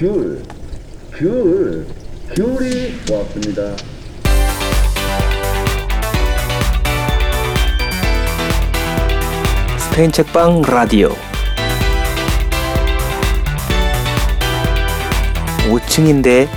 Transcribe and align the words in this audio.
귤, 0.00 0.42
귤, 1.12 1.86
귤이 2.34 3.04
좋았습니다. 3.04 3.76
스페인 9.78 10.10
책방 10.10 10.62
라디오 10.62 11.10
5층인데 15.68 16.48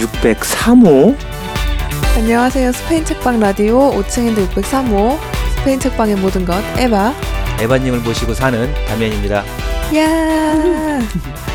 603호 0.00 1.16
안녕하세요. 2.16 2.72
스페인 2.72 3.04
책방 3.04 3.38
라디오 3.38 3.92
5층인데 3.92 4.48
603호 4.50 5.16
스페인 5.58 5.78
책방의 5.78 6.16
모든 6.16 6.44
것 6.44 6.56
에바. 6.76 7.14
에바님을 7.60 8.00
모시고 8.00 8.34
사는 8.34 8.74
담연입니다. 8.88 9.44
야 9.94 11.00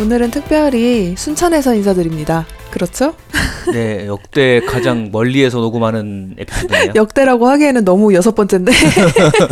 오늘은 0.00 0.30
특별히 0.30 1.14
순천에서 1.14 1.74
인사드립니다. 1.74 2.46
그렇죠? 2.70 3.14
네, 3.70 4.06
역대 4.06 4.60
가장 4.60 5.10
멀리에서 5.12 5.58
녹음하는 5.58 6.36
에피소드네요. 6.38 6.92
역대라고 6.94 7.46
하기에는 7.46 7.84
너무 7.84 8.14
여섯 8.14 8.34
번째인데. 8.34 8.72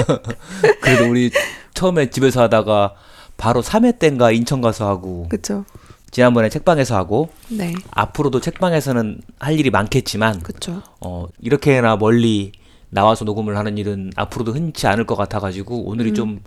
그래도 0.81 1.11
우리 1.11 1.31
처음에 1.75 2.09
집에서 2.09 2.41
하다가 2.43 2.95
바로 3.37 3.61
3회 3.61 3.99
때인가 3.99 4.31
인천 4.31 4.63
가서 4.63 4.89
하고 4.89 5.29
그쵸? 5.29 5.67
지난번에 6.11 6.49
책방에서 6.49 6.97
하고 6.97 7.29
네, 7.49 7.75
앞으로도 7.91 8.41
책방에서는 8.41 9.21
할 9.39 9.61
일이 9.61 9.69
많겠지만 9.69 10.41
그쵸. 10.41 10.83
어, 11.01 11.27
이렇게나 11.43 11.97
멀리 11.97 12.53
나와서 12.89 13.27
녹음을 13.27 13.59
하는 13.59 13.77
일은 13.77 14.13
앞으로도 14.17 14.53
흔치 14.53 14.87
않을 14.87 15.05
것 15.05 15.15
같아 15.15 15.41
가지고 15.41 15.85
오늘이 15.85 16.11
음. 16.11 16.15
좀 16.15 16.41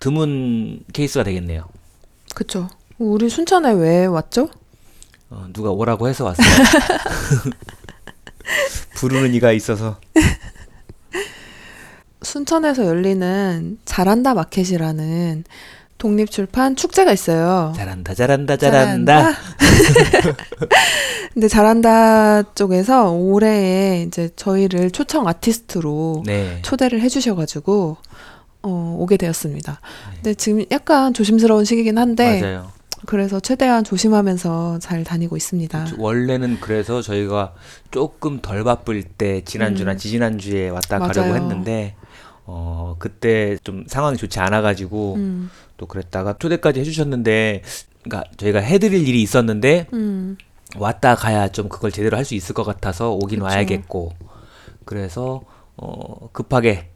드문 0.00 0.80
케이스가 0.92 1.22
되겠네요. 1.22 1.66
그쵸. 2.34 2.68
우리 2.98 3.28
순천에 3.28 3.72
왜 3.72 4.06
왔죠? 4.06 4.48
어, 5.30 5.46
누가 5.52 5.70
오라고 5.70 6.08
해서 6.08 6.24
왔어요. 6.24 6.46
부르는 8.94 9.34
이가 9.34 9.52
있어서. 9.52 9.96
순천에서 12.22 12.86
열리는 12.86 13.78
잘한다 13.84 14.34
마켓이라는 14.34 15.44
독립출판 15.98 16.76
축제가 16.76 17.12
있어요. 17.12 17.72
잘한다, 17.76 18.14
잘한다, 18.14 18.56
잘한다. 18.56 19.32
근데 21.34 21.48
잘한다 21.48 22.54
쪽에서 22.54 23.10
올해에 23.10 24.02
이제 24.02 24.30
저희를 24.36 24.92
초청 24.92 25.26
아티스트로 25.26 26.22
네. 26.26 26.60
초대를 26.62 27.00
해주셔가지고 27.00 27.96
어, 28.62 28.96
오게 28.98 29.16
되었습니다. 29.16 29.80
근데 30.14 30.34
지금 30.34 30.64
약간 30.70 31.12
조심스러운 31.12 31.64
시기긴 31.64 31.98
한데 31.98 32.40
맞아요. 32.40 32.70
그래서 33.06 33.40
최대한 33.40 33.84
조심하면서 33.84 34.78
잘 34.80 35.04
다니고 35.04 35.36
있습니다. 35.36 35.86
원래는 35.98 36.58
그래서 36.60 37.02
저희가 37.02 37.54
조금 37.90 38.40
덜 38.40 38.64
바쁠 38.64 39.02
때 39.02 39.42
지난주나 39.44 39.92
음. 39.92 39.96
지지난주에 39.96 40.68
왔다 40.70 40.98
가려고 40.98 41.28
맞아요. 41.30 41.34
했는데 41.42 41.96
어 42.46 42.96
그때 42.98 43.56
좀 43.64 43.84
상황이 43.86 44.16
좋지 44.16 44.38
않아 44.40 44.60
가지고 44.62 45.14
음, 45.14 45.50
또 45.76 45.86
그랬다가 45.86 46.36
초대까지 46.38 46.80
해 46.80 46.84
주셨는데 46.84 47.62
그러니까 48.02 48.30
저희가 48.36 48.60
해 48.60 48.78
드릴 48.78 49.08
일이 49.08 49.22
있었는데 49.22 49.86
음, 49.94 50.36
왔다 50.76 51.14
가야 51.14 51.48
좀 51.48 51.68
그걸 51.68 51.90
제대로 51.90 52.16
할 52.16 52.24
수 52.24 52.34
있을 52.34 52.54
것 52.54 52.64
같아서 52.64 53.12
오긴 53.12 53.38
그쵸. 53.40 53.46
와야겠고 53.46 54.12
그래서 54.84 55.42
어 55.76 56.28
급하게 56.32 56.90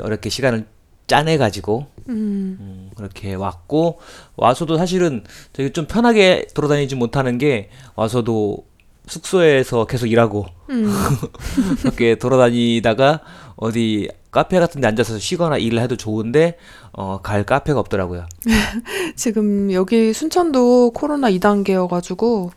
어렵게 0.00 0.28
시간을 0.30 0.66
짜내 1.06 1.38
가지고 1.38 1.86
음, 2.08 2.56
음, 2.60 2.90
그렇게 2.96 3.34
왔고 3.34 4.00
와서도 4.36 4.76
사실은 4.76 5.24
되게 5.52 5.72
좀 5.72 5.86
편하게 5.86 6.46
돌아다니지 6.54 6.96
못하는 6.96 7.38
게 7.38 7.70
와서도 7.94 8.64
숙소에서 9.06 9.84
계속 9.86 10.06
일하고 10.06 10.46
음, 10.70 10.92
그렇게 11.82 12.16
돌아다니다가 12.16 13.20
어디 13.56 14.08
카페 14.30 14.58
같은 14.58 14.80
데 14.80 14.88
앉아서 14.88 15.18
쉬거나 15.18 15.56
일을 15.56 15.80
해도 15.80 15.96
좋은데 15.96 16.58
어, 16.92 17.20
갈 17.22 17.44
카페가 17.44 17.78
없더라고요. 17.80 18.26
지금 19.16 19.72
여기 19.72 20.12
순천도 20.12 20.90
코로나 20.90 21.30
2단계여 21.30 21.88
가지고 21.88 22.50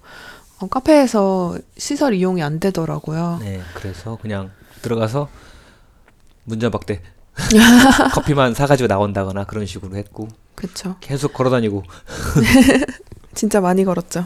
어, 0.60 0.68
카페에서 0.68 1.58
시설 1.78 2.16
이용이 2.16 2.42
안 2.42 2.60
되더라고요. 2.60 3.40
네, 3.42 3.62
그래서 3.76 4.18
그냥 4.22 4.52
들어가서 4.82 5.30
문전박대 6.46 7.02
커피만 8.14 8.54
사가지고 8.54 8.88
나온다거나 8.88 9.46
그런 9.46 9.66
식으로 9.66 9.96
했고 9.96 10.28
그쵸. 10.56 10.96
계속 11.00 11.34
걸어다니고 11.34 11.84
진짜 13.36 13.62
많이 13.62 13.86
걸었죠. 13.86 14.26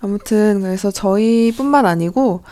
아무튼 0.00 0.60
그래서 0.62 0.90
저희뿐만 0.90 1.86
아니고 1.86 2.42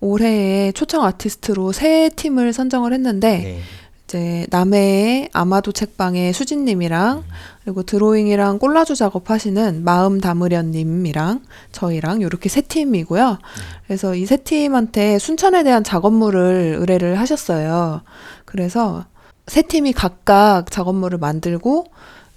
올해의 0.00 0.72
초청 0.72 1.04
아티스트로 1.04 1.72
세 1.72 2.08
팀을 2.14 2.52
선정을 2.54 2.94
했는데 2.94 3.38
네, 3.38 3.60
이제 4.04 4.46
남해의 4.50 5.28
아마도 5.34 5.72
책방의 5.72 6.32
수진님이랑 6.32 7.22
그리고 7.64 7.82
드로잉이랑 7.82 8.58
꼴라주 8.58 8.94
작업하시는 8.96 9.84
마음 9.84 10.20
담으련님이랑 10.20 11.42
저희랑 11.72 12.22
이렇게 12.22 12.48
세 12.48 12.62
팀이고요. 12.62 13.38
그래서 13.86 14.14
이 14.14 14.24
세 14.24 14.38
팀한테 14.38 15.18
순천에 15.18 15.62
대한 15.64 15.84
작업물을 15.84 16.76
의뢰를 16.80 17.18
하셨어요. 17.20 18.00
그래서 18.46 19.04
세 19.50 19.62
팀이 19.62 19.94
각각 19.94 20.70
작업물을 20.70 21.18
만들고 21.18 21.86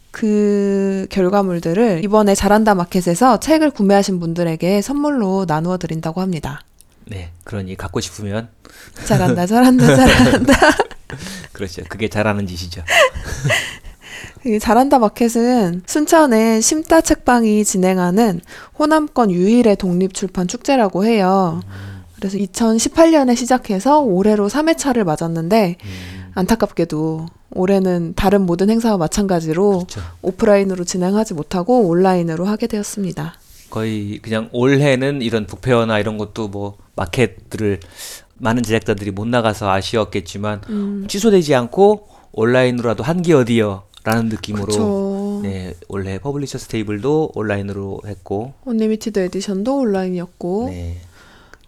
그 0.09 1.05
결과물들을 1.11 2.01
이번에 2.03 2.33
잘한다 2.33 2.73
마켓에서 2.73 3.39
책을 3.39 3.69
구매하신 3.69 4.19
분들에게 4.19 4.81
선물로 4.81 5.45
나누어 5.47 5.77
드린다고 5.77 6.21
합니다. 6.21 6.61
네, 7.05 7.29
그러니 7.43 7.75
갖고 7.75 7.99
싶으면 7.99 8.47
잘한다, 9.05 9.45
잘한다, 9.45 9.85
잘한다. 9.95 10.53
그렇죠. 11.51 11.83
그게 11.87 12.07
잘하는 12.07 12.47
짓이죠. 12.47 12.81
이 14.47 14.57
잘한다 14.57 14.97
마켓은 14.97 15.83
순천의 15.85 16.63
심따 16.63 17.01
책방이 17.01 17.63
진행하는 17.63 18.41
호남권 18.79 19.29
유일의 19.29 19.75
독립 19.75 20.15
출판 20.15 20.47
축제라고 20.47 21.05
해요. 21.05 21.61
그래서 22.15 22.39
2018년에 22.39 23.35
시작해서 23.35 23.99
올해로 23.99 24.49
3회차를 24.49 25.03
맞았는데 25.03 25.77
음, 25.83 26.22
안타깝게도 26.35 27.27
올해는 27.51 28.13
다른 28.15 28.41
모든 28.41 28.69
행사와 28.69 28.97
마찬가지로 28.97 29.79
그렇죠. 29.79 30.01
오프라인으로 30.21 30.83
진행하지 30.83 31.33
못하고 31.33 31.87
온라인으로 31.87 32.45
하게 32.45 32.67
되었습니다. 32.67 33.35
거의 33.69 34.19
그냥 34.19 34.49
올해는 34.51 35.21
이런 35.21 35.45
북페어나 35.45 35.99
이런 35.99 36.17
것도 36.17 36.47
뭐 36.47 36.77
마켓들을 36.95 37.79
많은 38.35 38.63
제작자들이 38.63 39.11
못 39.11 39.27
나가서 39.27 39.69
아쉬웠겠지만 39.69 40.61
음, 40.69 41.05
취소되지 41.07 41.55
않고 41.55 42.07
온라인으로라도 42.33 43.03
한게 43.03 43.33
어디여 43.33 43.83
라는 44.03 44.27
느낌으로. 44.27 45.41
네 45.43 45.73
올해 45.89 46.19
퍼블리셔스 46.19 46.67
테이블도 46.67 47.31
온라인으로 47.35 48.01
했고 48.05 48.53
언리미티드 48.65 49.19
에디션도 49.19 49.77
온라인이었고 49.77 50.67
네 50.69 51.01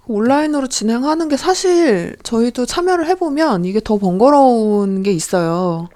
온라인으로 0.08 0.68
진행하는 0.68 1.30
게 1.30 1.38
사실 1.38 2.16
저희도 2.24 2.66
참여를 2.66 3.08
해보면 3.08 3.66
이게 3.66 3.80
더 3.84 3.98
번거로운 3.98 5.04
게 5.04 5.12
있어요. 5.12 5.90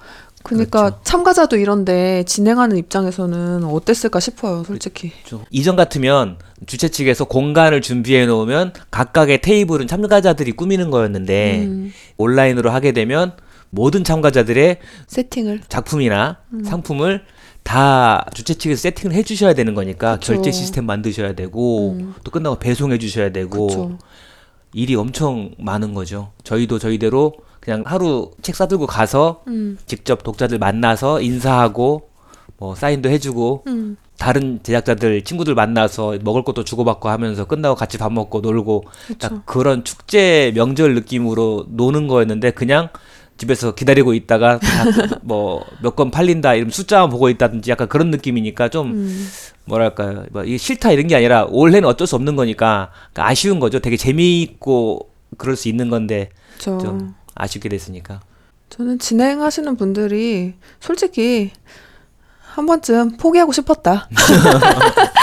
그러니까 0.44 0.82
그렇죠. 0.84 1.00
참가자도 1.04 1.58
이런데 1.58 2.24
진행하는 2.24 2.78
입장에서는 2.78 3.66
어땠을까 3.66 4.20
싶어요, 4.20 4.64
솔직히. 4.64 5.12
좀 5.26 5.44
이전 5.52 5.76
같으면 5.76 6.38
주최 6.66 6.90
측에서 6.90 7.26
공간을 7.26 7.82
준비해 7.82 8.26
놓으면 8.26 8.74
각각의 8.90 9.42
테이블은 9.42 9.88
참가자들이 9.88 10.54
꾸미는 10.54 10.92
거였는데 10.92 11.66
음, 11.66 11.92
온라인으로 12.18 12.72
하게 12.72 12.94
되면 12.94 13.34
모든 13.70 14.04
참가자들의 14.04 14.80
세팅을. 15.08 15.62
작품이나 15.68 16.38
음. 16.54 16.64
상품을 16.64 17.22
다 17.64 18.26
주최 18.34 18.56
측에서 18.56 18.82
세팅을 18.82 19.16
해주셔야 19.16 19.54
되는 19.54 19.76
거니까 19.76 20.16
그쵸. 20.16 20.34
결제 20.34 20.52
시스템 20.52 20.86
만드셔야 20.86 21.34
되고 21.34 21.92
음. 21.92 22.16
또 22.24 22.32
끝나고 22.32 22.58
배송해 22.58 22.98
주셔야 22.98 23.32
되고 23.32 23.68
그렇죠. 23.68 23.98
일이 24.74 24.96
엄청 24.96 25.52
많은 25.58 25.94
거죠. 25.94 26.32
저희도 26.44 26.80
저희대로 26.80 27.34
그냥 27.60 27.84
하루 27.86 28.32
책 28.42 28.56
싸들고 28.56 28.88
가서 28.88 29.44
음, 29.48 29.78
직접 29.86 30.24
독자들 30.24 30.60
만나서 30.60 31.22
인사하고 31.22 32.10
뭐 32.58 32.76
사인도 32.76 33.10
해주고 33.10 33.64
음, 33.68 33.98
다른 34.18 34.60
제작자들 34.62 35.24
친구들 35.24 35.56
만나서 35.56 36.20
먹을 36.24 36.44
것도 36.44 36.64
주고받고 36.64 37.10
하면서 37.10 37.46
끝나고 37.46 37.76
같이 37.76 37.98
밥 37.98 38.12
먹고 38.12 38.42
놀고 38.42 38.86
그렇죠. 39.08 39.18
딱 39.18 39.46
그런 39.46 39.84
축제 39.84 40.52
명절 40.56 40.94
느낌으로 40.96 41.68
노는 41.70 42.08
거였는데 42.08 42.52
그냥 42.52 42.90
집에서 43.40 43.74
기다리고 43.74 44.14
있다가 44.14 44.60
뭐 45.24 45.64
몇 45.82 45.96
건 45.96 46.12
팔린다 46.12 46.54
이런 46.56 46.70
숫자만 46.70 47.10
보고 47.10 47.30
있다든지 47.30 47.72
약간 47.72 47.88
그런 47.88 48.12
느낌이니까 48.12 48.70
좀 48.70 48.92
음, 48.92 49.28
뭐랄까요? 49.66 50.26
뭐 50.32 50.44
이게 50.44 50.58
싫다 50.58 50.92
이런 50.92 51.08
게 51.08 51.16
아니라 51.16 51.46
올해는 51.50 51.88
어쩔 51.88 52.06
수 52.08 52.16
없는 52.16 52.36
거니까 52.36 52.92
그러니까 53.14 53.28
아쉬운 53.32 53.60
거죠. 53.60 53.80
되게 53.80 53.98
재미있고 53.98 55.10
그럴 55.38 55.56
수 55.56 55.68
있는 55.70 55.90
건데 55.90 56.30
저좀 56.60 57.16
아쉽게 57.36 57.70
됐으니까. 57.70 58.20
저는 58.70 59.00
진행하시는 59.00 59.76
분들이 59.78 60.54
솔직히 60.80 61.52
한 62.52 62.66
번쯤 62.66 63.18
포기하고 63.18 63.52
싶었다. 63.52 64.08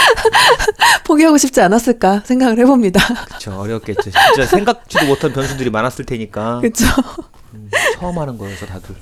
포기하고 1.07 1.37
싶지 1.37 1.61
않았을까 1.61 2.23
생각을 2.25 2.59
해봅니다. 2.59 2.99
그쵸 3.33 3.53
어렵겠죠. 3.57 4.01
진짜 4.01 4.45
생각지도 4.45 5.05
못한 5.05 5.31
변수들이 5.31 5.69
많았을 5.69 6.03
테니까 6.05 6.59
그렇죠. 6.59 6.85
음, 7.53 7.69
처음 7.95 8.17
하는 8.19 8.37
거여서 8.37 8.65
다들. 8.65 8.93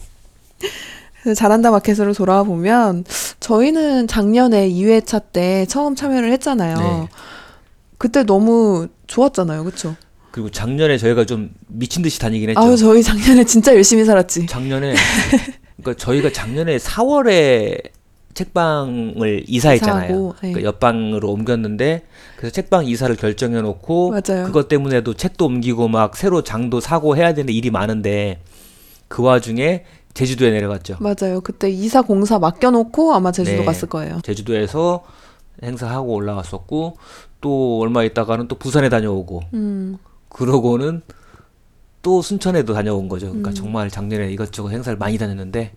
잘한다 1.36 1.72
마켓으로 1.72 2.14
돌아와 2.14 2.44
보면 2.44 3.04
저희는 3.40 4.08
작년에 4.08 4.70
2회차 4.70 5.24
때 5.34 5.66
처음 5.68 5.96
참여를 5.96 6.32
했잖아요. 6.34 6.78
네. 6.78 7.08
그때 7.98 8.24
너무 8.24 8.88
좋았잖아요. 9.08 9.64
그렇죠? 9.64 9.96
그리고 10.30 10.52
작년에 10.52 11.00
저희가 11.00 11.26
좀 11.26 11.50
미친 11.68 12.04
듯이 12.04 12.20
다니긴 12.20 12.50
했죠. 12.50 12.62
아유 12.62 12.78
저희 12.78 13.02
작년에 13.02 13.44
진짜 13.46 13.74
열심히 13.74 14.06
살았지. 14.06 14.46
작년에 14.46 14.94
그러니까 15.78 16.04
저희가 16.06 16.32
작년에 16.32 16.78
4월에 16.78 17.80
책방을 18.36 19.46
이사했잖아요. 19.48 20.28
네. 20.44 20.52
그러니까 20.52 20.64
옆방으로 20.64 21.32
옮겼는데 21.32 22.04
그래서 22.38 22.54
책방 22.54 22.86
이사를 22.86 23.16
결정해 23.16 23.62
놓고. 23.62 24.12
그것 24.22 24.68
때문에도 24.68 25.14
책도 25.16 25.46
옮기고 25.46 25.88
막 25.88 26.16
새로 26.16 26.44
장도 26.44 26.82
사고 26.82 27.18
해야 27.18 27.34
되는 27.34 27.52
일이 27.52 27.72
많은데 27.72 28.42
그 29.08 29.24
와중에 29.24 29.86
제주도에 30.14 30.52
내려갔죠. 30.52 30.98
맞아요. 31.00 31.42
그때 31.42 31.70
이사 31.70 32.02
공사 32.02 32.38
맡겨 32.38 32.72
놓고 32.72 33.14
아마 33.14 33.32
제주도 33.32 33.60
네. 33.60 33.66
갔을 33.66 33.90
거예요. 33.90 34.20
제주도에서 34.24 35.04
행사하고 35.64 36.14
올라왔었고 36.14 36.98
또 37.42 37.80
얼마 37.80 38.04
있다가는 38.04 38.48
또 38.48 38.56
부산에 38.58 38.90
다녀오고 38.90 39.42
음, 39.54 39.98
그러고는 40.30 41.02
또 42.02 42.22
순천에도 42.22 42.74
다녀온 42.74 43.08
거죠. 43.08 43.28
그러니까 43.28 43.52
음. 43.52 43.54
정말 43.54 43.90
작년에 43.90 44.32
이것저것 44.32 44.70
행사를 44.70 44.98
많이 44.98 45.18
다녔는데 45.18 45.74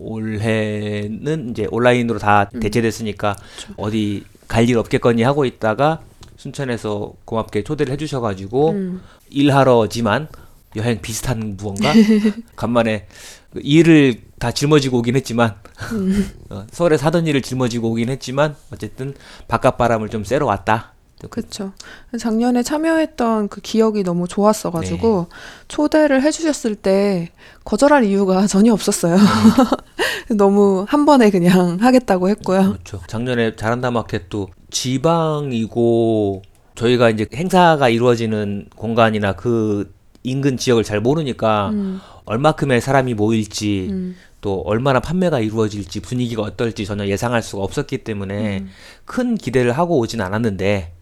올해는 0.00 1.50
이제 1.50 1.66
온라인으로 1.70 2.18
다 2.18 2.48
음. 2.54 2.60
대체됐으니까 2.60 3.36
어디 3.76 4.24
갈 4.48 4.68
일 4.68 4.78
없겠거니 4.78 5.22
하고 5.22 5.44
있다가 5.44 6.00
순천에서 6.36 7.12
고맙게 7.24 7.62
초대를 7.64 7.92
해주셔가지고 7.92 8.70
음. 8.70 9.02
일하러지만 9.28 10.28
여행 10.76 11.00
비슷한 11.00 11.56
무언가 11.56 11.92
간만에 12.56 13.06
일을 13.54 14.22
다 14.38 14.50
짊어지고 14.52 14.98
오긴 14.98 15.16
했지만 15.16 15.54
음. 15.92 16.30
어, 16.50 16.66
서울에서 16.70 17.06
하던 17.06 17.26
일을 17.26 17.42
짊어지고 17.42 17.90
오긴 17.90 18.08
했지만 18.08 18.56
어쨌든 18.72 19.14
바깥 19.48 19.76
바람을 19.76 20.08
좀 20.08 20.24
쐬러 20.24 20.46
왔다. 20.46 20.94
그렇죠. 21.28 21.72
작년에 22.18 22.62
참여했던 22.62 23.48
그 23.48 23.60
기억이 23.60 24.02
너무 24.02 24.26
좋았어가지고 24.28 25.26
네. 25.28 25.36
초대를 25.68 26.22
해주셨을 26.22 26.76
때 26.76 27.30
거절할 27.64 28.04
이유가 28.04 28.46
전혀 28.48 28.72
없었어요. 28.72 29.16
네. 29.16 30.34
너무 30.36 30.84
한 30.88 31.06
번에 31.06 31.30
그냥 31.30 31.78
하겠다고 31.80 32.28
했고요. 32.30 32.72
그렇죠. 32.72 33.00
작년에 33.06 33.56
잘한다 33.56 33.90
마켓도 33.90 34.48
지방이고 34.70 36.42
저희가 36.74 37.10
이제 37.10 37.26
행사가 37.34 37.88
이루어지는 37.88 38.68
공간이나 38.76 39.34
그 39.34 39.92
인근 40.22 40.56
지역을 40.56 40.84
잘 40.84 41.00
모르니까 41.00 41.70
음, 41.70 42.00
얼마큼의 42.24 42.80
사람이 42.80 43.14
모일지 43.14 43.88
음, 43.90 44.16
또 44.40 44.62
얼마나 44.62 45.00
판매가 45.00 45.40
이루어질지 45.40 46.00
분위기가 46.00 46.42
어떨지 46.42 46.86
전혀 46.86 47.06
예상할 47.06 47.42
수가 47.42 47.62
없었기 47.62 47.98
때문에 47.98 48.60
음. 48.60 48.70
큰 49.04 49.34
기대를 49.34 49.72
하고 49.72 49.98
오진 49.98 50.20
않았는데 50.20 50.92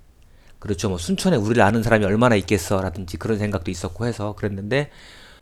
그렇죠. 0.59 0.89
뭐 0.89 0.99
순천에 0.99 1.37
우리를 1.37 1.63
아는 1.63 1.83
사람이 1.83 2.05
얼마나 2.05 2.35
있겠어라든지 2.37 3.17
그런 3.17 3.39
생각도 3.39 3.71
있었고 3.71 4.07
해서 4.07 4.35
그랬는데 4.35 4.91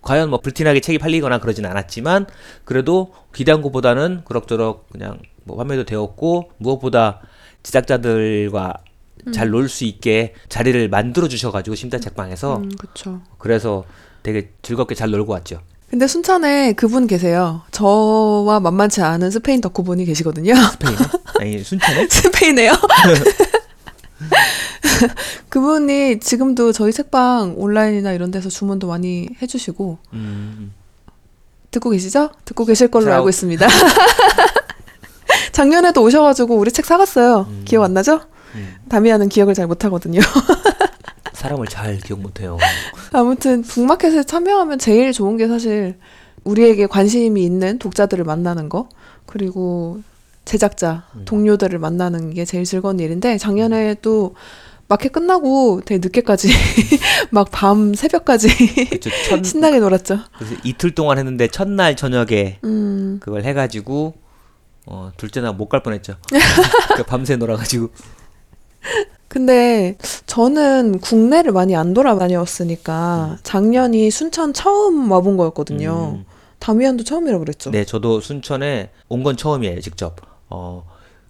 과연 0.02 0.30
뭐 0.30 0.40
불티나게 0.40 0.80
책이 0.80 0.98
팔리거나 0.98 1.38
그러진 1.40 1.66
않았지만 1.66 2.26
그래도 2.64 3.12
기대한 3.34 3.62
것보다는 3.62 4.22
그럭저럭 4.24 4.90
그냥 4.90 5.18
뭐 5.44 5.56
판매도 5.56 5.84
되었고 5.84 6.50
무엇보다 6.58 7.20
제작자들과 7.62 8.74
잘놀 9.32 9.68
수 9.68 9.84
있게 9.84 10.34
자리를 10.48 10.88
만들어 10.88 11.26
주셔가지고 11.26 11.74
심자 11.74 11.98
책방에서 11.98 12.58
음, 12.58 12.70
그렇죠. 12.78 13.20
그래서 13.38 13.84
되게 14.22 14.50
즐겁게 14.62 14.94
잘 14.94 15.10
놀고 15.10 15.32
왔죠. 15.32 15.60
근데 15.90 16.06
순천에 16.06 16.74
그분 16.74 17.06
계세요. 17.06 17.62
저와 17.70 18.60
만만치 18.60 19.00
않은 19.02 19.30
스페인 19.30 19.60
덕후분이 19.60 20.04
계시거든요. 20.04 20.54
스페인에 20.54 20.96
아니 21.40 21.58
순천에 21.62 22.06
스페인에요? 22.10 22.72
그분이 25.48 26.20
지금도 26.20 26.72
저희 26.72 26.92
책방 26.92 27.54
온라인이나 27.56 28.12
이런 28.12 28.30
데서 28.30 28.48
주문도 28.48 28.88
많이 28.88 29.28
해주시고 29.40 29.98
음, 30.12 30.72
듣고 31.70 31.90
계시죠? 31.90 32.30
듣고 32.44 32.64
계실 32.64 32.88
걸로. 32.88 33.12
알고 33.12 33.28
있습니다. 33.28 33.66
작년에도 35.52 36.02
오셔가지고 36.02 36.56
우리 36.56 36.70
책 36.70 36.84
사갔어요. 36.84 37.48
기억 37.64 37.82
안 37.84 37.94
나죠? 37.94 38.20
음. 38.54 38.74
다미아는 38.88 39.28
기억을 39.28 39.54
잘 39.54 39.66
못하거든요. 39.66 40.20
사람을 41.32 41.66
잘 41.66 41.98
기억 41.98 42.20
못해요. 42.20 42.56
아무튼 43.12 43.62
북마켓에 43.62 44.24
참여하면 44.24 44.78
제일 44.78 45.12
좋은 45.12 45.36
게 45.36 45.48
사실 45.48 45.98
우리에게 46.44 46.86
관심이 46.86 47.44
있는 47.44 47.78
독자들을 47.78 48.24
만나는 48.24 48.68
거 48.68 48.88
그리고 49.26 50.00
제작자 50.44 51.04
음. 51.16 51.24
동료들을 51.24 51.78
만나는 51.78 52.32
게 52.32 52.44
제일 52.44 52.64
즐거운 52.64 53.00
일인데 53.00 53.36
작년에도 53.36 54.34
마켓 54.88 55.10
끝나고 55.12 55.82
되게 55.84 55.98
늦게까지 55.98 56.48
막 57.30 57.50
밤 57.50 57.94
새벽까지 57.94 58.48
그쵸, 58.90 59.10
첫, 59.28 59.42
신나게 59.44 59.80
놀았죠. 59.80 60.18
그래서 60.38 60.54
이틀 60.64 60.94
동안 60.94 61.18
했는데 61.18 61.48
첫날 61.48 61.96
저녁에 61.96 62.58
음, 62.64 63.18
그걸 63.20 63.44
해가지고 63.44 64.14
어 64.86 65.10
둘째 65.16 65.40
날 65.40 65.54
못 65.54 65.68
갈 65.68 65.82
뻔했죠. 65.82 66.14
그 66.96 67.02
밤새 67.02 67.36
놀아가지고 67.36 67.88
근데 69.28 69.96
저는 70.26 71.00
국내를 71.00 71.52
많이 71.52 71.74
안 71.76 71.92
돌아다녔으니까 71.92 73.38
작년이 73.42 74.10
순천 74.10 74.52
처음 74.52 75.10
와본 75.10 75.36
거였거든요. 75.36 76.14
음. 76.20 76.24
다미안도 76.58 77.04
처음이라 77.04 77.38
그랬죠. 77.38 77.70
네, 77.70 77.84
저도 77.84 78.20
순천에 78.20 78.90
온 79.08 79.22
건 79.24 79.36
처음이에요, 79.36 79.80
직접. 79.80 80.16
어 80.48 80.84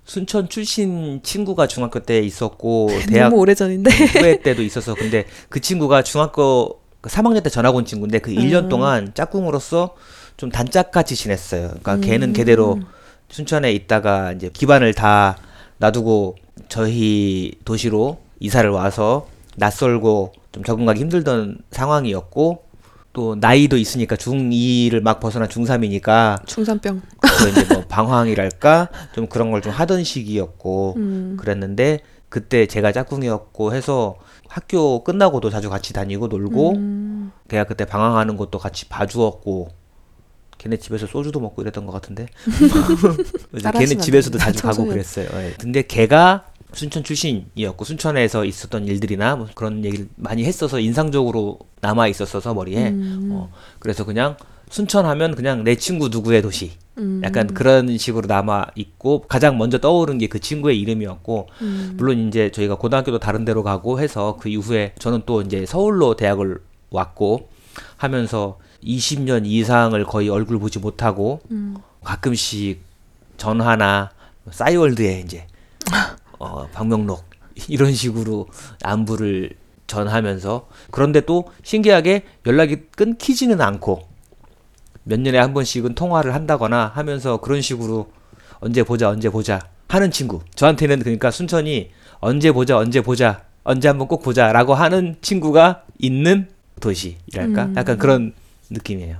순천 0.06 0.48
출신 0.48 1.20
친구가 1.22 1.66
중학교 1.66 2.00
때 2.00 2.20
있었고 2.20 2.88
대학 3.10 3.28
너무 3.28 3.40
오래전인데. 3.42 3.90
후배 3.90 4.40
때도 4.40 4.62
있어서 4.62 4.94
근데 4.94 5.26
그 5.48 5.60
친구가 5.60 6.02
중학교 6.02 6.80
3학년 7.02 7.42
때 7.42 7.50
전학 7.50 7.74
온 7.74 7.84
친구인데 7.84 8.20
그 8.20 8.32
1년 8.32 8.64
음. 8.64 8.68
동안 8.68 9.12
짝꿍으로서 9.14 9.94
좀 10.36 10.50
단짝같이 10.50 11.14
지냈어요. 11.14 11.68
그러니까 11.68 11.94
음. 11.94 12.00
걔는 12.00 12.32
걔대로 12.32 12.80
순천에 13.28 13.72
있다가 13.72 14.32
이제 14.32 14.50
기반을 14.52 14.94
다 14.94 15.36
놔두고 15.78 16.36
저희 16.68 17.52
도시로 17.64 18.18
이사를 18.40 18.68
와서 18.70 19.28
낯설고 19.56 20.32
좀 20.52 20.64
적응하기 20.64 21.00
힘들던 21.00 21.58
상황이었고 21.70 22.65
또 23.16 23.34
나이도 23.34 23.78
있으니까 23.78 24.14
중2를 24.14 25.00
막 25.00 25.20
벗어난 25.20 25.48
중3이니까 25.48 26.46
중산병. 26.46 27.00
그 27.18 27.48
이제 27.48 27.64
뭐 27.72 27.82
방황이랄까 27.88 28.90
좀 29.14 29.26
그런 29.26 29.50
걸 29.50 29.62
좀 29.62 29.72
하던 29.72 30.04
시기였고 30.04 30.94
음. 30.98 31.36
그랬는데 31.40 32.00
그때 32.28 32.66
제가 32.66 32.92
짝꿍이었고 32.92 33.72
해서 33.74 34.16
학교 34.48 35.02
끝나고도 35.02 35.48
자주 35.48 35.70
같이 35.70 35.94
다니고 35.94 36.26
놀고 36.26 36.72
음. 36.74 37.32
걔가 37.48 37.64
그때 37.64 37.86
방황하는 37.86 38.36
것도 38.36 38.58
같이 38.58 38.86
봐주었고 38.90 39.68
걔네 40.58 40.76
집에서 40.76 41.06
소주도 41.06 41.40
먹고 41.40 41.62
이랬던 41.62 41.86
것 41.86 41.92
같은데 41.92 42.26
그래서 42.44 43.62
따라하시면 43.62 43.72
걔네 43.72 43.94
안 43.94 44.00
집에서도 44.00 44.36
됩니다. 44.38 44.44
자주 44.52 44.62
가고 44.62 44.74
청소년. 44.74 44.92
그랬어요. 44.92 45.28
예. 45.42 45.54
근데 45.58 45.80
걔가 45.80 46.44
순천 46.72 47.04
출신이었고 47.04 47.84
순천에서 47.84 48.44
있었던 48.44 48.86
일들이나 48.86 49.36
뭐 49.36 49.48
그런 49.54 49.84
얘기를 49.84 50.08
많이 50.16 50.44
했어서 50.44 50.78
인상적으로 50.78 51.58
남아 51.80 52.08
있었어서 52.08 52.54
머리에 52.54 52.88
음. 52.88 53.30
어, 53.32 53.50
그래서 53.78 54.04
그냥 54.04 54.36
순천하면 54.70 55.36
그냥 55.36 55.64
내 55.64 55.76
친구 55.76 56.08
누구의 56.08 56.42
도시 56.42 56.72
음. 56.98 57.20
약간 57.24 57.46
그런 57.46 57.96
식으로 57.96 58.26
남아 58.26 58.66
있고 58.74 59.22
가장 59.28 59.58
먼저 59.58 59.78
떠오른 59.78 60.18
게 60.18 60.26
그 60.26 60.40
친구의 60.40 60.80
이름이었고 60.80 61.48
음. 61.62 61.94
물론 61.96 62.28
이제 62.28 62.50
저희가 62.50 62.76
고등학교도 62.76 63.20
다른 63.20 63.44
데로 63.44 63.62
가고 63.62 64.00
해서 64.00 64.36
그 64.40 64.48
이후에 64.48 64.92
저는 64.98 65.22
또 65.24 65.40
이제 65.42 65.64
서울로 65.66 66.16
대학을 66.16 66.58
왔고 66.90 67.48
하면서 67.96 68.58
20년 68.84 69.46
이상을 69.46 70.02
거의 70.04 70.28
얼굴 70.28 70.58
보지 70.58 70.78
못하고 70.78 71.40
음. 71.50 71.76
가끔씩 72.02 72.80
전화나 73.36 74.10
싸이월드에 74.50 75.20
이제 75.24 75.46
어, 76.38 76.66
방명록 76.72 77.24
이런 77.68 77.92
식으로 77.94 78.48
안부를 78.82 79.50
전하면서 79.86 80.68
그런데 80.90 81.20
또 81.20 81.50
신기하게 81.62 82.24
연락이 82.46 82.76
끊기지는 82.96 83.60
않고 83.60 84.08
몇 85.04 85.20
년에 85.20 85.38
한 85.38 85.54
번씩은 85.54 85.94
통화를 85.94 86.34
한다거나 86.34 86.90
하면서 86.94 87.38
그런 87.38 87.60
식으로 87.60 88.10
언제 88.58 88.82
보자 88.82 89.08
언제 89.08 89.30
보자 89.30 89.60
하는 89.88 90.10
친구 90.10 90.40
저한테는 90.54 90.98
그러니까 90.98 91.30
순천이 91.30 91.90
언제 92.18 92.50
보자 92.50 92.76
언제 92.76 93.00
보자 93.00 93.44
언제 93.62 93.88
한번 93.88 94.08
꼭 94.08 94.22
보자라고 94.22 94.74
하는 94.74 95.16
친구가 95.20 95.84
있는 95.98 96.48
도시랄까 96.80 97.64
음. 97.66 97.74
약간 97.76 97.98
그런 97.98 98.32
느낌이에요. 98.70 99.18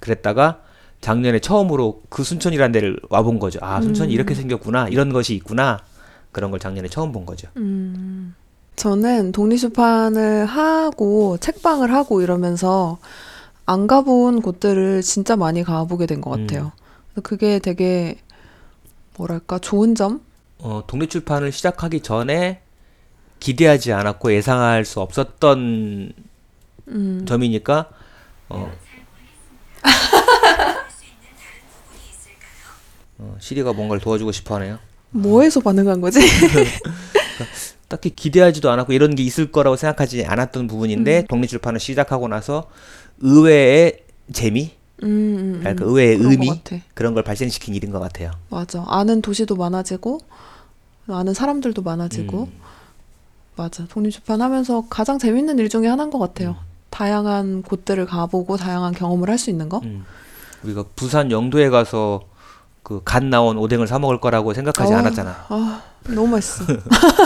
그랬다가 0.00 0.60
작년에 1.00 1.38
처음으로 1.40 2.02
그 2.08 2.24
순천이라는 2.24 2.72
데를 2.72 2.98
와본 3.10 3.38
거죠. 3.38 3.58
아 3.62 3.80
순천이 3.80 4.12
음. 4.12 4.14
이렇게 4.14 4.34
생겼구나 4.34 4.88
이런 4.88 5.12
것이 5.12 5.34
있구나 5.34 5.80
그런 6.36 6.50
걸 6.50 6.60
작년에 6.60 6.88
처음 6.88 7.12
본 7.12 7.24
거죠. 7.24 7.48
음, 7.56 8.34
저는 8.76 9.32
독립出版을 9.32 10.44
하고 10.44 11.38
책방을 11.38 11.94
하고 11.94 12.20
이러면서 12.20 12.98
안 13.64 13.86
가본 13.86 14.42
곳들을 14.42 15.00
진짜 15.00 15.34
많이 15.34 15.64
가보게 15.64 16.04
된 16.04 16.20
것 16.20 16.28
같아요. 16.28 16.72
그게 17.22 17.58
되게 17.58 18.18
뭐랄까 19.16 19.58
좋은 19.58 19.94
점? 19.94 20.20
어, 20.58 20.84
독립출판을 20.86 21.52
시작하기 21.52 22.00
전에 22.00 22.60
기대하지 23.40 23.94
않았고 23.94 24.34
예상할 24.34 24.84
수 24.84 25.00
없었던 25.00 26.12
음, 26.88 27.24
점이니까 27.26 27.88
어, 28.50 28.70
어, 33.20 33.36
시리가 33.40 33.72
뭔가를 33.72 34.02
도와주고 34.02 34.32
싶어하네요. 34.32 34.78
뭐에서 35.10 35.60
반응한 35.60 36.00
거지? 36.00 36.20
딱히 37.88 38.10
기대하지도 38.10 38.70
않았고 38.70 38.92
이런 38.92 39.14
게 39.14 39.22
있을 39.22 39.52
거라고 39.52 39.76
생각하지 39.76 40.24
않았던 40.24 40.66
부분인데 40.66 41.26
독립출판을 41.28 41.78
시작하고 41.78 42.26
나서 42.28 42.68
의외의 43.20 44.00
재미, 44.32 44.72
음, 45.02 45.06
음, 45.06 45.38
음. 45.54 45.60
그러니까 45.60 45.84
의외의 45.84 46.16
의미. 46.20 46.50
그런 46.94 47.14
걸 47.14 47.22
발생시킨 47.22 47.74
일인 47.74 47.92
것 47.92 48.00
같아요. 48.00 48.32
맞아. 48.50 48.84
아는 48.88 49.22
도시도 49.22 49.54
많아지고 49.56 50.18
아는 51.08 51.32
사람들도 51.32 51.82
많아지고 51.82 52.42
음. 52.44 52.60
맞아. 53.54 53.86
독립출판 53.88 54.42
하면서 54.42 54.84
가장 54.90 55.18
재밌는 55.18 55.58
일 55.60 55.68
중에 55.68 55.86
하나인 55.86 56.10
것 56.10 56.18
같아요. 56.18 56.56
다양한 56.90 57.62
곳들을 57.62 58.04
가보고 58.06 58.56
다양한 58.56 58.92
경험을 58.94 59.30
할 59.30 59.38
수 59.38 59.50
있는 59.50 59.68
거. 59.68 59.78
음. 59.84 60.04
우리가 60.64 60.84
부산 60.96 61.30
영도에 61.30 61.68
가서 61.70 62.22
그갓 62.86 63.24
나온 63.24 63.58
오뎅을 63.58 63.88
사 63.88 63.98
먹을 63.98 64.20
거라고 64.20 64.54
생각하지 64.54 64.92
어. 64.92 64.98
않았잖아. 64.98 65.46
아, 65.48 65.82
너무 66.04 66.28
맛있어. 66.28 66.64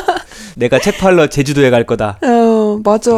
내가 0.57 0.79
책 0.79 0.97
팔러 0.97 1.26
제주도에 1.26 1.69
갈 1.69 1.85
거다. 1.85 2.19
어, 2.23 2.81
맞아. 2.83 3.11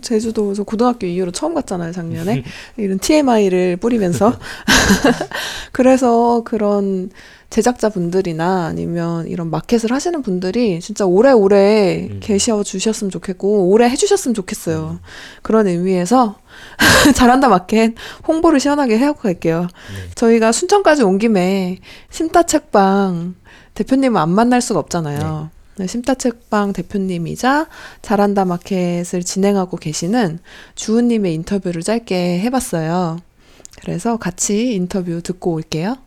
제주도 0.00 0.54
저 0.54 0.62
고등학교 0.62 1.08
이후로 1.08 1.32
처음 1.32 1.54
갔잖아요, 1.54 1.90
작년에. 1.90 2.44
이런 2.76 3.00
TMI를 3.00 3.78
뿌리면서. 3.78 4.32
그래서 5.72 6.42
그런 6.44 7.10
제작자분들이나 7.50 8.66
아니면 8.66 9.26
이런 9.26 9.50
마켓을 9.50 9.90
하시는 9.90 10.22
분들이 10.22 10.78
진짜 10.78 11.04
오래오래 11.04 12.08
음. 12.12 12.20
계셔 12.22 12.62
주셨으면 12.62 13.10
좋겠고, 13.10 13.70
오래 13.70 13.88
해 13.88 13.96
주셨으면 13.96 14.34
좋겠어요. 14.34 15.00
그런 15.42 15.66
의미에서 15.66 16.36
잘한다 17.14 17.48
마켓 17.48 17.94
홍보를 18.26 18.60
시원하게 18.60 18.98
해하고 18.98 19.20
갈게요. 19.20 19.62
네. 19.62 20.10
저희가 20.14 20.52
순천까지 20.52 21.02
온 21.02 21.18
김에 21.18 21.78
심따책방 22.10 23.34
대표님은 23.74 24.20
안 24.20 24.30
만날 24.30 24.60
수가 24.60 24.80
없잖아요. 24.80 25.50
네, 25.78 25.86
심따책방 25.86 26.72
대표님이자 26.72 27.68
잘한다 28.00 28.46
마켓을 28.46 29.22
진행하고 29.22 29.76
계시는 29.76 30.38
주은님의 30.74 31.34
인터뷰를 31.34 31.82
짧게 31.82 32.40
해봤어요. 32.40 33.18
그래서 33.80 34.16
같이 34.16 34.74
인터뷰 34.74 35.20
듣고 35.22 35.52
올게요. 35.52 35.98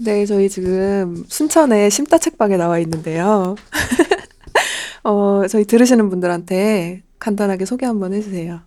네, 0.00 0.26
저희 0.26 0.48
지금 0.48 1.24
순천의 1.28 1.90
심따책방에 1.92 2.56
나와 2.56 2.80
있는데요. 2.80 3.54
어, 5.04 5.42
저희 5.48 5.64
들으시는 5.64 6.10
분들한테 6.10 7.02
간단하게 7.20 7.64
소개 7.66 7.86
한번 7.86 8.12
해주세요. 8.12 8.60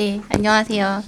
네, 0.00 0.18
안녕하세요. 0.30 1.02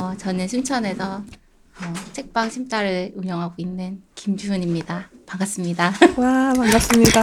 어, 0.00 0.16
저는 0.16 0.48
순천에서 0.48 1.04
어, 1.04 1.92
책방 2.14 2.48
심따를 2.48 3.12
운영하고 3.16 3.52
있는 3.58 4.00
김주훈입니다. 4.14 5.10
반갑습니다. 5.26 5.92
와, 6.16 6.54
반갑습니다. 6.56 7.22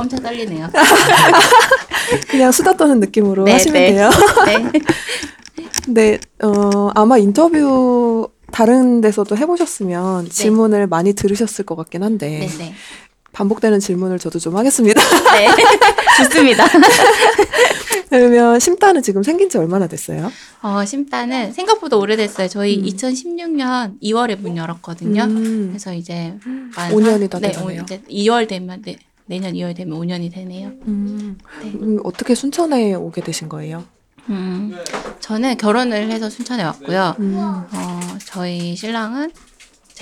엄청 0.00 0.18
떨리네요. 0.20 0.68
그냥 2.30 2.50
수다 2.50 2.76
떠는 2.76 2.98
느낌으로 2.98 3.44
네, 3.44 3.52
하시면 3.52 3.80
네. 3.80 3.92
돼요. 3.92 4.10
네. 4.44 4.80
네, 5.86 6.18
어, 6.44 6.90
아마 6.96 7.16
인터뷰 7.16 8.28
다른 8.50 9.00
데서도 9.00 9.36
해보셨으면 9.36 10.30
질문을 10.30 10.88
많이 10.88 11.12
들으셨을 11.12 11.64
것 11.64 11.76
같긴 11.76 12.02
한데 12.02 12.40
네, 12.40 12.58
네. 12.58 12.74
반복되는 13.30 13.78
질문을 13.78 14.18
저도 14.18 14.40
좀 14.40 14.56
하겠습니다. 14.56 15.00
네. 15.30 15.48
좋습니다. 16.24 16.66
그러면 18.16 18.60
심따는 18.60 19.00
지금 19.02 19.22
생긴 19.22 19.48
지 19.48 19.56
얼마나 19.56 19.86
됐어요? 19.86 20.30
어, 20.60 20.84
심따는 20.84 21.54
생각보다 21.54 21.96
오래됐어요. 21.96 22.46
저희 22.48 22.76
음. 22.78 22.84
2016년 22.84 23.98
2월에 24.02 24.38
문 24.38 24.58
열었거든요. 24.58 25.22
음, 25.22 25.68
그래서 25.70 25.94
이제 25.94 26.34
만 26.76 26.92
5년이 26.92 27.30
다 27.30 27.38
네. 27.38 27.54
오- 27.58 27.70
이제 27.70 28.02
2월 28.10 28.46
되면 28.46 28.82
네, 28.82 28.98
내년 29.24 29.54
2월 29.54 29.74
되면 29.74 29.98
5년이 29.98 30.30
되네요. 30.30 30.72
음, 30.86 31.38
네. 31.62 31.70
음, 31.70 32.00
어떻게 32.04 32.34
순천에 32.34 32.92
오게 32.92 33.22
되신 33.22 33.48
거예요? 33.48 33.82
음, 34.28 34.74
저는 35.20 35.56
결혼을 35.56 36.10
해서 36.10 36.28
순천에 36.28 36.62
왔고요. 36.64 37.16
음, 37.18 37.34
어, 37.38 38.00
저희 38.26 38.76
신랑은 38.76 39.30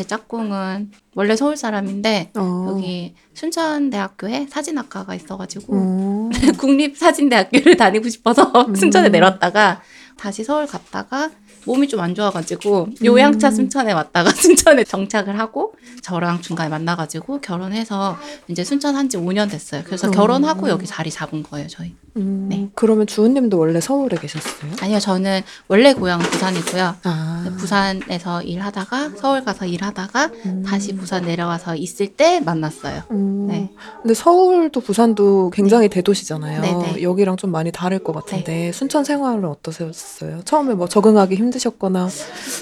제 0.01 0.07
짝꿍은 0.07 0.93
원래 1.15 1.37
서울 1.37 1.59
사람인데 1.59 2.31
어, 2.35 2.69
여기 2.71 3.15
순천대학교에 3.35 4.47
사진학과가 4.49 5.15
있어가지고 5.15 5.77
어, 5.77 6.31
국립사진대학교를 6.59 7.77
다니고 7.77 8.09
싶어서 8.09 8.51
음. 8.67 8.75
순천에 8.75 9.11
내렸다가 9.11 9.83
다시 10.17 10.43
서울 10.43 10.67
갔다가 10.67 11.31
몸이 11.67 11.89
좀 11.89 12.01
안 12.01 12.15
좋아가지고 12.15 12.89
요양차 13.05 13.49
음. 13.49 13.55
순천에 13.55 13.93
왔다가 13.93 14.31
순천에 14.35 14.85
정착을 14.85 15.39
하고 15.39 15.75
저랑 16.03 16.41
중간에 16.41 16.71
만나가지고 16.71 17.41
결혼해서 17.41 18.17
이제 18.49 18.65
순천 18.65 18.97
한 18.97 19.09
지 19.11 19.17
5년 19.19 19.51
됐어요. 19.51 19.83
그래서 19.85 20.07
음. 20.07 20.13
결혼하고 20.13 20.69
여기 20.69 20.87
자리 20.87 21.11
잡은 21.11 21.43
거예요, 21.43 21.67
저희. 21.69 21.95
음, 22.17 22.47
네. 22.49 22.69
그러면 22.75 23.07
주은님도 23.07 23.59
원래 23.59 23.81
서울에 23.81 24.17
계셨어요? 24.17 24.73
아니요, 24.81 24.99
저는 25.01 25.43
원래 25.69 25.93
고향은 25.95 26.25
부산이고요. 26.27 26.95
아, 27.05 27.45
부산에서 27.59 28.43
일하다가 28.43 29.11
서울 29.17 29.45
가서 29.45 29.67
일하다가 29.67 30.31
음. 30.47 30.63
다시 30.67 30.95
부산 30.95 31.25
내려와서 31.25 31.75
있을 31.77 32.09
때 32.15 32.41
만났어요. 32.41 33.03
음, 33.11 33.47
네. 33.49 33.71
근데 34.03 34.15
서울도 34.15 34.81
부산도 34.81 35.51
굉장히 35.51 35.89
대도시잖아요. 35.89 36.63
네네. 36.63 37.03
여기랑 37.03 37.37
좀 37.37 37.51
많이 37.51 37.73
다를 37.73 37.99
것 38.01 38.13
같은데 38.13 38.71
순천 38.73 39.05
생활은 39.05 39.45
어떠셨어요? 39.45 40.43
처음에 40.45 40.75
뭐 40.75 40.89
적응하기 40.89 41.35
힘 41.35 41.50
드셨거나 41.51 42.09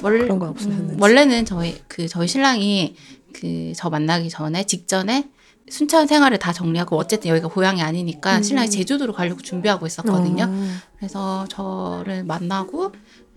원, 0.02 0.18
그런 0.18 0.38
건 0.38 0.48
없으셨는지? 0.50 0.94
음, 0.94 1.00
원래는 1.00 1.44
저희 1.44 1.80
그 1.88 2.08
저희 2.08 2.26
신랑이 2.28 2.94
그 3.32 3.72
저 3.76 3.90
만나기 3.90 4.28
전에 4.28 4.64
직전에 4.64 5.28
순천 5.70 6.06
생활을 6.06 6.38
다 6.38 6.52
정리하고 6.52 6.96
어쨌든 6.96 7.30
여기가 7.30 7.48
고향이 7.48 7.82
아니니까 7.82 8.38
음. 8.38 8.42
신랑이 8.42 8.70
제주도로 8.70 9.12
가려고 9.12 9.40
준비하고 9.42 9.86
있었거든요. 9.86 10.44
어. 10.48 10.66
그래서 10.96 11.46
저를 11.48 12.24
만나고 12.24 12.92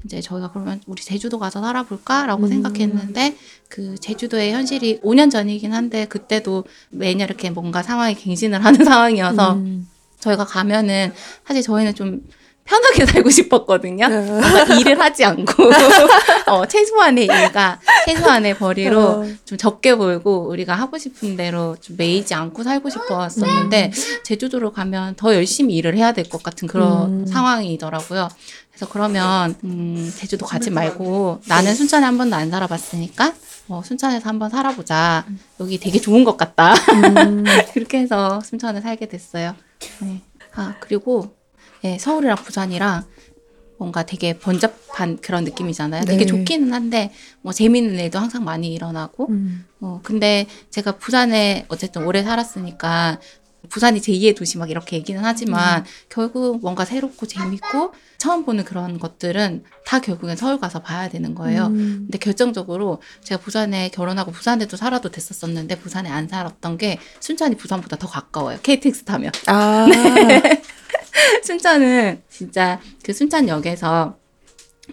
이제 0.05 0.21
저희가 0.21 0.49
그러면 0.51 0.81
우리 0.87 1.03
제주도 1.03 1.37
가서 1.37 1.61
살아볼까라고 1.61 2.43
음. 2.43 2.47
생각했는데 2.47 3.35
그 3.67 3.95
제주도의 3.99 4.53
현실이 4.53 5.01
5년 5.01 5.29
전이긴 5.29 5.73
한데 5.73 6.05
그때도 6.05 6.63
매년 6.89 7.27
이렇게 7.27 7.49
뭔가 7.49 7.83
상황이 7.83 8.15
갱신을 8.15 8.63
하는 8.63 8.83
상황이어서 8.85 9.53
음. 9.55 9.87
저희가 10.19 10.45
가면은 10.45 11.13
사실 11.45 11.61
저희는 11.61 11.95
좀 11.95 12.21
편하게 12.71 13.05
살고 13.11 13.29
싶었거든요. 13.29 14.07
네. 14.07 14.21
뭔가 14.25 14.63
일을 14.75 14.97
하지 14.99 15.25
않고 15.25 15.69
어, 16.47 16.65
최소한의 16.65 17.25
일과 17.25 17.79
최소한의 18.05 18.57
벌이로 18.57 18.99
어. 19.01 19.25
좀 19.43 19.57
적게 19.57 19.95
벌고 19.97 20.47
우리가 20.47 20.73
하고 20.73 20.97
싶은 20.97 21.35
대로 21.35 21.75
좀 21.81 21.97
매이지 21.97 22.33
않고 22.33 22.63
살고 22.63 22.89
싶었었는데 22.89 23.91
제주도로 24.23 24.71
가면 24.71 25.15
더 25.15 25.35
열심히 25.35 25.75
일을 25.75 25.97
해야 25.97 26.13
될 26.13 26.21
것 26.31 26.43
같은 26.43 26.67
그런 26.67 27.21
음. 27.21 27.25
상황이더라고요. 27.25 28.29
그래서 28.71 28.87
그러면 28.89 29.53
음, 29.65 30.13
제주도 30.15 30.45
가지 30.45 30.69
말고 30.69 31.41
나는 31.47 31.75
순천에 31.75 32.05
한 32.05 32.17
번도 32.17 32.35
안 32.37 32.49
살아봤으니까 32.51 33.33
어, 33.67 33.81
순천에서 33.83 34.29
한번 34.29 34.49
살아보자. 34.49 35.25
여기 35.59 35.77
되게 35.77 35.99
좋은 35.99 36.23
것 36.23 36.37
같다. 36.37 36.73
음. 36.93 37.43
그렇게 37.73 37.97
해서 37.99 38.39
순천에 38.41 38.79
살게 38.79 39.07
됐어요. 39.09 39.55
네. 39.99 40.21
아 40.55 40.75
그리고 40.79 41.35
예, 41.83 41.97
서울이랑 41.97 42.37
부산이랑 42.37 43.05
뭔가 43.77 44.03
되게 44.03 44.37
번잡한 44.37 45.17
그런 45.21 45.43
느낌이잖아요. 45.43 46.05
네. 46.05 46.11
되게 46.11 46.25
좋기는 46.27 46.71
한데 46.71 47.11
뭐 47.41 47.51
재미있는 47.51 47.97
일도 47.97 48.19
항상 48.19 48.43
많이 48.43 48.71
일어나고 48.73 49.29
음. 49.29 49.65
어 49.79 49.99
근데 50.03 50.45
제가 50.69 50.97
부산에 50.97 51.65
어쨌든 51.67 52.05
오래 52.05 52.21
살았으니까 52.21 53.19
부산이 53.69 54.01
제2의 54.01 54.35
도시 54.35 54.57
막 54.57 54.69
이렇게 54.69 54.97
얘기는 54.97 55.19
하지만 55.23 55.83
결국 56.09 56.61
뭔가 56.61 56.85
새롭고 56.85 57.25
재밌고 57.25 57.93
처음 58.17 58.45
보는 58.45 58.65
그런 58.65 58.99
것들은 58.99 59.63
다 59.85 59.99
결국엔 59.99 60.35
서울 60.35 60.59
가서 60.59 60.81
봐야 60.81 61.09
되는 61.09 61.33
거예요. 61.33 61.67
음. 61.67 62.03
근데 62.05 62.17
결정적으로 62.17 63.01
제가 63.23 63.41
부산에 63.41 63.89
결혼하고 63.89 64.31
부산에도 64.31 64.77
살아도 64.77 65.09
됐었었는데 65.09 65.79
부산에 65.79 66.09
안 66.09 66.27
살았던 66.27 66.77
게 66.77 66.99
순천이 67.19 67.55
부산보다 67.55 67.97
더 67.97 68.07
가까워요. 68.07 68.59
KTX 68.61 69.05
타면. 69.05 69.31
아, 69.47 69.87
순천은 71.43 72.21
진짜 72.29 72.79
그 73.03 73.13
순천역에서 73.13 74.17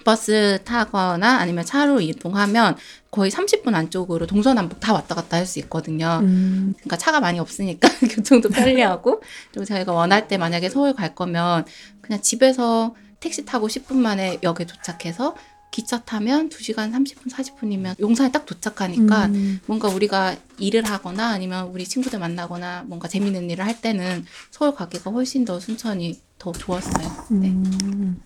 버스 0.05 0.59
타거나 0.65 1.39
아니면 1.39 1.65
차로 1.65 2.01
이동하면 2.01 2.77
거의 3.11 3.31
30분 3.31 3.75
안쪽으로 3.75 4.27
동서남북 4.27 4.81
다 4.81 4.93
왔다 4.93 5.15
갔다 5.15 5.37
할 5.39 5.47
수 5.47 5.59
있거든요. 5.61 6.21
음. 6.23 6.75
그러니까 6.77 6.97
차가 6.99 7.21
많이 7.21 7.39
없으니까 7.41 7.89
교통도 8.15 8.51
편리하고 8.51 9.23
그리고 9.51 9.65
저희가 9.65 9.93
원할 9.93 10.29
때 10.29 10.37
만약에 10.37 10.69
서울 10.69 10.95
갈 10.95 11.15
거면 11.15 11.65
그냥 12.03 12.21
집에서 12.21 12.95
택시 13.21 13.45
타고 13.45 13.67
10분 13.67 13.95
만에 13.97 14.39
역에 14.43 14.65
도착해서 14.67 15.35
기차 15.71 16.03
타면 16.03 16.49
2시간 16.49 16.93
30분 16.93 17.31
40분이면 17.31 18.01
용산에 18.01 18.31
딱 18.31 18.47
도착하니까 18.47 19.27
음. 19.27 19.61
뭔가 19.67 19.89
우리가 19.89 20.37
일을 20.59 20.85
하거나 20.85 21.29
아니면 21.29 21.69
우리 21.69 21.85
친구들 21.85 22.19
만나거나 22.19 22.85
뭔가 22.87 23.09
재밌는 23.09 23.51
일을 23.51 23.65
할 23.65 23.81
때는 23.81 24.25
서울 24.51 24.75
가기가 24.75 25.11
훨씬 25.11 25.45
더 25.45 25.61
순천이 25.61 26.21
더 26.39 26.53
좋았어요. 26.53 27.27
네. 27.31 27.49
음. 27.49 28.21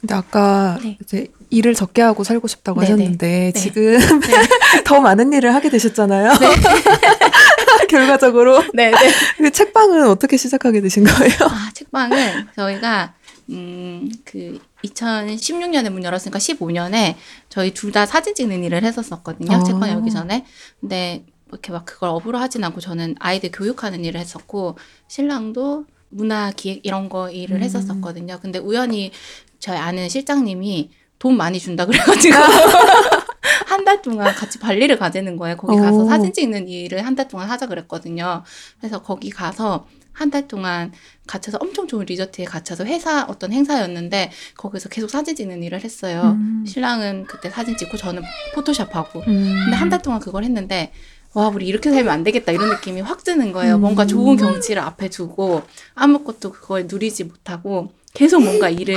근데 0.00 0.14
아까 0.14 0.78
네. 0.82 0.98
이제 1.00 1.28
일을 1.50 1.74
적게 1.74 2.02
하고 2.02 2.24
살고 2.24 2.48
싶다고 2.48 2.80
네네. 2.80 2.92
하셨는데 2.92 3.52
네. 3.54 3.60
지금 3.60 3.98
더 4.84 5.00
많은 5.00 5.32
일을 5.32 5.54
하게 5.54 5.70
되셨잖아요. 5.70 6.32
네. 6.32 6.48
결과적으로 7.88 8.62
네, 8.72 8.90
네. 8.90 8.96
그 9.38 9.50
책방은 9.50 10.08
어떻게 10.08 10.36
시작하게 10.36 10.80
되신 10.80 11.04
거예요? 11.04 11.34
아, 11.42 11.70
책방은 11.74 12.48
저희가 12.56 13.14
음, 13.50 14.10
그 14.24 14.58
2016년에 14.84 15.90
문 15.90 16.04
열었으니까 16.04 16.38
15년에 16.38 17.14
저희 17.48 17.72
둘 17.74 17.90
다 17.92 18.06
사진 18.06 18.34
찍는 18.34 18.62
일을 18.64 18.84
했었었거든요. 18.84 19.56
아. 19.56 19.62
책방 19.64 19.90
열기 19.90 20.10
전에. 20.10 20.46
근데 20.80 21.24
이렇게 21.48 21.72
막 21.72 21.84
그걸 21.84 22.10
업으로 22.10 22.38
하진 22.38 22.62
않고 22.62 22.80
저는 22.80 23.16
아이들 23.18 23.50
교육하는 23.52 24.04
일을 24.04 24.20
했었고 24.20 24.78
신랑도 25.08 25.86
문화 26.10 26.52
기획 26.54 26.84
이런 26.86 27.08
거 27.08 27.30
일을 27.30 27.56
음. 27.56 27.62
했었었거든요. 27.62 28.38
근데 28.40 28.58
우연히 28.60 29.10
저희 29.58 29.76
아는 29.76 30.08
실장님이 30.08 30.90
돈 31.18 31.36
많이 31.36 31.58
준다 31.58 31.84
그래가지고 31.86 32.36
한 33.66 33.84
달 33.84 34.02
동안 34.02 34.32
같이 34.34 34.58
발리를 34.58 34.96
가자는 34.98 35.36
거예요. 35.36 35.56
거기 35.56 35.76
가서 35.78 35.96
오. 35.98 36.08
사진 36.08 36.32
찍는 36.32 36.68
일을 36.68 37.04
한 37.06 37.16
달 37.16 37.26
동안 37.28 37.48
하자 37.50 37.66
그랬거든요. 37.66 38.44
그래서 38.78 39.02
거기 39.02 39.30
가서 39.30 39.86
한 40.20 40.30
달 40.30 40.46
동안 40.46 40.92
갇혀서 41.26 41.56
엄청 41.62 41.88
좋은 41.88 42.04
리조트에 42.04 42.44
갇혀서 42.44 42.84
회사 42.84 43.24
어떤 43.24 43.52
행사였는데 43.52 44.30
거기서 44.56 44.90
계속 44.90 45.08
사진 45.08 45.34
찍는 45.34 45.62
일을 45.62 45.82
했어요. 45.82 46.36
음. 46.38 46.62
신랑은 46.68 47.24
그때 47.24 47.48
사진 47.48 47.74
찍고 47.78 47.96
저는 47.96 48.22
포토샵하고 48.54 49.20
음. 49.20 49.60
근데 49.64 49.76
한 49.76 49.88
달 49.88 50.02
동안 50.02 50.20
그걸 50.20 50.44
했는데 50.44 50.92
와 51.32 51.48
우리 51.48 51.66
이렇게 51.66 51.90
살면 51.90 52.12
안 52.12 52.22
되겠다 52.22 52.52
이런 52.52 52.68
느낌이 52.68 53.00
확 53.00 53.24
드는 53.24 53.52
거예요. 53.52 53.76
음. 53.76 53.80
뭔가 53.80 54.04
좋은 54.06 54.36
경치를 54.36 54.82
앞에 54.82 55.08
두고 55.08 55.62
아무것도 55.94 56.52
그걸 56.52 56.86
누리지 56.86 57.24
못하고 57.24 57.92
계속 58.12 58.42
뭔가 58.42 58.68
일을 58.68 58.96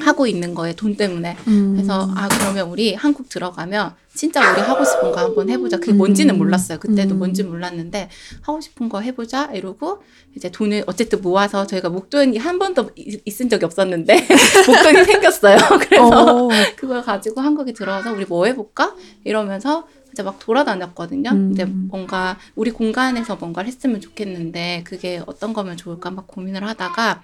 하고 0.00 0.26
있는 0.26 0.54
거예요. 0.54 0.74
돈 0.74 0.96
때문에. 0.96 1.36
음. 1.48 1.74
그래서 1.74 2.08
아 2.16 2.28
그러면 2.28 2.68
우리 2.68 2.94
한국 2.94 3.28
들어가면 3.28 3.94
진짜 4.14 4.52
우리 4.52 4.60
하고 4.60 4.84
싶은 4.84 5.12
거 5.12 5.18
한번 5.20 5.48
해보자. 5.50 5.78
그게 5.78 5.92
뭔지는 5.92 6.34
음. 6.34 6.38
몰랐어요. 6.38 6.78
그때도 6.78 7.14
음. 7.14 7.18
뭔지 7.18 7.42
몰랐는데 7.44 8.08
하고 8.42 8.60
싶은 8.60 8.88
거 8.88 9.00
해보자 9.00 9.50
이러고 9.52 10.02
이제 10.36 10.50
돈을 10.50 10.84
어쨌든 10.86 11.20
모아서 11.22 11.66
저희가 11.66 11.88
목돈이 11.90 12.38
한 12.38 12.58
번도 12.58 12.90
이- 12.96 13.20
있은 13.24 13.48
적이 13.48 13.66
없었는데 13.66 14.26
목돈이 14.66 15.04
생겼어요. 15.04 15.56
그래서 15.88 16.06
어. 16.46 16.48
그걸 16.76 17.02
가지고 17.02 17.40
한국에 17.40 17.72
들어와서 17.72 18.12
우리 18.12 18.24
뭐 18.24 18.46
해볼까 18.46 18.94
이러면서 19.24 19.86
이제 20.12 20.24
막 20.24 20.40
돌아다녔거든요. 20.40 21.30
음. 21.30 21.54
근데 21.54 21.64
뭔가 21.66 22.36
우리 22.56 22.72
공간에서 22.72 23.36
뭔가를 23.36 23.68
했으면 23.68 24.00
좋겠는데 24.00 24.82
그게 24.84 25.22
어떤 25.26 25.52
거면 25.52 25.76
좋을까 25.76 26.10
막 26.10 26.26
고민을 26.26 26.66
하다가 26.66 27.22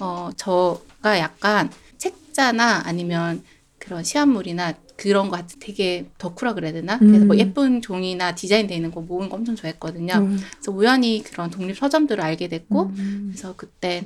어 0.00 0.30
저가 0.36 1.20
약간 1.20 1.70
책자나 2.34 2.82
아니면 2.84 3.42
그런 3.78 4.02
시한물이나 4.02 4.74
그런 4.96 5.28
거 5.28 5.36
같은 5.36 5.58
되게 5.60 6.06
덕후라 6.18 6.54
그래야 6.54 6.72
되나? 6.72 6.98
그래서 6.98 7.24
뭐 7.24 7.36
음. 7.36 7.38
예쁜 7.38 7.80
종이나 7.80 8.34
디자인돼 8.34 8.74
있는 8.74 8.90
거 8.90 9.00
모으는 9.00 9.28
거 9.28 9.36
엄청 9.36 9.56
좋아했거든요. 9.56 10.14
음. 10.14 10.38
그래서 10.52 10.72
우연히 10.72 11.22
그런 11.24 11.50
독립 11.50 11.76
서점들을 11.76 12.22
알게 12.22 12.48
됐고 12.48 12.82
음. 12.96 13.30
그래서 13.32 13.54
그때 13.56 14.04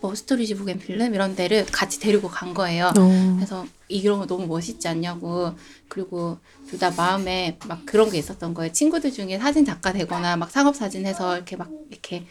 뭐 0.00 0.14
Storage 0.14 0.54
Book 0.54 0.68
and 0.68 0.78
Film 0.78 1.14
이런 1.14 1.34
데를 1.34 1.64
같이 1.66 1.98
데리고 2.00 2.28
간 2.28 2.52
거예요. 2.54 2.92
어. 2.98 3.34
그래서 3.36 3.66
이런 3.88 4.18
거 4.18 4.26
너무 4.26 4.46
멋있지 4.46 4.86
않냐고 4.88 5.52
그리고 5.88 6.38
둘 6.68 6.78
다 6.78 6.90
마음에 6.90 7.58
막 7.66 7.86
그런 7.86 8.10
게 8.10 8.18
있었던 8.18 8.52
거예요 8.52 8.72
친구들 8.72 9.12
중에 9.12 9.38
사진 9.38 9.64
작가 9.64 9.92
되거나 9.92 10.36
막 10.36 10.50
상업 10.50 10.74
사진 10.74 11.06
해서 11.06 11.36
이렇게 11.36 11.56
막 11.56 11.70
이렇게 11.90 12.26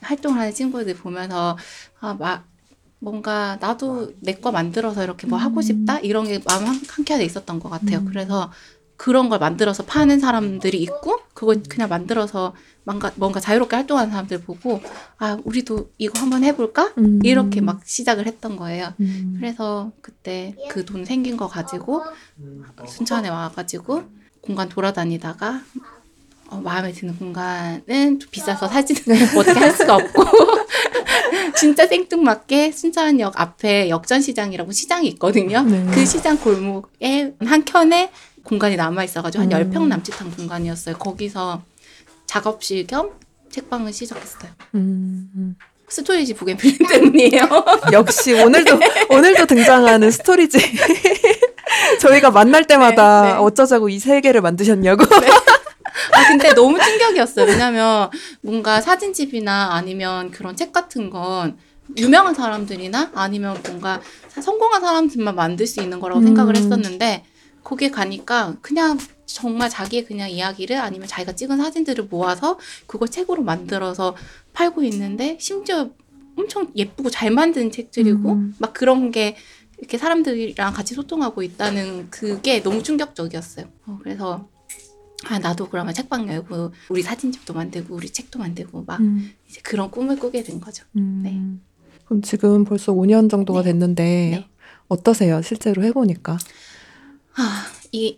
활동을 0.00 0.38
하는 0.40 0.52
친구들 0.52 0.94
보면서 0.94 1.56
아 2.00 2.14
막 2.14 2.44
뭔가 2.98 3.56
나도 3.60 4.12
내 4.20 4.34
거 4.40 4.50
만들어서 4.52 5.02
이렇게 5.04 5.26
뭐 5.26 5.38
하고 5.38 5.60
싶다 5.62 5.98
이런 6.00 6.24
게 6.26 6.40
마음 6.46 6.64
한- 6.66 6.80
한켠에 6.88 7.24
있었던 7.24 7.60
것 7.60 7.68
같아요 7.68 7.98
음. 7.98 8.04
그래서 8.06 8.50
그런 8.96 9.28
걸 9.28 9.38
만들어서 9.38 9.84
파는 9.84 10.20
사람들이 10.20 10.80
있고 10.82 11.18
그걸 11.34 11.62
그냥 11.68 11.88
만들어서 11.90 12.54
뭔가 12.84 13.12
뭔가 13.16 13.40
자유롭게 13.40 13.76
활동하는 13.76 14.10
사람들 14.10 14.40
보고 14.42 14.80
아 15.18 15.36
우리도 15.44 15.90
이거 15.98 16.18
한번 16.18 16.44
해볼까 16.44 16.94
음. 16.98 17.20
이렇게 17.22 17.60
막 17.60 17.80
시작을 17.84 18.26
했던 18.26 18.56
거예요 18.56 18.94
음. 19.00 19.36
그래서 19.38 19.92
그때 20.00 20.54
그 20.70 20.84
돈 20.84 21.04
생긴 21.04 21.36
거 21.36 21.46
가지고 21.48 22.02
순천에 22.88 23.28
와가지고 23.28 24.04
공간 24.40 24.68
돌아다니다가 24.68 25.60
어, 26.48 26.56
마음에 26.62 26.92
드는 26.92 27.16
공간은 27.18 28.20
좀 28.20 28.30
비싸서 28.30 28.68
사진은 28.68 29.32
뭐 29.32 29.42
어떻게 29.42 29.58
할 29.58 29.72
수가 29.72 29.96
없고 29.96 30.22
진짜 31.56 31.86
생뚱맞게 31.86 32.72
순천역 32.72 33.40
앞에 33.40 33.88
역전시장이라고 33.88 34.70
시장이 34.72 35.08
있거든요. 35.10 35.62
네. 35.62 35.84
그 35.92 36.04
시장 36.06 36.36
골목에 36.38 37.32
한 37.44 37.64
켠에 37.64 38.10
공간이 38.44 38.76
남아 38.76 39.02
있어가지고 39.04 39.42
한 39.42 39.52
음. 39.52 39.70
10평 39.72 39.86
남짓한 39.88 40.30
공간이었어요. 40.32 40.96
거기서 40.98 41.62
작업실 42.26 42.86
겸 42.86 43.10
책방을 43.50 43.92
시작했어요. 43.92 44.50
음. 44.76 45.30
음. 45.34 45.56
Storage 45.88 46.34
Book 46.34 46.47
and 46.47 46.56
Film 46.56 46.86
때문이에요. 46.90 47.48
역시 47.92 48.34
오늘도 48.34 48.78
오늘도 49.10 49.46
등장하는 49.46 50.10
Storage. 50.10 50.58
저희가 52.00 52.30
만날 52.30 52.64
때마다 52.66 53.22
네, 53.22 53.28
네. 53.32 53.38
어쩌자고 53.38 53.88
이 53.88 53.98
세 53.98 54.20
개를 54.20 54.40
만드셨냐고. 54.40 55.04
아 56.12 56.28
근데 56.28 56.52
너무 56.54 56.78
충격이었어요. 56.80 57.46
왜냐면 57.46 58.10
뭔가 58.40 58.80
사진집이나 58.80 59.74
아니면 59.74 60.30
그런 60.30 60.56
책 60.56 60.72
같은 60.72 61.10
건 61.10 61.58
유명한 61.96 62.34
사람들이나 62.34 63.12
아니면 63.14 63.60
뭔가 63.66 64.00
사- 64.28 64.40
성공한 64.40 64.80
사람들만 64.80 65.34
만들 65.34 65.66
수 65.66 65.80
있는 65.80 66.00
거라고 66.00 66.20
음. 66.20 66.26
생각을 66.26 66.56
했었는데 66.56 67.24
거기에 67.62 67.90
가니까 67.90 68.54
그냥 68.60 68.98
정말 69.26 69.68
자기의 69.68 70.04
그냥 70.04 70.30
이야기를 70.30 70.76
아니면 70.78 71.08
자기가 71.08 71.32
찍은 71.32 71.58
사진들을 71.58 72.04
모아서 72.04 72.58
그걸 72.86 73.08
책으로 73.08 73.42
만들어서 73.42 74.14
팔고 74.52 74.82
있는데 74.84 75.36
심지어 75.40 75.90
엄청 76.36 76.70
예쁘고 76.76 77.10
잘 77.10 77.30
만든 77.30 77.70
책들이고 77.70 78.32
음. 78.32 78.54
막 78.58 78.72
그런 78.72 79.10
게 79.10 79.36
이렇게 79.78 79.98
사람들이랑 79.98 80.72
같이 80.72 80.94
소통하고 80.94 81.42
있다는 81.42 82.08
그게 82.10 82.62
너무 82.62 82.82
충격적이었어요. 82.82 83.66
어, 83.86 83.98
그래서 84.02 84.48
아 85.24 85.38
나도 85.38 85.68
그러면 85.68 85.94
책방 85.94 86.28
열고 86.28 86.72
우리 86.90 87.02
사진집도 87.02 87.54
만들고 87.54 87.94
우리 87.94 88.10
책도 88.10 88.38
만들고 88.38 88.84
막 88.86 89.00
음. 89.00 89.32
이제 89.48 89.60
그런 89.62 89.90
꿈을 89.90 90.18
꾸게 90.18 90.42
된 90.42 90.60
거죠. 90.60 90.84
음. 90.96 91.20
네. 91.24 91.40
그럼 92.04 92.22
지금 92.22 92.64
벌써 92.64 92.92
5년 92.92 93.30
정도가 93.30 93.62
네. 93.62 93.72
됐는데 93.72 94.02
네. 94.04 94.48
어떠세요? 94.88 95.42
실제로 95.42 95.82
해보니까. 95.82 96.38
아 97.36 97.66
이 97.92 98.16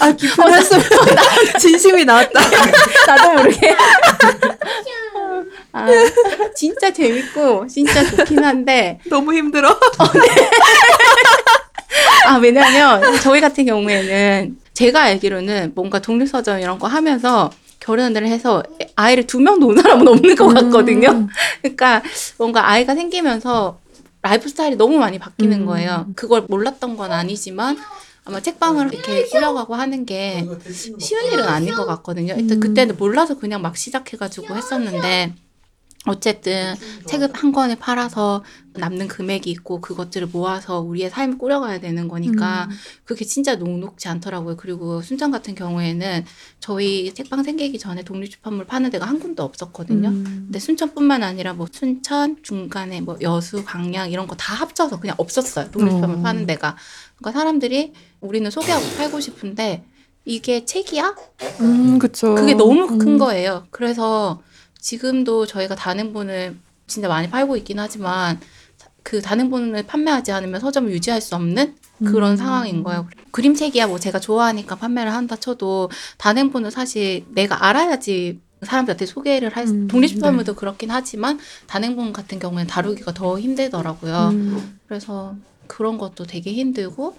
아 0.00 0.10
깊은 0.12 0.52
한숨. 0.52 0.80
진심이 1.60 2.04
나왔다. 2.04 2.40
나도 3.06 3.34
모르게 3.34 3.74
아 5.72 5.86
진짜 6.56 6.92
재밌고 6.92 7.66
진짜 7.68 8.04
좋긴 8.04 8.42
한데 8.42 8.98
너무 9.08 9.32
힘들어. 9.34 9.78
아 12.26 12.36
왜냐면 12.36 13.00
저희 13.20 13.40
같은 13.40 13.64
경우에는 13.66 14.56
제가 14.82 15.02
알기로는 15.02 15.72
뭔가 15.74 16.00
독립서점 16.00 16.58
이런 16.60 16.78
거 16.78 16.86
하면서 16.88 17.50
결혼을 17.80 18.26
해서 18.26 18.62
아이를 18.96 19.26
두 19.26 19.40
명 19.40 19.58
놓은 19.60 19.76
사람은 19.80 20.06
없는 20.08 20.34
것 20.36 20.48
같거든요. 20.48 21.08
음. 21.10 21.28
그러니까 21.62 22.02
뭔가 22.38 22.68
아이가 22.68 22.94
생기면서 22.94 23.78
라이프 24.22 24.48
스타일이 24.48 24.76
너무 24.76 24.98
많이 24.98 25.18
바뀌는 25.18 25.62
음. 25.62 25.66
거예요. 25.66 26.06
그걸 26.16 26.42
몰랐던 26.48 26.96
건 26.96 27.12
아니지만 27.12 27.76
아마 28.24 28.40
책방을 28.40 28.92
이렇게 28.92 29.24
꾸려가고 29.26 29.74
하는 29.74 30.04
게 30.06 30.46
쉬운 31.00 31.24
일은 31.32 31.44
아닌 31.44 31.74
것 31.74 31.86
같거든요. 31.86 32.34
일단 32.36 32.58
음. 32.58 32.60
그때는 32.60 32.96
몰라서 32.96 33.36
그냥 33.38 33.62
막 33.62 33.76
시작해가지고 33.76 34.54
했었는데 34.56 35.34
어쨌든 36.06 36.74
책을 37.06 37.28
한 37.32 37.52
권을 37.52 37.76
팔아서 37.76 38.42
남는 38.74 39.06
금액이 39.06 39.48
있고 39.50 39.80
그것들을 39.80 40.28
모아서 40.32 40.80
우리의 40.80 41.10
삶을 41.10 41.38
꾸려가야 41.38 41.78
되는 41.78 42.08
거니까 42.08 42.66
음. 42.70 42.76
그게 43.04 43.24
진짜 43.24 43.54
녹록지 43.54 44.08
않더라고요. 44.08 44.56
그리고 44.56 45.00
순천 45.00 45.30
같은 45.30 45.54
경우에는 45.54 46.24
저희 46.58 47.12
책방 47.14 47.44
생기기 47.44 47.78
전에 47.78 48.02
독립출판물 48.02 48.66
파는 48.66 48.90
데가 48.90 49.06
한 49.06 49.20
군데 49.20 49.42
없었거든요. 49.42 50.08
음. 50.08 50.24
근데 50.46 50.58
순천뿐만 50.58 51.22
아니라 51.22 51.52
뭐 51.52 51.66
순천 51.70 52.38
중간에 52.42 53.00
뭐 53.00 53.16
여수, 53.20 53.64
광양 53.64 54.10
이런 54.10 54.26
거 54.26 54.32
다 54.36 54.54
합쳐서 54.54 54.98
그냥 54.98 55.14
없었어요. 55.18 55.70
독립출판물 55.70 56.18
어. 56.18 56.22
파는 56.22 56.46
데가. 56.46 56.76
그러니까 57.16 57.38
사람들이 57.38 57.92
우리는 58.20 58.50
소개하고 58.50 58.84
팔고 58.96 59.20
싶은데 59.20 59.84
이게 60.24 60.64
책이야? 60.64 61.14
음, 61.60 61.98
그쵸. 62.00 62.34
그게 62.34 62.54
너무 62.54 62.86
큰 62.98 63.00
음. 63.08 63.18
거예요. 63.18 63.66
그래서 63.70 64.42
지금도 64.82 65.46
저희가 65.46 65.74
단행본을 65.76 66.56
진짜 66.86 67.08
많이 67.08 67.30
팔고 67.30 67.56
있긴 67.56 67.78
하지만 67.78 68.38
그 69.02 69.22
단행본을 69.22 69.84
판매하지 69.84 70.32
않으면 70.32 70.60
서점을 70.60 70.90
유지할 70.92 71.20
수 71.20 71.34
없는 71.36 71.76
그런 72.04 72.32
음. 72.32 72.36
상황인 72.36 72.82
거예요. 72.82 73.08
그림책이야 73.30 73.86
뭐 73.86 73.98
제가 73.98 74.18
좋아하니까 74.18 74.74
판매를 74.74 75.14
한다 75.14 75.36
쳐도 75.36 75.88
단행본은 76.18 76.70
사실 76.70 77.24
내가 77.30 77.64
알아야지 77.64 78.40
사람들한테 78.62 79.06
소개를 79.06 79.56
할 79.56 79.66
수- 79.66 79.72
음, 79.74 79.88
독립출판물도 79.88 80.54
그렇긴 80.54 80.90
하지만 80.90 81.38
단행본 81.68 82.12
같은 82.12 82.38
경우에는 82.38 82.68
다루기가 82.68 83.14
더 83.14 83.38
힘들더라고요. 83.38 84.28
음. 84.32 84.78
그래서 84.88 85.34
그런 85.68 85.96
것도 85.98 86.24
되게 86.26 86.52
힘들고 86.52 87.16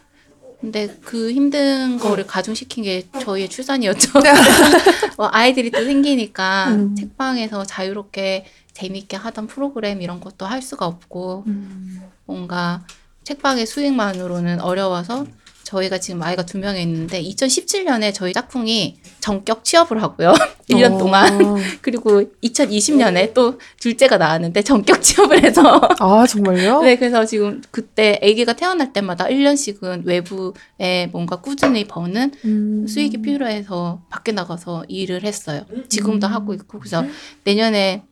근데 0.64 0.88
그 1.04 1.30
힘든 1.34 2.00
거를 2.00 2.26
가중시킨 2.26 2.86
게 2.86 3.06
저희의 3.20 3.50
출산이었죠. 3.50 4.12
뭐 5.18 5.28
아이들이 5.30 5.70
또 5.70 5.84
생기니까 5.84 6.70
음. 6.70 6.96
책방에서 6.96 7.66
자유롭게 7.66 8.46
재미있게 8.72 9.18
하던 9.18 9.48
프로그램 9.48 10.02
이런 10.02 10.22
것도 10.22 10.46
할 10.46 10.62
수가 10.62 10.86
없고 10.86 11.44
음. 11.48 12.02
뭔가 12.24 12.86
책방의 13.26 13.66
수익만으로는 13.66 14.62
어려워서 14.62 15.26
저희가 15.64 15.98
지금 16.00 16.22
아이가 16.22 16.44
두 16.46 16.58
명이 16.58 16.82
있는데 16.82 17.22
2017년에 17.22 18.14
저희 18.14 18.34
짝꿍이 18.34 18.98
전격 19.20 19.64
취업을 19.64 20.02
하고요. 20.02 20.34
1년 20.70 20.96
어. 20.96 20.98
동안. 20.98 21.56
그리고 21.82 22.24
2020년에 22.44 23.34
또 23.34 23.60
둘째가 23.80 24.18
나왔는데 24.18 24.62
전격 24.62 25.02
취업을 25.02 25.44
해서 25.44 25.82
아, 26.00 26.26
정말요? 26.28 26.82
네, 26.84 26.96
그래서 26.98 27.26
지금 27.26 27.62
그때 27.72 28.20
아기가 28.22 28.54
태어날 28.54 28.94
때마다 28.94 29.26
1년씩은 29.26 30.06
외부에 30.06 31.08
뭔가 31.12 31.38
꾸준히 31.38 31.86
버는 31.88 32.32
음. 32.46 32.86
수익이 32.88 33.22
필요해서 33.22 34.02
밖에 34.10 34.32
나가서 34.32 34.86
일을 34.88 35.24
했어요. 35.24 35.66
음. 35.72 35.86
지금도 35.88 36.28
하고 36.28 36.54
있고 36.54 36.80
그래서 36.80 37.06
내년에 37.44 38.04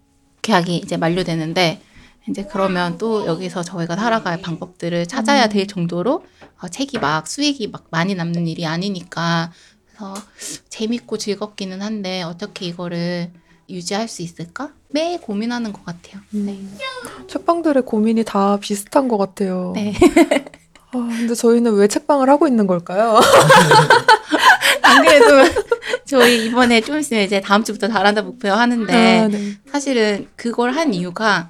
계약이 0.42 0.78
이제 0.78 0.98
만료되는데 0.98 1.82
이제 2.30 2.48
그러면 2.50 2.98
또 2.98 3.26
여기서 3.26 3.64
저희가 3.64 3.96
살아갈 3.96 4.42
방법들을 4.42 5.08
찾아야 5.08 5.46
음. 5.46 5.50
될 5.50 5.68
정도로 5.68 6.24
어, 6.62 6.68
책이 6.68 7.00
막 7.00 7.28
수익이 7.28 7.68
막 7.68 7.86
많이 7.90 8.14
남는 8.14 8.48
일이 8.48 8.66
아니니까 8.66 9.52
그래서 9.88 10.14
재밌고 10.70 11.18
즐겁기는 11.18 11.82
한데 11.82 12.22
어떻게 12.22 12.68
이거를 12.68 13.32
유지할 13.70 14.08
수 14.08 14.22
있을까? 14.22 14.72
매일 14.90 15.20
고민하는 15.20 15.74
것 15.74 15.84
같아요. 15.86 16.22
네. 16.32 16.52
음. 16.52 16.78
책방들의 17.28 17.84
고민이 17.84 18.24
다 18.26 18.58
비슷한 18.60 19.08
것 19.08 19.18
같아요. 19.18 19.72
네. 19.76 19.94
아, 20.94 20.98
근데 20.98 21.34
저희는 21.34 21.74
왜 21.76 21.88
책방을 21.88 22.30
하고 22.30 22.48
있는 22.48 22.68
걸까요? 22.68 23.18
안 24.84 25.06
그래도 25.06 25.62
저희 26.06 26.48
이번에 26.48 26.82
좀 26.82 27.00
있으면 27.00 27.24
이제 27.24 27.40
다음 27.40 27.64
주부터 27.64 27.88
잘한다 27.88 28.24
목표 28.24 28.50
하는데 28.50 29.20
아, 29.20 29.28
네. 29.30 29.54
사실은 29.72 30.28
그걸 30.36 30.72
한 30.72 30.94
이유가 30.94 31.50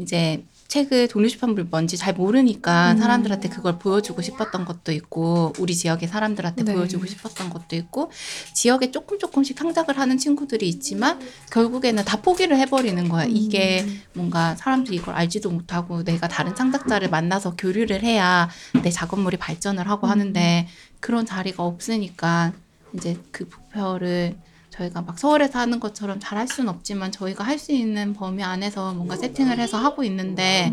이제 0.00 0.44
책을 0.68 1.08
독립出版물 1.08 1.64
뭔지 1.64 1.96
잘 1.96 2.14
모르니까 2.14 2.92
음. 2.92 2.98
사람들한테 2.98 3.48
그걸 3.48 3.78
보여주고 3.78 4.22
싶었던 4.22 4.64
것도 4.64 4.92
있고 4.92 5.52
우리 5.58 5.74
지역의 5.74 6.08
사람들한테 6.08 6.62
네. 6.62 6.74
보여주고 6.74 7.06
싶었던 7.06 7.50
것도 7.50 7.74
있고 7.74 8.12
지역에 8.54 8.92
조금 8.92 9.18
조금씩 9.18 9.56
창작을 9.56 9.98
하는 9.98 10.16
친구들이 10.16 10.68
있지만 10.68 11.18
결국에는 11.50 12.04
다 12.04 12.20
포기를 12.22 12.56
해버리는 12.56 13.08
거야 13.08 13.24
이게 13.24 13.82
음. 13.82 14.02
뭔가 14.14 14.54
사람들이 14.54 14.96
이걸 14.98 15.16
알지도 15.16 15.50
못하고 15.50 16.04
내가 16.04 16.28
다른 16.28 16.54
창작자를 16.54 17.10
만나서 17.10 17.56
교류를 17.56 18.04
해야 18.04 18.48
내 18.84 18.90
작업물이 18.90 19.38
발전을 19.38 19.88
하고 19.88 20.06
음. 20.06 20.10
하는데 20.12 20.68
그런 21.00 21.26
자리가 21.26 21.64
없으니까 21.64 22.52
이제 22.94 23.18
그 23.32 23.42
목표를 23.42 24.36
저희가 24.70 25.02
막 25.02 25.18
서울에서 25.18 25.58
하는 25.58 25.80
것처럼 25.80 26.18
잘 26.20 26.38
할 26.38 26.48
수는 26.48 26.70
없지만 26.70 27.12
저희가 27.12 27.44
할 27.44 27.58
수 27.58 27.72
있는 27.72 28.14
범위 28.14 28.42
안에서 28.42 28.94
뭔가 28.94 29.16
세팅을 29.16 29.58
해서 29.58 29.76
하고 29.78 30.02
있는데 30.04 30.72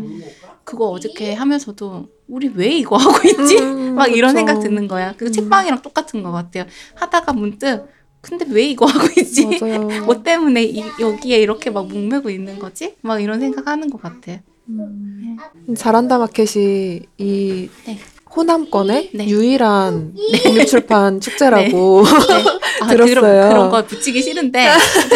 그거 0.64 0.86
어저께 0.90 1.34
하면서도 1.34 2.06
우리 2.28 2.48
왜 2.54 2.68
이거 2.68 2.96
하고 2.96 3.26
있지? 3.28 3.58
음, 3.58 3.94
막 3.96 4.06
이런 4.08 4.34
그쵸. 4.34 4.38
생각 4.46 4.60
드는 4.60 4.88
거야. 4.88 5.14
그 5.16 5.26
음. 5.26 5.32
책방이랑 5.32 5.82
똑같은 5.82 6.22
것 6.22 6.30
같아요. 6.32 6.64
하다가 6.94 7.32
문득 7.32 7.86
근데 8.20 8.44
왜 8.48 8.64
이거 8.64 8.86
하고 8.86 9.06
있지? 9.20 9.46
뭐 10.06 10.22
때문에 10.22 10.64
이, 10.64 10.82
여기에 11.00 11.38
이렇게 11.40 11.70
막 11.70 11.86
목매고 11.88 12.30
있는 12.30 12.58
거지? 12.58 12.96
막 13.02 13.20
이런 13.22 13.40
생각하는 13.40 13.90
것 13.90 14.00
같아 14.00 14.32
요. 14.32 14.38
음. 14.68 15.36
잘한다 15.76 16.18
마켓이 16.18 17.02
이 17.18 17.68
네. 17.86 17.98
호남권의 18.34 19.10
네. 19.14 19.26
유일한 19.28 20.14
독립출판 20.44 21.20
축제라고 21.20 22.02
네. 22.04 22.44
아, 22.82 22.86
들었어요. 22.86 23.20
그런, 23.20 23.48
그런 23.48 23.70
걸 23.70 23.86
붙이기 23.86 24.22
싫은데 24.22 24.68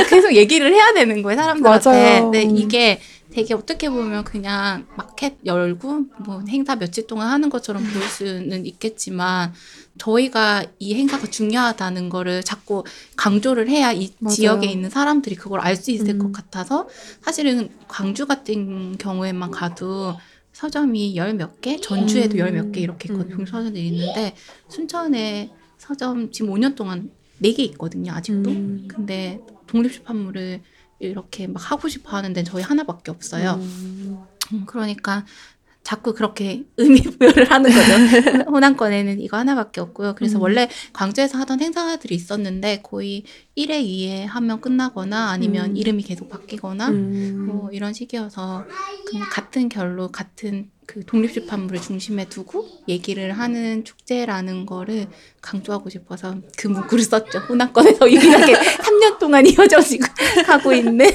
계속 0.09 0.35
얘기를 0.35 0.73
해야 0.73 0.93
되는 0.93 1.23
거예요 1.23 1.39
사람들한테. 1.41 1.91
맞아요. 1.91 2.23
근데 2.25 2.45
음. 2.45 2.57
이게 2.57 3.01
되게 3.33 3.55
어떻게 3.55 3.89
보면 3.89 4.25
그냥 4.25 4.87
마켓 4.97 5.37
열고 5.47 6.01
뭐 6.27 6.43
행사 6.49 6.77
며칠 6.77 7.07
동안 7.07 7.29
하는 7.29 7.49
것처럼 7.49 7.83
보일 7.83 8.05
수는 8.07 8.67
있겠지만 8.67 9.53
저희가 9.99 10.65
이 10.79 10.95
행사가 10.95 11.27
중요하다는 11.29 12.09
거를 12.11 12.43
자꾸 12.43 12.85
강조를 13.17 13.69
해야 13.69 13.93
이 13.93 14.11
맞아요. 14.19 14.35
지역에 14.35 14.67
있는 14.67 14.91
사람들이 14.91 15.37
그걸 15.37 15.61
알 15.61 15.77
수 15.77 15.91
있을 15.93 16.11
음. 16.11 16.19
것 16.19 16.33
같아서 16.33 16.89
사실은 17.23 17.71
광주 17.89 18.27
같은 18.27 18.97
경우에만 18.99 19.51
가도 19.51 20.15
서점이 20.63 21.17
열 21.17 21.35
몇 21.35 21.61
개, 21.61 21.77
전주에도 21.81 22.37
음. 22.37 22.39
열몇 22.39 22.71
개 22.73 22.81
이렇게. 22.81 23.13
음. 23.13 23.29
동서점들이 23.29 23.89
있는데 23.89 24.37
순천에 24.69 25.51
서점 25.77 26.31
지금 26.31 26.55
5년 26.55 26.77
동안 26.77 27.11
4개 27.43 27.59
있거든요. 27.71 28.13
아직도. 28.13 28.51
음. 28.51 28.87
근데 28.87 29.41
독립 29.67 29.91
출판물을 29.93 30.61
이렇게 31.01 31.49
막 31.49 31.73
하고 31.73 31.89
싶어 31.89 32.17
하는 32.17 32.33
데는 32.33 32.45
저희 32.45 32.63
하나밖에 32.63 33.11
없어요. 33.11 33.55
음. 33.55 34.19
음, 34.53 34.65
그러니까 34.67 35.27
자꾸 35.83 36.15
그렇게 36.15 36.65
의미 36.77 37.01
부여를 37.03 37.51
하는 37.51 37.71
거죠. 37.71 38.45
호남권에는 38.51 39.21
이거 39.21 39.37
하나밖에 39.37 39.81
없고요. 39.81 40.15
그래서 40.15 40.39
음. 40.39 40.43
원래 40.43 40.69
광주에서 40.93 41.39
하던 41.39 41.61
행사들이 41.61 42.15
있었는데 42.15 42.81
거의 42.83 43.25
1회, 43.57 43.85
2회 43.85 44.27
하면 44.27 44.61
끝나거나 44.61 45.31
아니면 45.31 45.71
음. 45.71 45.77
이름이 45.77 46.05
계속 46.05 46.29
바뀌거나 46.29 46.89
음. 46.89 47.47
뭐 47.47 47.71
이런 47.73 47.93
식이어서 47.93 48.65
그냥 49.07 49.29
같은 49.29 49.69
결로 49.69 50.09
같은 50.09 50.71
그 50.87 51.05
독립출판물을 51.05 51.81
중심에 51.81 52.29
두고 52.29 52.69
얘기를 52.89 53.33
하는 53.33 53.85
축제라는 53.85 54.67
거를 54.67 55.07
강조하고 55.41 55.91
싶어서 55.91 56.37
그 56.59 56.69
문구를 56.69 57.05
썼죠. 57.05 57.39
호남권에서 57.41 58.11
유일하게 58.11 58.55
3년 58.79 59.19
동안 59.19 59.47
이어져지고 59.47 60.05
가고 60.47 60.73
있는 60.75 61.07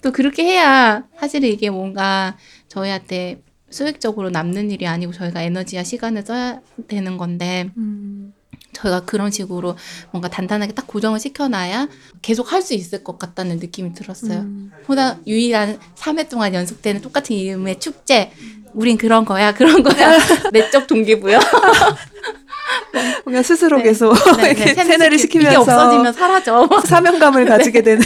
또 0.00 0.10
그렇게 0.10 0.44
해야 0.44 1.04
사실은 1.18 1.48
이게 1.48 1.70
뭔가 1.70 2.36
저희한테 2.72 3.42
수익적으로 3.70 4.30
남는 4.30 4.70
일이 4.70 4.86
아니고 4.86 5.12
저희가 5.12 5.42
에너지와 5.42 5.82
시간을 5.82 6.22
써야 6.22 6.60
되는 6.88 7.16
건데 7.18 7.70
음. 7.76 8.32
저희가 8.72 9.00
그런 9.04 9.30
식으로 9.30 9.76
뭔가 10.10 10.28
단단하게 10.28 10.72
딱 10.72 10.86
고정을 10.86 11.20
시켜놔야 11.20 11.88
계속 12.22 12.52
할 12.52 12.62
수 12.62 12.74
있을 12.74 13.04
것 13.04 13.18
같다는 13.18 13.58
느낌이 13.58 13.92
들었어요. 13.92 14.40
음. 14.40 14.70
보다 14.84 15.18
유일한 15.26 15.78
3회 15.96 16.28
동안 16.30 16.54
연속되는 16.54 17.02
똑같은 17.02 17.36
이름의 17.36 17.78
축제. 17.80 18.32
우린 18.72 18.96
그런 18.96 19.26
거야, 19.26 19.52
그런 19.54 19.82
거야. 19.82 20.16
내적 20.52 20.86
동기부여. 20.86 21.38
그냥 23.24 23.42
스스로 23.42 23.76
네. 23.78 23.82
계속 23.84 24.14
네, 24.38 24.54
네. 24.54 24.74
세뇌를 24.74 25.14
이게 25.14 25.22
시키면서 25.22 25.60
없어지면 25.60 26.12
사라져. 26.14 26.68
사명감을 26.86 27.44
가지게 27.44 27.82
되는. 27.82 28.02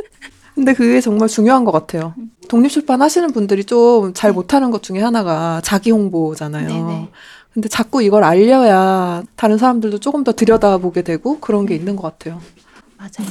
근데 0.54 0.74
그게 0.74 1.00
정말 1.00 1.28
중요한 1.28 1.64
것 1.64 1.72
같아요. 1.72 2.14
독립출판 2.50 3.00
하시는 3.00 3.30
분들이 3.32 3.64
좀 3.64 4.12
잘 4.12 4.32
못하는 4.32 4.70
것 4.70 4.82
중에 4.82 4.98
하나가 5.00 5.60
자기 5.62 5.90
홍보잖아요. 5.92 6.68
네네. 6.68 7.08
근데 7.54 7.68
자꾸 7.68 8.02
이걸 8.02 8.24
알려야 8.24 9.22
다른 9.36 9.56
사람들도 9.56 9.98
조금 10.00 10.24
더 10.24 10.32
들여다보게 10.32 11.02
되고 11.02 11.38
그런 11.40 11.64
게 11.66 11.74
있는 11.74 11.94
것 11.96 12.02
같아요. 12.02 12.40
맞아요. 12.96 13.30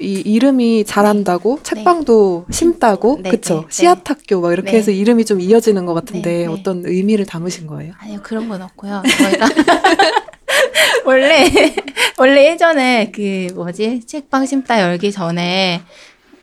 이 0.00 0.14
이름이 0.24 0.84
잘한다고 0.86 1.60
책방도 1.62 2.46
심다고 2.50 3.20
네, 3.22 3.30
그쵸 3.30 3.60
네, 3.60 3.66
씨앗학교 3.70 4.40
막 4.40 4.52
이렇게 4.52 4.72
네. 4.72 4.78
해서 4.78 4.90
이름이 4.90 5.24
좀 5.24 5.40
이어지는 5.40 5.86
것 5.86 5.94
같은데 5.94 6.30
네, 6.30 6.38
네. 6.38 6.46
어떤 6.46 6.82
의미를 6.84 7.26
담으신 7.26 7.66
거예요? 7.66 7.92
아니요, 7.98 8.18
그런 8.22 8.48
건 8.48 8.62
없고요. 8.62 9.02
저희가. 9.18 9.46
원래, 11.06 11.48
원래 12.18 12.50
예전에 12.50 13.12
그 13.14 13.48
뭐지, 13.54 14.00
책방 14.06 14.46
심다 14.46 14.80
열기 14.82 15.12
전에 15.12 15.82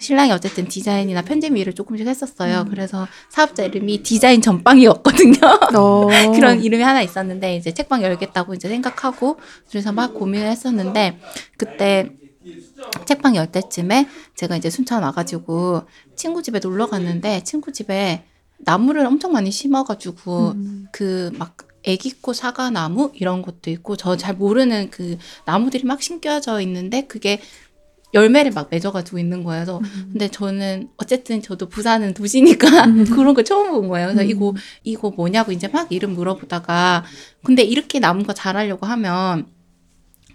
신랑이 0.02 0.32
어쨌든 0.32 0.68
디자인이나 0.68 1.22
편집 1.22 1.56
일을 1.56 1.74
조금씩 1.74 2.08
했었어요. 2.08 2.66
그래서 2.70 3.08
사업자 3.30 3.64
이름이 3.64 4.02
디자인 4.04 4.42
전빵이었거든요. 4.42 5.38
어. 5.76 6.08
그런 6.36 6.62
이름이 6.64 6.84
하나 6.84 7.02
있었는데 7.02 7.56
이제 7.56 7.72
책방 7.74 8.02
열겠다고 8.02 8.56
이제 8.56 8.68
생각하고 8.68 9.40
그래서 9.70 9.92
막 9.92 10.14
고민을 10.16 10.48
했었는데 10.48 11.20
그때 11.56 12.10
책방 13.06 13.36
열 13.36 13.52
때쯤에 13.52 14.08
제가 14.36 14.58
이제 14.58 14.70
순천 14.72 15.04
와가지고 15.04 15.84
친구 16.16 16.42
집에 16.42 16.60
놀러 16.60 16.88
갔는데 16.88 17.44
친구 17.44 17.72
집에 17.72 18.24
나무를 18.58 19.06
엄청 19.06 19.32
많이 19.32 19.52
심어가지고 19.52 20.54
음. 20.56 20.88
그막 20.92 21.58
애기꽃 21.84 22.36
사과나무 22.36 23.12
이런 23.16 23.42
것도 23.42 23.70
있고 23.72 23.96
저 23.96 24.16
잘 24.16 24.36
모르는 24.36 24.90
그 24.92 25.18
나무들이 25.46 25.84
막 25.84 26.02
심겨져 26.02 26.60
있는데 26.62 27.06
그게 27.08 27.40
열매를 28.14 28.52
막 28.52 28.68
맺어가지고 28.70 29.20
있는 29.20 29.44
거예요. 29.44 29.66
그래서 29.66 29.82
근데 30.12 30.28
저는 30.28 30.90
어쨌든 30.98 31.42
저도 31.42 31.70
부산은 31.70 32.14
도시니까 32.14 32.68
그런 33.16 33.34
거 33.34 33.44
처음 33.44 33.72
본 33.72 33.88
거예요. 33.88 34.08
그래서 34.08 34.24
음. 34.24 34.30
이거 34.30 34.54
이거 34.84 35.12
뭐냐고 35.12 35.52
이제 35.52 35.68
막 35.68 35.92
이름 35.92 36.14
물어보다가 36.14 37.04
근데 37.44 37.64
이렇게 37.64 38.00
나무가 38.00 38.34
자라려고 38.34 38.86
하면 38.86 39.48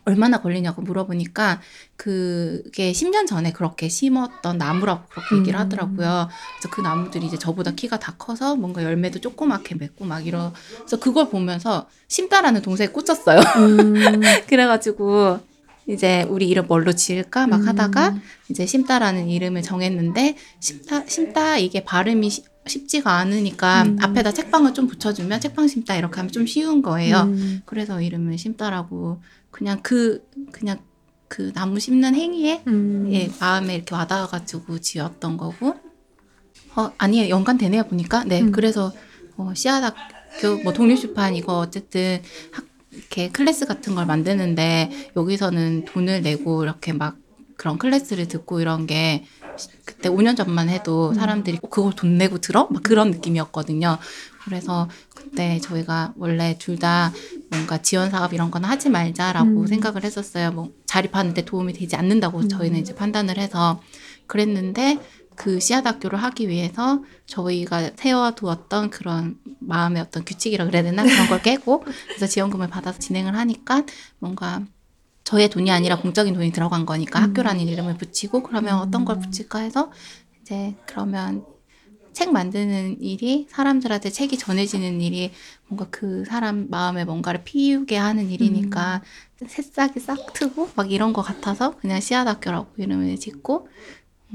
얼마나 0.07 0.41
걸리냐고 0.41 0.83
물어보니까 0.83 1.61
그게 1.97 2.93
10년 2.93 3.27
전에 3.27 3.53
그렇게 3.53 3.89
심었던 3.89 4.57
나무라고 4.57 5.05
그렇게 5.09 5.37
얘기를 5.39 5.59
음. 5.59 5.65
하더라고요. 5.65 6.29
그래서 6.61 6.71
그 6.71 6.81
나무들이 6.81 7.27
이제 7.27 7.37
저보다 7.37 7.73
키가 7.73 7.99
다 7.99 8.15
커서 8.17 8.55
뭔가 8.55 8.85
열매도 8.85 9.21
조그맣게 9.21 9.75
맺고 9.75 10.05
막 10.05 10.25
이러. 10.25 10.53
그래서 10.79 11.01
그걸 11.01 11.29
보면서 11.29 11.89
심다라는 12.07 12.63
동생에 12.63 12.91
꽂혔어요. 12.91 13.41
음. 13.57 13.95
그래가지고 14.47 15.41
이제 15.89 16.25
우리 16.29 16.49
이름 16.49 16.67
뭘로 16.67 16.93
지을까 16.93 17.47
막 17.47 17.61
음. 17.63 17.69
하다가 17.69 18.17
이제 18.49 18.67
심다라는 18.67 19.29
이름을 19.29 19.63
정했는데 19.63 20.37
심다 20.61 21.07
심다 21.07 21.59
이게 21.59 21.85
발음이 21.85 22.29
쉬- 22.31 22.45
쉽지가 22.67 23.13
않으니까 23.13 23.83
음. 23.83 23.97
앞에다 24.01 24.33
책방을 24.33 24.75
좀 24.75 24.89
붙여주면 24.89 25.41
책방 25.41 25.69
심다 25.69 25.95
이렇게 25.97 26.17
하면 26.17 26.33
좀 26.33 26.47
쉬운 26.47 26.83
거예요. 26.83 27.21
음. 27.23 27.63
그래서 27.65 28.01
이름을 28.01 28.37
심다라고 28.39 29.21
그냥 29.53 29.79
그 29.83 30.27
그냥 30.51 30.79
그 31.29 31.53
나무 31.53 31.79
심는 31.79 32.15
행위에 32.15 32.63
음. 32.67 33.09
예, 33.13 33.31
마음에 33.41 33.77
이렇게 33.77 33.95
와닿아가지고 33.95 34.81
지었던 34.81 35.37
거고 35.37 35.75
어 36.75 36.93
아니에요 36.99 37.29
연관 37.31 37.57
되네요 37.59 37.85
보니까 37.85 38.25
네 38.25 38.41
음. 38.43 38.53
그래서 38.53 38.93
어, 39.37 39.53
씨앗 39.55 39.83
학교 39.85 40.57
뭐 40.63 40.73
독립출판 40.73 41.35
이거 41.37 41.59
어쨌든 41.59 42.21
학 42.53 42.65
이렇게 42.97 43.29
클래스 43.31 43.67
같은 43.67 43.95
걸 43.95 44.07
만드는데 44.07 45.11
여기서는 45.17 45.85
돈을 45.85 46.23
내고 46.23 46.63
이렇게 46.63 46.93
막 46.93 47.17
그런 47.57 47.79
클래스를 47.79 48.29
듣고 48.29 48.61
이런 48.61 48.87
게 48.87 49.25
그때 49.85 50.09
5년 50.11 50.37
전만 50.37 50.69
해도 50.69 51.15
사람들이 51.15 51.59
어, 51.63 51.69
그걸 51.69 51.93
돈 51.95 52.19
내고 52.19 52.39
들어 52.39 52.69
막 52.71 52.83
그런 52.83 53.11
느낌이었거든요. 53.11 53.99
그래서 54.45 54.89
그때 55.15 55.59
저희가 55.61 56.13
원래 56.17 56.57
둘 56.59 56.79
다 56.79 57.13
뭔가 57.51 57.81
지원 57.81 58.11
사업 58.11 58.33
이런 58.35 58.51
건 58.51 58.65
하지 58.65 58.91
말자라고 58.91 59.63
음. 59.63 59.67
생각을 59.67 60.05
했었어요. 60.05 60.53
뭐 60.53 60.71
자립하는데 60.87 61.45
도움이 61.45 61.73
되지 61.73 61.97
않는다고 61.97 62.47
저희는 62.49 62.79
이제 62.81 62.95
판단을 62.95 63.39
해서 63.39 63.81
그랬는데 64.27 64.99
그 65.37 65.61
씨앗학교를 65.61 66.21
하기 66.23 66.49
위해서 66.49 67.03
저희가 67.27 67.91
세워두었던 67.97 68.91
그런 68.91 69.39
마음의 69.61 70.03
어떤 70.03 70.25
규칙이라 70.25 70.65
그래야 70.65 70.83
되나? 70.83 71.03
그런 71.05 71.29
걸 71.29 71.43
깨고 71.43 71.85
그래서 72.09 72.27
지원금을 72.27 72.69
받아서 72.69 72.99
진행을 72.99 73.37
하니까 73.37 73.85
뭔가 74.19 74.65
저의 75.25 75.49
돈이 75.49 75.71
아니라 75.71 75.99
공적인 75.99 76.35
돈이 76.35 76.53
들어간 76.53 76.87
거니까 76.87 77.21
학교라는 77.21 77.69
이름을 77.69 77.97
붙이고 77.99 78.43
그러면 78.43 78.79
어떤 78.79 79.05
걸 79.05 79.19
붙일까 79.19 79.59
해서 79.59 79.91
이제 80.41 80.75
그러면 80.87 81.45
책 82.13 82.33
만드는 82.33 83.03
일이 83.03 83.47
사람들한테 83.51 84.09
책이 84.09 84.39
전해지는 84.39 85.03
일이 85.03 85.33
뭔가 85.67 85.87
그 85.91 86.25
사람 86.25 86.69
마음에 86.71 87.05
뭔가를 87.05 87.45
피우게 87.45 87.97
하는 87.97 88.31
일이니까 88.31 89.03
새싹이 89.47 90.01
싹 90.01 90.33
트고 90.33 90.71
막 90.77 90.91
이런 90.91 91.13
것 91.13 91.21
같아서 91.21 91.77
그냥 91.77 92.01
씨앗학교라고 92.01 92.69
이름을 92.79 93.17
짓고 93.19 93.69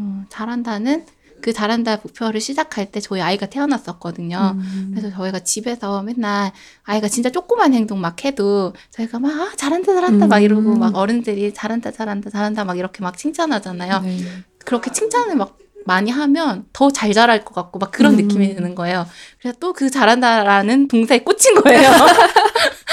어, 0.02 0.24
잘한다는 0.30 1.06
그 1.42 1.54
잘한다 1.54 1.98
목표를 2.04 2.40
시작할 2.40 2.92
때 2.92 3.00
저희 3.00 3.20
아이가 3.22 3.48
태어났었거든요. 3.48 4.56
음. 4.58 4.92
그래서 4.94 5.16
저희가 5.16 5.40
집에서 5.40 6.04
맨날 6.04 6.52
아이가 6.84 7.08
진짜 7.08 7.30
조그만 7.32 7.74
행동 7.74 8.00
막 8.00 8.24
해도 8.26 8.74
저희가 8.92 9.18
막 9.20 9.32
아, 9.32 9.56
잘한다 9.56 9.94
잘한다 9.94 10.28
막 10.28 10.40
이러고 10.40 10.74
음. 10.74 10.80
막 10.80 10.96
어른들이 10.96 11.52
잘한다 11.54 11.92
잘한다 11.92 12.30
잘한다 12.30 12.64
막 12.66 12.78
이렇게 12.78 13.02
막 13.02 13.18
칭찬하잖아요. 13.18 14.00
네. 14.02 14.18
그렇게 14.66 14.92
칭찬을 14.92 15.36
막 15.36 15.58
많이 15.88 16.12
하면 16.12 16.66
더 16.74 16.92
잘 16.92 17.12
자랄 17.12 17.44
것 17.44 17.56
같고 17.56 17.80
막 17.80 17.90
그런 17.92 18.14
음. 18.14 18.18
느낌이 18.28 18.54
드는 18.54 18.76
거예요. 18.76 19.08
그래서 19.42 19.58
또 19.60 19.74
그 19.74 19.90
자란다라는 19.90 20.88
동사에 20.90 21.20
꽂힌 21.20 21.56
거예요. 21.56 21.90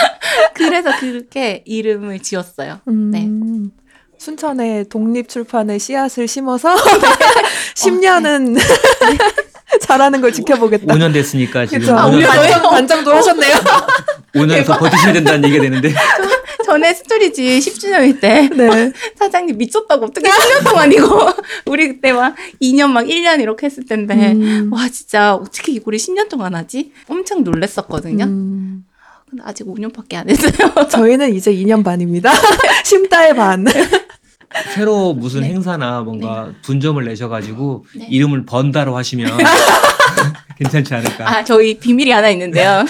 그래서 0.55 0.91
그렇게 0.99 1.63
이름을 1.67 2.21
지었어요. 2.21 2.81
음. 2.89 3.11
네. 3.11 3.29
순천에 4.19 4.85
독립 4.85 5.29
출판의 5.29 5.79
씨앗을 5.79 6.27
심어서 6.29 6.75
10년은 7.75 8.59
자라는 9.81 10.21
걸 10.23 10.33
지켜보겠다. 10.33 10.95
5년 10.95 11.13
됐으니까 11.13 11.67
지금 11.67 11.87
그렇죠. 11.87 11.95
5년, 11.95 12.27
반 12.27 12.39
정, 12.39 12.63
반 12.71 12.84
정도 12.84 13.15
하셨네요. 13.15 13.55
5년 14.35 14.67
더 14.67 14.79
버티셔야 14.79 15.13
된다는 15.13 15.45
얘기가 15.49 15.63
되는데 15.63 15.95
전에 16.65 16.93
Storage 16.93 17.61
10주년일 17.61 18.21
때 18.21 18.49
네. 18.55 18.93
사장님 19.17 19.57
미쳤다고 19.57 20.07
어떻게 20.07 20.29
10년 20.29 20.65
동안 20.69 20.93
이거 20.93 21.35
우리 21.67 21.89
그때 21.89 22.13
막 22.13 22.35
2년 22.61 22.91
막 22.91 23.05
1년 23.07 23.41
이렇게 23.41 23.67
했을 23.67 23.87
텐데 23.87 24.33
음. 24.33 24.69
와 24.73 24.89
진짜 24.91 25.35
어떻게 25.35 25.73
이거를 25.73 25.99
10년 25.99 26.29
동안 26.29 26.55
하지? 26.55 26.93
엄청 27.09 27.43
놀랬었거든요. 27.45 28.25
음. 28.25 28.85
근데 29.31 29.43
아직 29.47 29.67
5년밖에 29.67 30.15
안 30.17 30.29
했어요. 30.29 30.89
저희는 30.91 31.35
이제 31.35 31.53
2년 31.53 31.85
반입니다. 31.85 32.33
심다의 32.85 33.35
반. 33.35 33.65
새로 34.75 35.13
무슨 35.15 35.41
네. 35.43 35.49
행사나 35.49 36.01
뭔가 36.01 36.53
분점을 36.63 37.03
내셔가지고 37.05 37.85
네. 37.97 38.07
이름을 38.11 38.45
번다로 38.47 38.97
하시면 38.97 39.31
괜찮지 40.59 40.95
않을까. 40.95 41.29
아 41.29 41.45
저희 41.45 41.79
비밀이 41.79 42.11
하나 42.11 42.31
있는데요. 42.31 42.85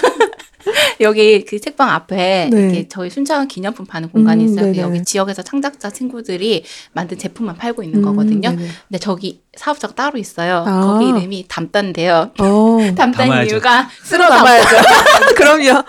여기 1.01 1.45
그 1.45 1.59
책방 1.59 1.89
앞에 1.89 2.49
네. 2.51 2.59
이렇게 2.59 2.87
저희 2.89 3.09
순창 3.09 3.47
기념품 3.47 3.85
파는 3.85 4.09
공간이 4.09 4.43
음, 4.43 4.49
있어요. 4.49 4.65
네네. 4.65 4.79
여기 4.79 5.03
지역에서 5.03 5.41
창작자 5.41 5.89
친구들이 5.89 6.63
만든 6.93 7.17
제품만 7.17 7.57
팔고 7.57 7.83
있는 7.83 7.99
음, 7.99 8.05
거거든요. 8.05 8.49
네네. 8.49 8.67
근데 8.87 8.99
저기 8.99 9.41
사업자가 9.55 9.93
따로 9.95 10.17
있어요. 10.17 10.63
아. 10.67 10.81
거기 10.81 11.09
이름이 11.09 11.45
담단데요. 11.47 12.31
어. 12.39 12.77
담단. 12.95 13.47
이유가 13.47 13.87
쓸어 14.03 14.27
담아야죠. 14.27 14.67
그럼요. 15.35 15.83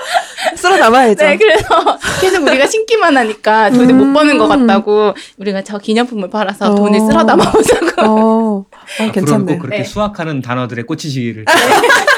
쓸어 0.57 0.77
담아야죠. 0.79 1.25
네, 1.25 1.37
그래서 1.37 1.67
계속 2.21 2.47
우리가 2.47 2.67
신기만 2.67 3.17
하니까 3.17 3.71
돈을 3.71 3.95
못 3.95 4.13
버는 4.13 4.39
것 4.39 4.45
음. 4.53 4.67
같다고 4.67 5.15
우리가 5.39 5.63
저 5.63 5.79
기념품을 5.79 6.31
팔아서 6.31 6.73
어. 6.73 6.75
돈을 6.75 7.01
쓸어 7.01 7.27
담아보자고. 7.27 8.03
어, 8.03 8.67
어 9.01 9.13
괜찮네. 9.13 9.55
꼭 9.55 9.59
그렇게 9.61 9.79
네. 9.79 9.85
수확하는 9.85 10.41
단어들에 10.41 10.83
꽂히시기를. 10.83 11.45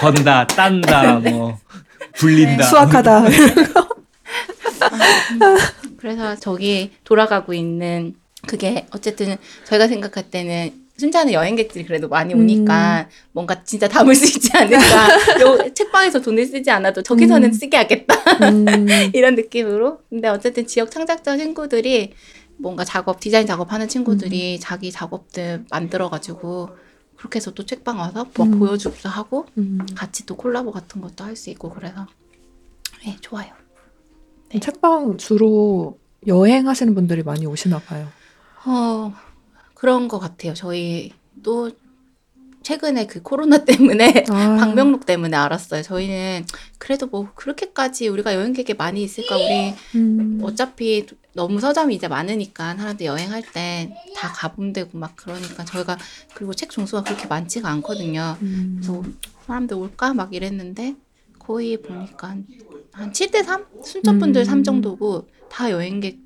번다, 0.01 0.47
딴다, 0.47 1.15
뭐 1.15 1.59
불린다. 2.17 2.65
수학하다. 2.65 3.25
그래서 5.99 6.37
저기 6.37 6.91
돌아가고 7.05 7.55
있는 7.55 8.15
그게 8.47 8.87
어쨌든 8.91 9.37
저희가 9.65 9.87
생각할 9.87 10.31
때는 10.31 10.73
순자는 10.97 11.33
여행객들이 11.33 11.85
그래도 11.85 12.09
많이 12.09 12.35
오니까 12.35 13.09
뭔가 13.33 13.65
진짜 13.65 13.89
담을 13.89 14.15
수 14.15 14.25
있지 14.37 14.51
않을까. 14.55 15.41
요 15.41 15.75
책방에서 15.75 16.21
돈을 16.21 16.47
쓰지 16.47 16.71
않아도 16.71 17.03
저기서는 17.03 17.49
음. 17.49 17.53
쓰게 17.53 17.77
하겠다. 17.77 18.15
음, 18.49 18.67
이런 19.13 19.35
느낌으로. 19.35 20.01
근데 20.11 20.29
어쨌든 20.29 20.67
지역 20.67 20.91
창작자 20.91 21.37
친구들이 21.37 22.13
뭔가 22.59 22.85
작업, 22.85 23.21
디자인 23.21 23.47
작업하는 23.47 23.89
친구들이 23.89 24.61
자기 24.61 24.93
작업들 24.93 25.65
만들어가지고 25.71 26.71
그렇게 27.23 27.37
해서 27.37 27.53
또 27.53 27.65
책방 27.65 28.01
와서 28.01 28.27
막 28.37 28.45
음. 28.49 28.59
보여주기도 28.59 29.09
하고 29.09 29.47
음. 29.57 29.79
같이 29.95 30.27
또 30.27 30.37
콜라보 30.37 30.73
같은 30.73 31.01
것도 31.01 31.23
할 31.23 31.37
수 31.37 31.51
있고 31.51 31.71
그래서 31.71 32.05
네, 33.05 33.17
좋아요. 33.21 33.53
네. 34.51 34.59
책방 34.59 35.19
주로 35.19 35.99
여행하시는 36.27 36.93
분들이 36.97 37.23
많이 37.23 37.47
오시나 37.47 37.79
봐요. 37.79 38.09
어, 38.67 39.13
그런 39.75 40.09
것 40.09 40.19
같아요. 40.19 40.53
저희도 40.53 41.71
최근에 42.63 43.07
그 43.07 43.23
코로나 43.23 43.59
때문에 43.65 44.25
아. 44.29 44.57
방명록 44.59 45.07
때문에 45.07 45.37
알았어요. 45.37 45.83
저희는 45.83 46.45
그래도 46.79 47.07
뭐 47.07 47.29
그렇게까지 47.35 48.09
우리가 48.09 48.35
여행객이 48.35 48.75
많이 48.75 49.03
있을까 49.03 49.37
우리 49.37 49.75
음. 49.95 50.41
어차피 50.43 51.07
너무 51.35 51.61
서점이 51.61 51.95
이제 51.95 52.09
많으니까 52.09 52.77
사람들 52.77 53.07
여행할 53.07 53.43
때 53.53 53.93
다 54.15 54.29
가보면 54.29 54.73
되고 54.73 54.97
막 54.99 55.17
그러니까 55.17 55.65
저희가 55.65 55.99
그리고 56.35 56.55
책 56.55 56.71
종수가 56.71 57.03
그렇게 57.05 57.27
많지가 57.27 57.69
않거든요. 57.71 58.37
음. 58.43 58.77
그래서 58.81 59.03
사람들 59.47 59.77
올까 59.77 60.15
막 60.15 60.33
이랬는데 60.33 60.95
거의 61.39 61.81
보니까 61.83 62.37
한 62.93 63.13
7대 63.13 63.43
3? 63.43 63.67
순천 63.85 64.19
분들 64.21 64.43
음. 64.43 64.45
3 64.45 64.63
정도고 64.63 65.27
다 65.51 65.71
여행객들이 65.73 66.22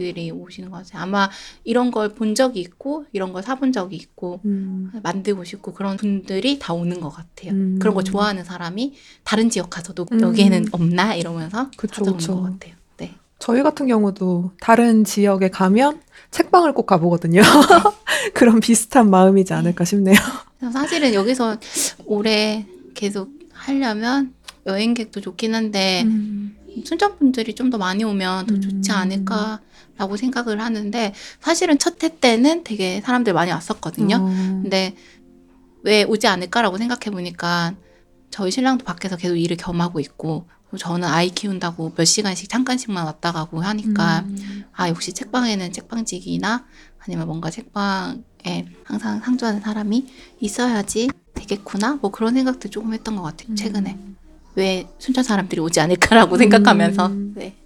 분들이 0.00 0.30
오시는 0.30 0.70
것 0.70 0.78
같아요. 0.78 1.02
아마 1.02 1.28
이런 1.64 1.90
걸 1.90 2.10
본 2.10 2.34
적이 2.34 2.60
있고 2.60 3.04
이런 3.12 3.32
걸 3.32 3.42
사본 3.42 3.72
적이 3.72 3.96
있고 3.96 4.40
음. 4.44 4.90
만들고 5.02 5.44
싶고 5.44 5.72
그런 5.74 5.96
분들이 5.96 6.58
다 6.58 6.72
오는 6.72 7.00
것 7.00 7.10
같아요. 7.10 7.52
음. 7.52 7.78
그런 7.78 7.94
거 7.94 8.02
좋아하는 8.02 8.42
사람이 8.44 8.94
다른 9.22 9.48
지역 9.50 9.70
가서도 9.70 10.06
음. 10.12 10.20
여기에는 10.20 10.66
없나 10.72 11.14
이러면서 11.14 11.70
그쵸, 11.76 11.96
찾아오는 11.96 12.18
그쵸. 12.18 12.34
것 12.36 12.42
같아요. 12.42 12.74
네. 12.96 13.14
저희 13.38 13.62
같은 13.62 13.86
경우도 13.86 14.52
다른 14.60 15.04
지역에 15.04 15.50
가면 15.50 16.00
책방을 16.30 16.72
꼭 16.74 16.86
가보거든요. 16.86 17.42
그런 18.34 18.58
비슷한 18.60 19.08
마음이지 19.10 19.52
않을까 19.52 19.84
싶네요. 19.84 20.16
사실은 20.72 21.14
여기서 21.14 21.58
오래 22.06 22.66
계속 22.94 23.30
하려면 23.52 24.34
여행객도 24.66 25.20
좋긴 25.20 25.54
한데 25.54 26.02
음. 26.06 26.56
순천분들이 26.84 27.54
좀 27.54 27.70
더 27.70 27.78
많이 27.78 28.02
오면 28.04 28.46
더 28.46 28.60
좋지 28.60 28.90
음. 28.90 28.96
않을까라고 28.96 30.16
생각을 30.16 30.60
하는데 30.60 31.14
사실은 31.40 31.78
첫 31.78 32.02
해 32.02 32.08
때는 32.18 32.64
되게 32.64 33.00
사람들 33.02 33.32
많이 33.34 33.50
왔었거든요. 33.52 34.16
어. 34.16 34.26
근데 34.62 34.94
왜 35.82 36.02
오지 36.04 36.26
않을까라고 36.26 36.78
생각해 36.78 37.10
보니까 37.10 37.74
저희 38.30 38.50
신랑도 38.50 38.84
밖에서 38.84 39.16
계속 39.16 39.36
일을 39.36 39.56
겸하고 39.56 40.00
있고 40.00 40.46
저는 40.78 41.08
아이 41.08 41.30
키운다고 41.30 41.94
몇 41.96 42.04
시간씩 42.04 42.48
잠깐씩만 42.48 43.04
왔다 43.04 43.32
가고 43.32 43.60
하니까 43.60 44.20
음. 44.20 44.64
아 44.72 44.88
역시 44.88 45.12
책방에는 45.12 45.72
책방직이나 45.72 46.64
아니면 46.98 47.26
뭔가 47.26 47.50
책방에 47.50 48.66
항상 48.84 49.20
상주하는 49.20 49.60
사람이 49.60 50.06
있어야지 50.40 51.10
되겠구나 51.34 51.98
뭐 52.00 52.10
그런 52.10 52.34
생각도 52.34 52.68
조금 52.70 52.92
했던 52.92 53.16
것 53.16 53.22
같아요 53.22 53.54
최근에 53.54 53.98
왜 54.60 54.86
순천 54.98 55.24
사람들이 55.24 55.60
오지 55.60 55.80
않을까라고 55.80 56.36
생각하면서 56.38 57.06
음. 57.06 57.32
네 57.36 57.56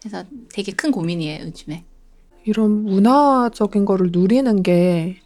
그래서 0.00 0.22
되게 0.52 0.72
큰 0.72 0.90
고민이에요 0.92 1.46
요즘에 1.46 1.84
이런 2.44 2.84
문화적인 2.84 3.84
거를 3.86 4.10
누리는 4.12 4.62
게 4.62 5.16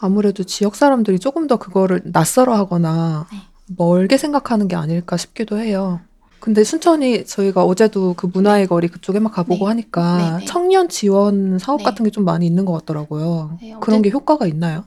아무래도 0.00 0.42
지역 0.44 0.74
사람들이 0.74 1.18
조금 1.18 1.46
더 1.46 1.56
그거를 1.58 2.00
낯설어 2.04 2.54
하거나 2.56 3.26
네. 3.30 3.38
멀게 3.76 4.16
생각하는 4.18 4.66
게 4.68 4.76
아닐까 4.76 5.16
싶기도 5.16 5.58
해요. 5.58 6.00
근데 6.40 6.62
순천이 6.64 7.24
저희가 7.24 7.64
어제도 7.64 8.12
그 8.14 8.26
문화의 8.26 8.66
거리 8.66 8.88
그쪽에 8.88 9.18
막 9.18 9.32
가보고 9.32 9.64
네. 9.64 9.68
하니까 9.68 10.18
네, 10.18 10.38
네. 10.40 10.44
청년 10.44 10.88
지원 10.90 11.58
사업 11.58 11.78
네. 11.78 11.84
같은 11.84 12.04
게 12.04 12.10
좀 12.10 12.24
많이 12.24 12.46
있는 12.46 12.64
것 12.66 12.72
같더라고요. 12.72 13.58
네, 13.62 13.74
그런 13.80 14.02
게 14.02 14.10
효과가 14.10 14.46
있나요? 14.46 14.84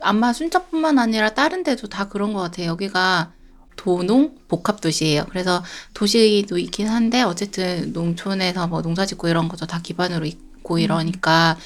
아마 0.00 0.32
순천뿐만 0.32 0.98
아니라 0.98 1.32
다른 1.34 1.62
데도 1.62 1.86
다 1.88 2.08
그런 2.08 2.32
것 2.32 2.40
같아요. 2.40 2.66
여기가 2.68 3.32
도농 3.76 4.36
복합 4.48 4.80
도시예요. 4.80 5.26
그래서 5.30 5.62
도시도 5.94 6.58
있긴 6.58 6.88
한데 6.88 7.22
어쨌든 7.22 7.92
농촌에서 7.92 8.66
뭐 8.68 8.82
농사 8.82 9.06
짓고 9.06 9.28
이런 9.28 9.48
것도 9.48 9.66
다 9.66 9.80
기반으로 9.82 10.26
있고 10.26 10.78
이러니까 10.78 11.56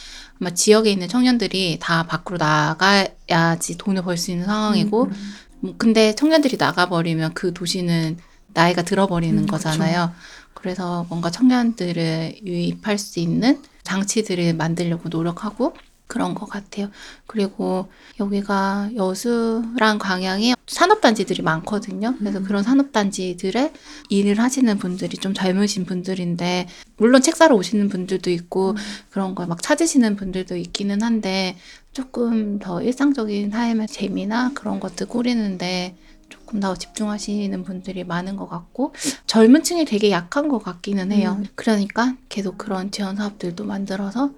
아마 0.40 0.50
지역에 0.50 0.90
있는 0.90 1.08
청년들이 1.08 1.78
다 1.80 2.04
밖으로 2.04 2.38
나가야지 2.38 3.78
돈을 3.78 4.02
벌 4.02 4.16
수 4.16 4.30
있는 4.30 4.46
상황이고 4.46 5.04
음. 5.04 5.32
뭐 5.60 5.74
근데 5.78 6.14
청년들이 6.14 6.56
나가버리면 6.58 7.34
그 7.34 7.52
도시는 7.52 8.18
나이가 8.52 8.82
들어버리는 8.82 9.38
음, 9.38 9.46
거잖아요. 9.46 10.12
그래서 10.54 11.06
뭔가 11.08 11.30
청년들을 11.30 12.40
유입할 12.44 12.98
수 12.98 13.20
있는 13.20 13.62
장치들을 13.84 14.54
만들려고 14.54 15.08
노력하고 15.08 15.74
그런 16.10 16.34
것 16.34 16.46
같아요. 16.46 16.90
그리고 17.26 17.88
여기가 18.18 18.90
여수랑 18.96 19.98
광양이 20.00 20.54
산업단지들이 20.66 21.42
많거든요. 21.42 22.16
그래서 22.18 22.38
음. 22.40 22.44
그런 22.44 22.62
산업단지들에 22.64 23.72
일을 24.08 24.40
하시는 24.40 24.76
분들이 24.78 25.16
좀 25.16 25.32
젊으신 25.34 25.84
분들인데, 25.86 26.66
물론 26.96 27.22
책 27.22 27.36
사러 27.36 27.54
오시는 27.54 27.88
분들도 27.88 28.28
있고, 28.30 28.76
그런 29.10 29.34
걸 29.34 29.46
막 29.46 29.62
찾으시는 29.62 30.16
분들도 30.16 30.56
있기는 30.56 31.00
한데, 31.02 31.56
조금 31.92 32.58
더 32.58 32.82
일상적인 32.82 33.50
삶의 33.50 33.86
재미나 33.88 34.52
그런 34.54 34.78
것들 34.80 35.06
꾸리는데 35.08 35.96
조금 36.28 36.60
더 36.60 36.76
집중하시는 36.76 37.64
분들이 37.64 38.04
많은 38.04 38.36
것 38.36 38.48
같고 38.48 38.94
젊은 39.26 39.64
층이 39.64 39.84
되게 39.86 40.12
약한 40.12 40.48
것 40.48 40.62
같기는 40.62 41.10
해요. 41.10 41.36
음. 41.40 41.46
그러니까 41.56 42.14
계속 42.28 42.56
그런 42.58 42.92
지원 42.92 43.16
사업들도 43.16 43.64
만들어서 43.64 44.30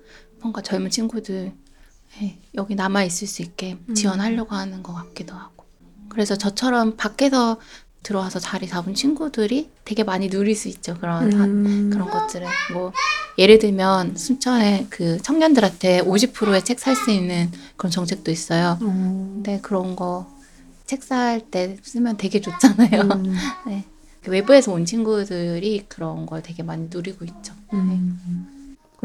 뭔가 0.43 0.61
젊은 0.63 0.91
친구들 0.91 1.53
예, 2.21 2.39
여기 2.55 2.75
남아 2.75 3.05
있을 3.05 3.27
수 3.27 3.43
있게 3.43 3.79
음. 3.89 3.95
지원하려고 3.95 4.55
하는 4.55 4.83
것 4.83 4.93
같기도 4.93 5.35
하고 5.35 5.65
그래서 6.09 6.37
저처럼 6.37 6.97
밖에서 6.97 7.59
들어와서 8.03 8.39
자리 8.41 8.67
잡은 8.67 8.95
친구들이 8.95 9.71
되게 9.85 10.03
많이 10.05 10.29
누릴 10.29 10.57
수 10.57 10.69
있죠 10.69 10.97
그런 10.99 11.31
사- 11.31 11.45
음. 11.45 11.89
그런 11.93 12.11
것들을 12.11 12.47
뭐 12.75 12.93
예를 13.39 13.59
들면 13.61 14.17
순천에 14.17 14.89
그 14.91 15.19
청년들한테 15.23 16.03
50%의 16.03 16.65
책 16.65 16.79
살 16.81 16.97
수 16.97 17.11
있는 17.13 17.51
그런 17.77 17.91
정책도 17.91 18.31
있어요. 18.31 18.73
어. 18.83 19.31
근데 19.35 19.59
그런 19.63 19.97
거 19.97 20.27
책 20.87 21.01
살 21.03 21.41
때 21.51 21.79
쓰면 21.83 22.19
되게 22.19 22.41
좋잖아요. 22.43 23.01
음. 23.03 23.35
네. 23.67 23.85
외부에서 24.27 24.73
온 24.73 24.85
친구들이 24.85 25.87
그런 25.89 26.27
걸 26.27 26.43
되게 26.43 26.63
많이 26.63 26.89
누리고 26.91 27.25
있죠. 27.25 27.55
음. 27.73 28.19
그럼 28.25 28.52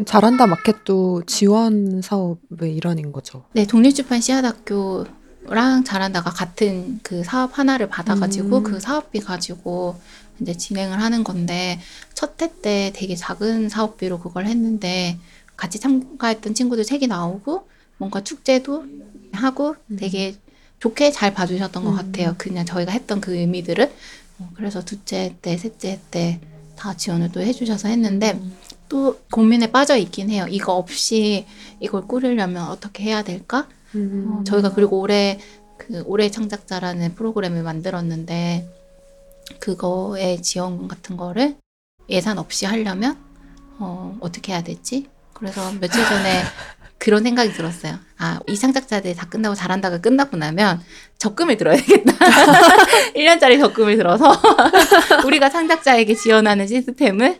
잘한다 0.06 0.46
마켓도 0.48 1.24
지원 1.26 2.02
사업의 2.02 2.76
일환인 2.76 3.12
거죠. 3.12 3.46
네, 3.54 3.66
독립출판 3.66 4.22
씨앗학교랑 4.22 5.84
잘한다가 5.86 6.30
같은 6.30 7.00
그 7.02 7.24
사업 7.24 7.58
하나를 7.58 7.90
받아가지고 7.90 8.58
음. 8.60 8.64
그 8.64 8.80
사업비 8.80 9.20
가지고 9.22 10.00
이제 10.40 10.54
진행을 10.56 11.02
하는 11.02 11.24
건데 11.24 11.80
첫 12.14 12.40
해 12.42 12.48
때 12.62 12.92
되게 12.96 13.16
작은 13.16 13.70
사업비로 13.70 14.20
그걸 14.20 14.46
했는데 14.46 15.18
같이 15.56 15.80
참가했던 15.80 16.54
친구들 16.54 16.84
책이 16.84 17.08
나오고 17.08 17.68
뭔가 17.98 18.24
축제도 18.24 18.86
하고 19.34 19.76
되게 19.98 20.36
좋게 20.80 21.12
잘 21.12 21.34
봐주셨던 21.34 21.84
것 21.84 21.90
음. 21.90 21.96
같아요. 21.96 22.36
그냥 22.38 22.66
저희가 22.66 22.92
했던 22.92 23.20
그 23.20 23.36
의미들을 23.36 23.92
어, 24.40 24.52
그래서 24.56 24.86
둘째 24.86 25.36
때, 25.42 25.58
셋째 25.58 26.00
때 26.12 26.40
다 26.78 26.96
지원을 26.96 27.32
또 27.32 27.42
해주셔서 27.42 27.88
했는데 27.90 28.40
또 28.90 29.20
고민에 29.32 29.72
빠져 29.72 29.98
있긴 29.98 30.30
해요. 30.30 30.46
이거 30.50 30.74
없이 30.74 31.46
이걸 31.80 32.08
꾸리려면 32.08 32.68
어떻게 32.70 33.04
해야 33.04 33.24
될까? 33.24 33.68
음. 33.96 34.28
어, 34.40 34.44
저희가 34.44 34.74
그리고 34.74 35.00
올해 35.00 35.40
그 35.78 36.04
올해 36.06 36.30
창작자라는 36.30 37.16
프로그램을 37.16 37.64
만들었는데 37.64 38.68
그거의 39.60 40.42
지원 40.42 40.88
같은 40.88 41.18
거를 41.18 41.56
예산 42.10 42.38
없이 42.38 42.66
하려면 42.66 43.18
어, 43.80 44.18
어떻게 44.20 44.54
해야 44.54 44.64
되지? 44.64 45.08
그래서 45.34 45.72
며칠 45.80 46.04
전에 46.04 46.42
그런 47.00 47.22
생각이 47.24 47.54
들었어요. 47.54 48.00
아, 48.18 48.40
이 48.48 48.58
창작자들 48.58 49.16
다 49.16 49.28
끝나고 49.30 49.54
잘한다가 49.54 50.00
끝나고 50.00 50.36
나면 50.36 50.82
적금을 51.20 51.58
들어야 51.58 51.78
되겠다. 51.78 52.14
1년짜리 53.16 53.60
적금을 53.60 53.98
들어서 53.98 54.32
우리가 55.26 55.50
창작자에게 55.50 56.16
지원하는 56.16 56.66
시스템을 56.66 57.40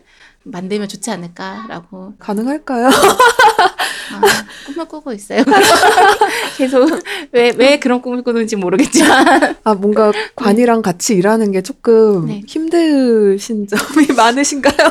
만들면 0.50 0.88
좋지 0.88 1.10
않을까라고 1.10 2.14
가능할까요? 2.18 2.88
아, 4.10 4.20
꿈을 4.66 4.86
꾸고 4.86 5.12
있어요. 5.12 5.42
계속 6.56 6.88
왜, 7.32 7.52
왜 7.56 7.78
그런 7.78 8.00
꿈을 8.00 8.22
꾸는지 8.22 8.56
모르겠지만 8.56 9.56
아, 9.64 9.74
뭔가 9.74 10.12
관이랑 10.34 10.82
같이 10.82 11.14
일하는 11.14 11.52
게 11.52 11.62
조금 11.62 12.26
네. 12.26 12.42
힘드신 12.46 13.66
점이 13.66 14.06
많으신가요? 14.16 14.90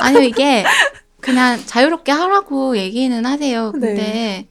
아니요 0.00 0.22
이게 0.22 0.64
그냥 1.20 1.60
자유롭게 1.64 2.12
하라고 2.12 2.76
얘기는 2.76 3.24
하세요. 3.24 3.72
근데 3.72 3.94
네. 3.94 4.48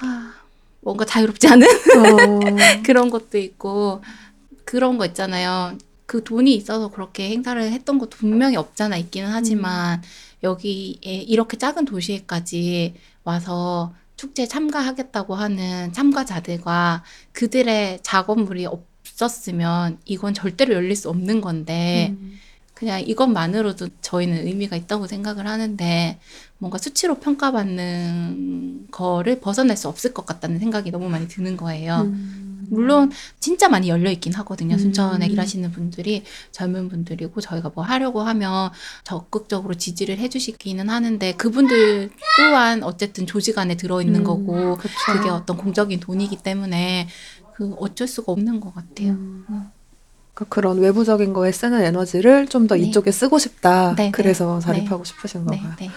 아, 0.00 0.34
뭔가 0.80 1.04
자유롭지 1.04 1.48
않은 1.48 1.66
어, 1.66 2.82
그런 2.84 3.08
것도 3.08 3.38
있고 3.38 4.02
그런 4.64 4.98
거 4.98 5.06
있잖아요. 5.06 5.76
그 6.06 6.24
돈이 6.24 6.54
있어서 6.54 6.88
그렇게 6.90 7.30
행사를 7.30 7.60
했던 7.62 7.98
것도 7.98 8.10
분명히 8.10 8.56
없잖아 8.56 8.96
있기는 8.96 9.28
하지만 9.30 10.02
여기에 10.42 10.98
이렇게 11.02 11.56
작은 11.56 11.84
도시에까지 11.84 12.94
와서 13.24 13.94
축제에 14.16 14.46
참가하겠다고 14.46 15.34
하는 15.34 15.92
참가자들과 15.92 17.02
그들의 17.32 18.00
작업물이 18.02 18.66
없었으면 18.66 19.98
이건 20.04 20.34
절대로 20.34 20.74
열릴 20.74 20.94
수 20.96 21.08
없는 21.08 21.40
건데 21.40 22.14
음. 22.18 22.38
그냥 22.74 23.00
이것만으로도 23.00 23.88
저희는 24.00 24.44
의미가 24.46 24.74
있다고 24.74 25.06
생각을 25.06 25.46
하는데 25.46 26.18
뭔가 26.58 26.78
수치로 26.78 27.20
평가받는 27.20 28.88
거를 28.90 29.38
벗어날 29.38 29.76
수 29.76 29.88
없을 29.88 30.12
것 30.12 30.26
같다는 30.26 30.58
생각이 30.58 30.90
너무 30.90 31.08
많이 31.08 31.28
드는 31.28 31.56
거예요. 31.56 32.02
음. 32.02 32.41
물론 32.72 33.12
진짜 33.38 33.68
많이 33.68 33.88
열려 33.88 34.10
있긴 34.10 34.32
하거든요. 34.34 34.76
음. 34.76 34.78
순천에 34.78 35.26
일하시는 35.26 35.70
분들이 35.72 36.24
젊은 36.50 36.88
분들이고 36.88 37.40
저희가 37.40 37.72
뭐 37.74 37.84
하려고 37.84 38.22
하면 38.22 38.70
적극적으로 39.04 39.74
지지를 39.74 40.18
해주시기는 40.18 40.88
하는데 40.88 41.32
그분들 41.32 42.10
또한 42.38 42.82
어쨌든 42.82 43.26
조직 43.26 43.58
안에 43.58 43.76
들어 43.76 44.00
있는 44.00 44.20
음, 44.20 44.24
거고 44.24 44.76
그쵸. 44.76 44.94
그게 45.06 45.28
어떤 45.28 45.56
공적인 45.56 46.00
돈이기 46.00 46.36
때문에 46.36 47.08
그 47.54 47.74
어쩔 47.78 48.08
수가 48.08 48.32
없는 48.32 48.60
것 48.60 48.74
같아요. 48.74 49.10
음. 49.10 49.70
그러니까 50.34 50.54
그런 50.54 50.78
외부적인 50.78 51.32
거에 51.32 51.52
쓰는 51.52 51.82
에너지를 51.82 52.48
좀더 52.48 52.76
네. 52.76 52.82
이쪽에 52.82 53.12
쓰고 53.12 53.38
싶다. 53.38 53.94
네, 53.96 54.04
네. 54.04 54.10
그래서 54.10 54.58
자립하고 54.60 55.04
싶으신 55.04 55.46
네, 55.46 55.58
거가요. 55.58 55.74
네. 55.78 55.90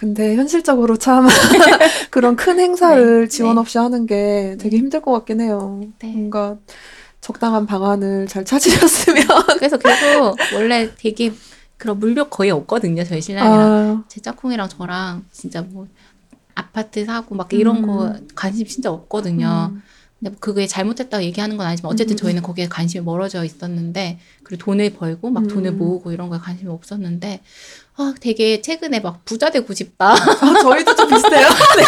근데 0.00 0.36
현실적으로 0.36 0.96
참 0.96 1.26
그런 2.10 2.36
큰 2.36 2.58
행사를 2.58 3.22
네, 3.22 3.28
지원 3.28 3.54
네. 3.54 3.60
없이 3.60 3.78
하는 3.78 4.06
게 4.06 4.56
되게 4.60 4.76
힘들 4.76 5.00
것 5.00 5.12
같긴 5.12 5.40
해요. 5.40 5.80
네. 6.00 6.12
뭔가 6.12 6.56
적당한 7.20 7.66
방안을 7.66 8.26
잘 8.26 8.44
찾으셨으면. 8.44 9.24
그래서 9.58 9.78
계속 9.78 10.36
원래 10.54 10.90
되게 10.96 11.32
그런 11.78 11.98
물욕 11.98 12.30
거의 12.30 12.50
없거든요. 12.50 13.04
저희 13.04 13.20
신랑이랑 13.20 13.60
아, 13.60 14.04
제 14.08 14.20
짝꿍이랑 14.20 14.68
저랑 14.68 15.24
진짜 15.30 15.62
뭐 15.62 15.86
아파트 16.54 17.04
사고 17.04 17.34
막 17.34 17.52
이런 17.52 17.78
음. 17.78 17.86
거 17.86 18.14
관심 18.34 18.66
진짜 18.66 18.90
없거든요. 18.90 19.70
음. 19.72 19.82
근데 20.18 20.30
뭐 20.30 20.36
그게 20.38 20.66
잘못됐다고 20.66 21.24
얘기하는 21.24 21.56
건 21.56 21.66
아니지만 21.66 21.92
어쨌든 21.92 22.14
음. 22.14 22.16
저희는 22.16 22.42
거기에 22.42 22.68
관심이 22.68 23.04
멀어져 23.04 23.44
있었는데 23.44 24.18
그리고 24.42 24.64
돈을 24.64 24.90
벌고 24.90 25.30
막 25.30 25.48
돈을 25.48 25.72
음. 25.72 25.78
모으고 25.78 26.12
이런 26.12 26.28
거에 26.28 26.38
관심이 26.38 26.70
없었는데 26.70 27.40
아 27.96 28.14
되게 28.20 28.62
최근에 28.62 29.00
막 29.00 29.22
부자 29.26 29.50
되고 29.50 29.72
싶다. 29.74 30.12
아, 30.14 30.60
저희도 30.62 30.94
좀 30.96 31.08
비슷해요. 31.10 31.46
네. 31.76 31.84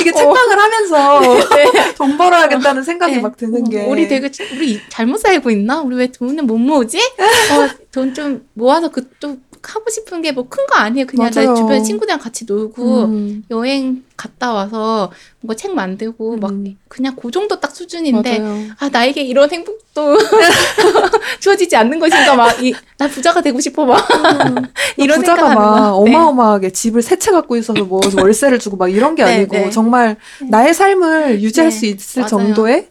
이게 0.00 0.10
어. 0.10 0.14
책방을 0.14 0.58
하면서 0.58 1.20
돈 1.98 2.16
벌어야겠다는 2.16 2.84
생각이 2.84 3.16
네. 3.16 3.20
막 3.20 3.36
드는 3.36 3.64
게. 3.68 3.84
우리 3.86 4.06
되게 4.06 4.30
우리 4.54 4.80
잘못 4.88 5.18
살고 5.18 5.50
있나? 5.50 5.80
우리 5.80 5.96
왜 5.96 6.06
돈을 6.06 6.44
못 6.44 6.56
모으지? 6.56 6.98
어, 6.98 7.68
돈 7.90 8.14
좀 8.14 8.46
모아서 8.54 8.88
그또 8.90 9.36
하고 9.60 9.90
싶은 9.90 10.22
게 10.22 10.30
뭐 10.30 10.44
큰 10.48 10.64
거 10.68 10.76
아니에요. 10.76 11.04
그냥 11.06 11.30
맞아요. 11.34 11.48
나 11.50 11.54
주변 11.56 11.82
친구들이랑 11.82 12.20
같이 12.20 12.44
놀고 12.46 13.04
음, 13.06 13.42
여행 13.50 14.04
갔다 14.16 14.52
와서 14.52 15.10
뭔가 15.40 15.56
책 15.56 15.74
만들고 15.74 16.36
막 16.36 16.50
음. 16.52 16.76
그냥 16.88 17.16
그 17.20 17.30
정도 17.32 17.58
딱 17.60 17.74
수준인데 17.74 18.38
맞아요. 18.38 18.64
아 18.78 18.88
나에게 18.88 19.22
이런 19.22 19.50
행복도 19.50 20.16
주어지지 21.40 21.74
않는 21.76 21.98
것인가 21.98 22.34
막나 22.36 23.08
부자가 23.12 23.40
되고 23.40 23.60
싶어 23.60 23.84
막 23.84 24.06
이런 25.08 25.20
부자가 25.20 25.54
막 25.54 25.92
거. 25.92 26.04
네. 26.04 26.14
어마어마하게 26.14 26.70
집을 26.70 27.02
세 27.02 27.16
채 27.18 27.32
갖고 27.32 27.56
있어서 27.56 27.84
뭐 27.84 28.00
월세를 28.16 28.58
주고 28.58 28.76
막 28.76 28.88
이런 28.88 29.14
게 29.14 29.24
네, 29.24 29.34
아니고 29.36 29.52
네. 29.56 29.70
정말 29.70 30.16
나의 30.48 30.72
삶을 30.74 31.40
유지할 31.42 31.70
네, 31.70 31.76
수 31.76 31.86
있을 31.86 32.20
맞아요. 32.22 32.28
정도의 32.28 32.88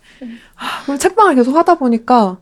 하, 0.56 0.84
그리고 0.86 0.98
책방을 0.98 1.36
계속 1.36 1.56
하다 1.56 1.76
보니까 1.76 2.38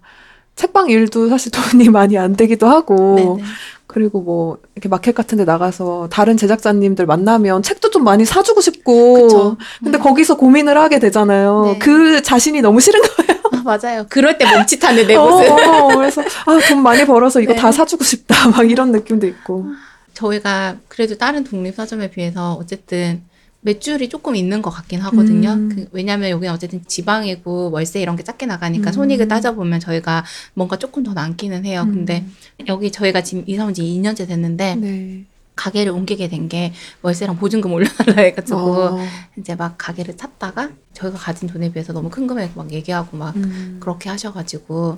책방 0.56 0.90
일도 0.90 1.28
사실 1.30 1.52
돈이 1.72 1.90
많이 1.90 2.18
안 2.18 2.36
되기도 2.36 2.68
하고 2.68 3.16
네네. 3.38 3.50
그리고 3.88 4.20
뭐 4.22 4.58
이렇게 4.74 4.90
마켓 4.90 5.14
같은 5.14 5.38
데 5.38 5.46
나가서 5.46 6.08
다른 6.12 6.38
제작자님들 6.38 7.06
만나면 7.06 7.62
책도 7.62 7.92
좀 7.92 8.04
많이 8.04 8.26
사주고 8.26 8.60
싶고 8.62 9.14
그쵸. 9.24 9.58
근데 9.84 9.98
네. 10.00 10.04
거기서 10.04 10.36
고민을 10.38 10.78
하게 10.78 11.00
되잖아요. 11.00 11.64
네. 11.74 11.80
그 11.80 12.22
자신이 12.22 12.62
너무 12.62 12.80
싫은 12.80 13.00
거예요. 13.02 13.25
아, 13.66 13.78
맞아요. 13.82 14.06
그럴 14.10 14.38
때 14.38 14.46
멈칫하는 14.46 15.08
내 15.08 15.16
어, 15.16 15.26
모습. 15.30 15.50
어, 15.52 15.96
그래서 15.98 16.22
아, 16.22 16.60
돈 16.68 16.82
많이 16.84 17.06
벌어서 17.06 17.42
이거 17.42 17.54
네. 17.54 17.60
다 17.60 17.72
사주고 17.72 18.04
싶다. 18.04 18.50
막 18.50 18.70
이런 18.70 18.92
느낌도 18.92 19.28
있고. 19.28 19.66
저희가 20.14 20.78
그래도 20.88 21.18
다른 21.18 21.44
독립 21.44 21.76
서점에 21.76 22.10
비해서 22.10 22.54
어쨌든 22.54 23.22
매출이 23.62 24.10
조금 24.10 24.36
있는 24.36 24.62
것 24.62 24.70
같긴 24.70 25.02
하거든요. 25.02 25.50
음. 25.54 25.70
그, 25.76 25.88
왜냐면 25.92 26.30
여기는 26.30 26.54
어쨌든 26.54 26.84
지방이고 26.88 27.72
월세 27.72 28.00
이런 28.00 28.16
게 28.16 28.24
작게 28.24 28.46
나가니까 28.46 28.92
음. 28.92 28.94
손익을 28.94 29.28
따져보면 29.28 29.80
저희가 29.80 30.24
뭔가 30.54 30.78
조금 30.78 31.02
더 31.04 31.14
남기는 31.14 31.66
해요. 31.66 31.82
음. 31.88 31.92
근데 31.94 32.24
여기 32.68 32.92
저희가 32.92 33.22
지금 33.24 33.44
이사 33.48 33.66
온 33.66 33.74
지 33.74 33.82
2년째 33.82 34.28
됐는데 34.28 34.76
네. 34.76 35.24
가게를 35.56 35.92
옮기게 35.92 36.28
된 36.30 36.48
게 36.50 36.74
월세랑 37.02 37.38
보증금 37.38 37.72
올려달라 37.74 38.22
해가지고 38.22 38.60
어, 38.60 39.00
이제 39.40 39.56
막 39.56 39.76
가게를 39.78 40.16
찾다가 40.18 40.70
저희가 40.94 41.18
가진 41.18 41.48
돈에 41.48 41.72
비해서 41.72 41.92
너무 41.94 42.10
큰 42.10 42.28
금액 42.28 42.52
막 42.56 42.72
얘기하고 42.72 43.18
막 43.18 43.36
음. 43.36 43.78
그렇게 43.80 44.10
하셔가지고 44.10 44.98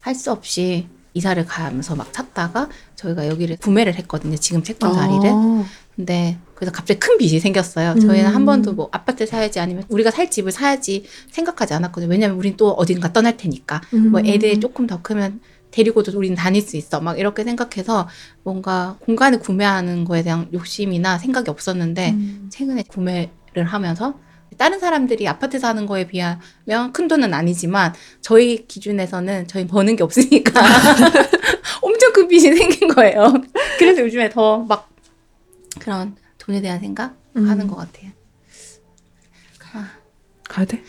할 0.00 0.14
수 0.14 0.30
없이 0.32 0.88
이사를 1.14 1.42
가면서 1.46 1.94
막 1.96 2.12
찾다가 2.12 2.68
저희가 2.94 3.26
여기를 3.28 3.56
구매를 3.56 3.94
했거든요. 3.96 4.36
지금 4.36 4.62
책방 4.62 4.92
자리를. 4.94 5.30
아, 5.32 5.64
근데 5.96 6.36
그래서 6.54 6.70
갑자기 6.72 7.00
큰 7.00 7.16
빚이 7.16 7.40
생겼어요. 7.40 7.98
저희는 8.00 8.30
음. 8.30 8.34
한 8.34 8.44
번도 8.44 8.72
뭐 8.74 8.88
아파트 8.92 9.24
사야지 9.26 9.58
아니면 9.58 9.84
우리가 9.88 10.10
살 10.10 10.30
집을 10.30 10.52
사야지 10.52 11.04
생각하지 11.30 11.72
않았거든요. 11.74 12.10
왜냐면 12.10 12.36
우린 12.36 12.56
또 12.58 12.70
어딘가 12.72 13.12
떠날 13.14 13.36
테니까. 13.38 13.80
뭐 14.10 14.20
음. 14.20 14.26
애들 14.26 14.60
조금 14.60 14.86
더 14.86 15.00
크면 15.00 15.40
데리고도 15.76 16.16
우리는 16.16 16.34
다닐 16.34 16.62
수 16.62 16.76
있어. 16.78 17.00
막 17.00 17.18
이렇게 17.18 17.44
생각해서 17.44 18.08
뭔가 18.42 18.96
공간을 19.00 19.40
구매하는 19.40 20.04
거에 20.04 20.22
대한 20.22 20.48
욕심이나 20.54 21.18
생각이 21.18 21.50
없었는데 21.50 22.10
음. 22.12 22.48
최근에 22.50 22.84
구매를 22.88 23.64
하면서 23.64 24.18
다른 24.56 24.78
사람들이 24.78 25.28
아파트 25.28 25.58
사는 25.58 25.84
거에 25.84 26.06
비하면 26.06 26.92
큰 26.94 27.08
돈은 27.08 27.34
아니지만 27.34 27.92
저희 28.22 28.66
기준에서는 28.66 29.48
저희 29.48 29.66
버는 29.66 29.96
게 29.96 30.02
없으니까 30.02 30.62
엄청 31.82 32.12
큰 32.14 32.26
빚이 32.28 32.54
생긴 32.56 32.88
거예요. 32.88 33.34
그래서 33.78 34.00
요즘에 34.00 34.30
더 34.30 34.64
막 34.66 34.88
그런 35.78 36.16
돈에 36.38 36.62
대한 36.62 36.80
생각 36.80 37.14
음. 37.36 37.48
하는 37.50 37.66
것 37.66 37.76
같아요. 37.76 38.10
가야 40.48 40.64
돼? 40.64 40.82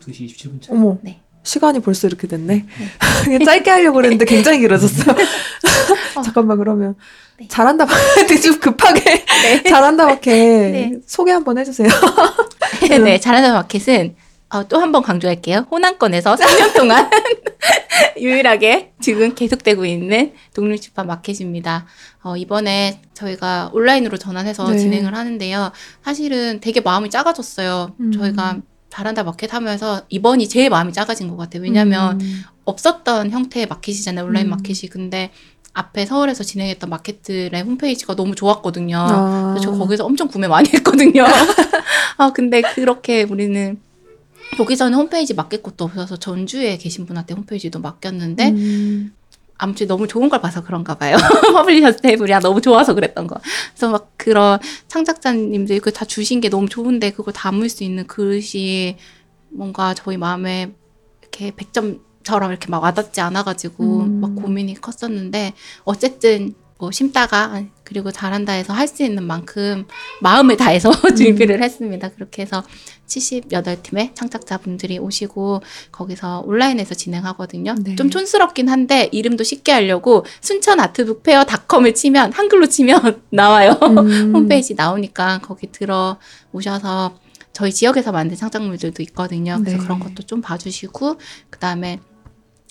2시 0.00 0.26
27분 0.26 0.62
차. 0.62 0.72
어머. 0.72 0.98
네. 1.02 1.21
시간이 1.42 1.80
벌써 1.80 2.06
이렇게 2.06 2.26
됐네. 2.26 2.66
그냥 3.24 3.44
짧게 3.44 3.70
하려고 3.70 3.96
그랬는데 3.96 4.24
굉장히 4.24 4.60
길어졌어요. 4.60 5.14
어. 6.16 6.22
잠깐만 6.22 6.58
그러면 6.58 6.94
네. 7.38 7.48
잘한다 7.48 7.86
마켓 7.86 8.40
좀 8.40 8.58
급하게 8.60 9.24
네. 9.24 9.62
잘한다 9.68 10.06
마켓 10.06 10.30
네. 10.32 10.92
소개 11.06 11.32
한번 11.32 11.58
해주세요. 11.58 11.88
네, 13.04 13.18
잘하는 13.18 13.52
마켓은 13.54 14.14
어, 14.50 14.68
또 14.68 14.78
한 14.78 14.92
번 14.92 15.02
강조할게요. 15.02 15.66
호남권에서 15.70 16.34
3년 16.36 16.74
동안 16.76 17.08
유일하게 18.20 18.92
지금 19.00 19.34
계속되고 19.34 19.84
있는 19.86 20.34
독립出版 20.54 21.06
마켓입니다. 21.06 21.86
어, 22.22 22.36
이번에 22.36 23.00
저희가 23.14 23.70
온라인으로 23.72 24.18
전환해서 24.18 24.68
네. 24.70 24.78
진행을 24.78 25.14
하는데요. 25.14 25.72
사실은 26.04 26.60
되게 26.60 26.80
마음이 26.80 27.08
작아졌어요. 27.10 27.94
음. 27.98 28.12
저희가 28.12 28.58
잘한다 28.92 29.22
마켓 29.22 29.54
하면서 29.54 30.02
이번이 30.10 30.50
제일 30.50 30.68
마음이 30.68 30.92
작아진 30.92 31.28
것 31.28 31.38
같아요. 31.38 31.62
왜냐면 31.62 32.20
음. 32.20 32.42
없었던 32.66 33.30
형태의 33.30 33.64
마켓이잖아요. 33.66 34.26
온라인 34.26 34.48
음. 34.48 34.50
마켓이. 34.50 34.90
근데 34.90 35.30
앞에 35.72 36.04
서울에서 36.04 36.44
진행했던 36.44 36.90
마켓들의 36.90 37.62
홈페이지가 37.62 38.16
너무 38.16 38.34
좋았거든요. 38.34 38.98
아. 38.98 39.54
그래서 39.54 39.72
저 39.72 39.78
거기서 39.78 40.04
엄청 40.04 40.28
구매 40.28 40.46
많이 40.46 40.68
했거든요. 40.74 41.24
아, 42.18 42.32
근데 42.34 42.60
그렇게 42.60 43.22
우리는 43.22 43.80
여기서는 44.60 44.98
홈페이지 44.98 45.32
맡길 45.32 45.62
것도 45.62 45.86
없어서 45.86 46.18
전주에 46.18 46.76
계신 46.76 47.06
분한테 47.06 47.32
홈페이지도 47.32 47.80
맡겼는데 47.80 48.50
음. 48.50 49.14
아무튼 49.62 49.86
너무 49.86 50.08
좋은 50.08 50.28
걸 50.28 50.40
봐서 50.40 50.62
그런가 50.64 50.94
봐요. 50.96 51.16
Publishers 51.54 51.92
Table이야 51.92 52.40
너무 52.40 52.60
좋아서 52.60 52.94
그랬던 52.94 53.28
거. 53.28 53.36
그래서 53.70 53.90
막 53.92 54.10
그런 54.16 54.58
창작자님들이 54.88 55.78
그 55.78 55.92
다 55.92 56.04
주신 56.04 56.40
게 56.40 56.48
너무 56.48 56.68
좋은데 56.68 57.10
그걸 57.12 57.32
담을 57.32 57.68
수 57.68 57.84
있는 57.84 58.06
그릇이 58.08 58.96
뭔가 59.50 59.94
저희 59.94 60.16
마음에 60.16 60.72
이렇게 61.20 61.52
100점처럼 61.52 62.48
이렇게 62.50 62.68
막 62.68 62.82
와닿지 62.82 63.20
않아가지고 63.20 63.84
음. 64.00 64.20
막 64.20 64.34
고민이 64.34 64.80
컸었는데 64.80 65.52
어쨌든 65.84 66.54
뭐 66.82 66.90
심다가 66.90 67.62
그리고 67.84 68.10
자란다 68.10 68.52
해서 68.54 68.72
할 68.72 68.88
수 68.88 69.04
있는 69.04 69.22
만큼 69.24 69.86
마음을 70.20 70.56
다해서 70.56 70.90
준비를 71.16 71.62
했습니다. 71.62 72.10
그렇게 72.10 72.42
해서 72.42 72.64
78팀의 73.06 74.14
창작자분들이 74.16 74.98
오시고 74.98 75.62
거기서 75.92 76.42
온라인에서 76.44 76.94
진행하거든요. 76.94 77.76
네. 77.84 77.94
좀 77.94 78.10
촌스럽긴 78.10 78.68
한데 78.68 79.08
이름도 79.12 79.44
쉽게 79.44 79.70
하려고 79.72 80.26
순천 80.40 80.80
아트북 80.80 81.22
페어닷컴을 81.22 81.94
치면 81.94 82.32
한글로 82.32 82.66
치면 82.66 83.22
나와요. 83.30 83.78
음. 83.82 84.34
홈페이지 84.34 84.74
나오니까 84.74 85.38
거기 85.38 85.70
들어 85.70 86.18
오셔서 86.52 87.16
저희 87.52 87.72
지역에서 87.72 88.10
만든 88.12 88.36
창작물들도 88.36 89.02
있거든요. 89.04 89.58
그래서 89.60 89.78
네. 89.78 89.82
그런 89.82 90.00
것도 90.00 90.24
좀 90.24 90.40
봐주시고 90.42 91.16
그 91.48 91.58
다음에 91.60 92.00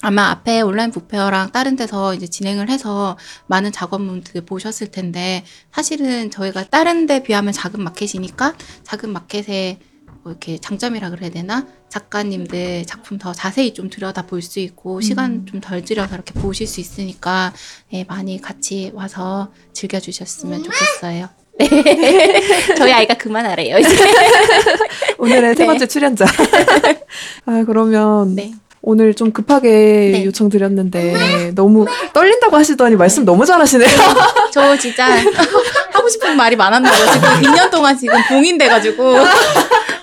아마 0.04 0.30
앞에 0.32 0.62
온라인 0.62 0.92
북페어랑 0.92 1.52
다른 1.52 1.76
데서 1.76 2.16
이제 2.16 2.26
진행을 2.28 2.70
해서 2.70 3.18
많은 3.48 3.72
작업물들 3.72 4.42
보셨을 4.46 4.88
텐데 4.92 5.44
사실은 5.72 6.32
저희가 6.32 6.66
다른 6.70 7.06
데 7.06 7.22
비하면 7.22 7.54
작은 7.54 7.82
마켓이니까 7.84 8.56
작은 8.84 9.10
마켓에 9.14 9.78
뭐 10.24 10.32
이렇게 10.32 10.58
장점이라 10.60 11.10
그래야 11.12 11.30
되나 11.30 11.66
작가님들 11.90 12.86
작품 12.86 13.18
더 13.18 13.32
자세히 13.34 13.74
좀 13.74 13.90
들여다 13.90 14.26
볼 14.28 14.42
수 14.42 14.60
있고 14.60 15.02
시간 15.02 15.46
좀 15.46 15.62
덜 15.62 15.84
들여서 15.84 16.16
이렇게 16.16 16.34
보실 16.34 16.66
수 16.68 16.80
있으니까 16.80 17.54
예, 17.94 18.04
많이 18.06 18.40
같이 18.42 18.92
와서 18.96 19.52
즐겨주셨으면 19.74 20.64
좋겠어요. 20.64 21.30
네. 21.60 21.68
저희 22.78 22.92
아이가 22.94 23.14
그만 23.16 23.46
하래요. 23.46 23.78
이제. 23.78 23.90
오늘의 25.20 25.56
세 25.56 25.64
네. 25.64 25.66
번째 25.68 25.88
출연자. 25.88 26.26
아 27.46 27.64
그러면 27.66 28.36
네. 28.36 28.54
오늘 28.84 29.14
좀 29.14 29.32
급하게 29.32 29.70
네. 30.14 30.26
요청드렸는데 30.26 31.52
너무 31.54 31.86
떨린다고 32.14 32.56
하시더니 32.56 32.96
말씀 32.96 33.24
너무 33.26 33.46
잘하시네요. 33.46 33.88
저 34.52 34.76
진짜 34.78 35.08
하고 35.92 36.10
싶은 36.10 36.36
말이 36.36 36.56
많았나 36.56 36.90
봐요. 36.90 37.06
지금 37.14 37.30
2년 37.54 37.70
동안 37.70 37.96
지금 37.98 38.18
봉인 38.28 38.58
돼가지고 38.58 39.18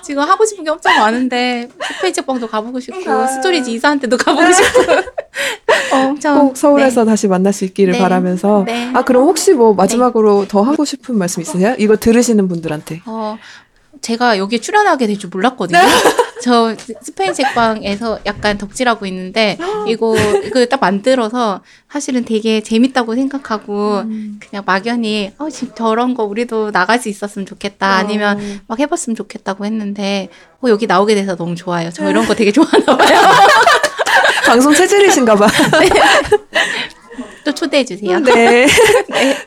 지금 0.01 0.23
하고 0.23 0.45
싶은 0.45 0.63
게 0.63 0.69
엄청 0.71 0.95
많은데 0.97 1.67
스페인 1.95 2.15
책방도 2.15 2.47
가보고 2.47 2.79
싶고 2.79 3.11
아. 3.11 3.27
Storage 3.27 3.73
이사한 3.73 3.98
데도 3.98 4.15
가보고 4.17 4.49
싶고 4.51 4.81
엄청 5.91 6.39
꼭 6.39 6.57
서울에서 6.57 7.03
다시 7.05 7.27
만날 7.27 7.51
수 7.51 7.65
있기를 7.65 7.93
네. 7.93 7.99
바라면서 7.99 8.63
네. 8.65 8.91
아 8.93 9.03
그럼 9.03 9.23
혹시 9.25 9.51
뭐 9.53 9.73
마지막으로 9.73 10.47
더 10.47 10.61
하고 10.61 10.85
싶은 10.85 11.17
말씀 11.17 11.41
있으세요? 11.41 11.75
이거 11.77 11.97
들으시는 11.97 12.47
분들한테 12.47 13.01
어, 13.05 13.37
제가 14.01 14.37
여기에 14.37 14.59
출연하게 14.61 15.05
될 15.07 15.17
줄 15.19 15.29
몰랐거든요. 15.31 15.79
저 16.41 16.73
스페인 17.01 17.33
책방에서 17.33 18.19
약간 18.25 18.57
덕질하고 18.57 19.05
있는데 19.07 19.57
이거 19.87 20.15
이거 20.45 20.65
딱 20.65 20.79
만들어서 20.79 21.61
사실은 21.91 22.23
되게 22.25 22.61
재밌다고 22.61 23.15
생각하고 23.15 24.03
그냥 24.39 24.63
막연히 24.65 25.31
어 25.37 25.49
지금 25.49 25.73
저런 25.75 26.13
거 26.13 26.23
우리도 26.23 26.71
나갈 26.71 26.99
수 26.99 27.09
있었으면 27.09 27.45
좋겠다 27.45 27.87
아니면 27.95 28.61
막 28.67 28.79
해봤으면 28.79 29.15
좋겠다고 29.15 29.65
했는데 29.65 30.29
어, 30.61 30.69
여기 30.69 30.87
나오게 30.87 31.15
돼서 31.15 31.35
너무 31.35 31.55
좋아요. 31.55 31.89
저 31.91 32.09
이런 32.09 32.25
거 32.25 32.33
되게 32.35 32.51
좋아하나 32.53 32.97
봐요. 32.97 33.19
방송 34.45 34.73
체질이신가 34.73 35.35
봐. 35.35 35.47
또 37.43 37.53
초대해 37.53 37.85
주세요. 37.85 38.19
네. 38.23 38.67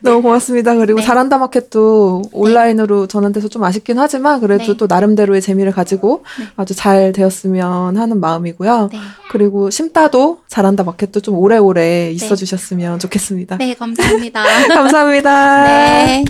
너무 0.00 0.22
고맙습니다. 0.22 0.74
그리고 0.74 1.00
네. 1.00 1.06
잘한다 1.06 1.38
마켓도 1.38 2.22
온라인으로 2.32 3.06
전환돼서 3.06 3.48
좀 3.48 3.64
아쉽긴 3.64 3.98
하지만 3.98 4.40
그래도 4.40 4.64
네. 4.64 4.76
또 4.76 4.86
나름대로의 4.86 5.40
재미를 5.40 5.72
가지고 5.72 6.24
아주 6.56 6.74
잘 6.74 7.12
되었으면 7.12 7.96
하는 7.96 8.20
마음이고요. 8.20 8.88
네. 8.92 8.98
그리고 9.30 9.70
심따도 9.70 10.40
잘한다 10.48 10.84
마켓도 10.84 11.20
좀 11.20 11.38
오래오래 11.38 12.10
있어 12.12 12.36
주셨으면 12.36 12.98
좋겠습니다. 12.98 13.56
네, 13.56 13.74
감사합니다. 13.74 14.42
감사합니다. 14.68 15.64
네. 15.64 16.24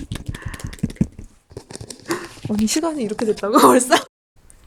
아니, 2.50 2.66
시간이 2.66 3.02
이렇게 3.02 3.24
됐다고 3.26 3.58
벌써? 3.60 3.94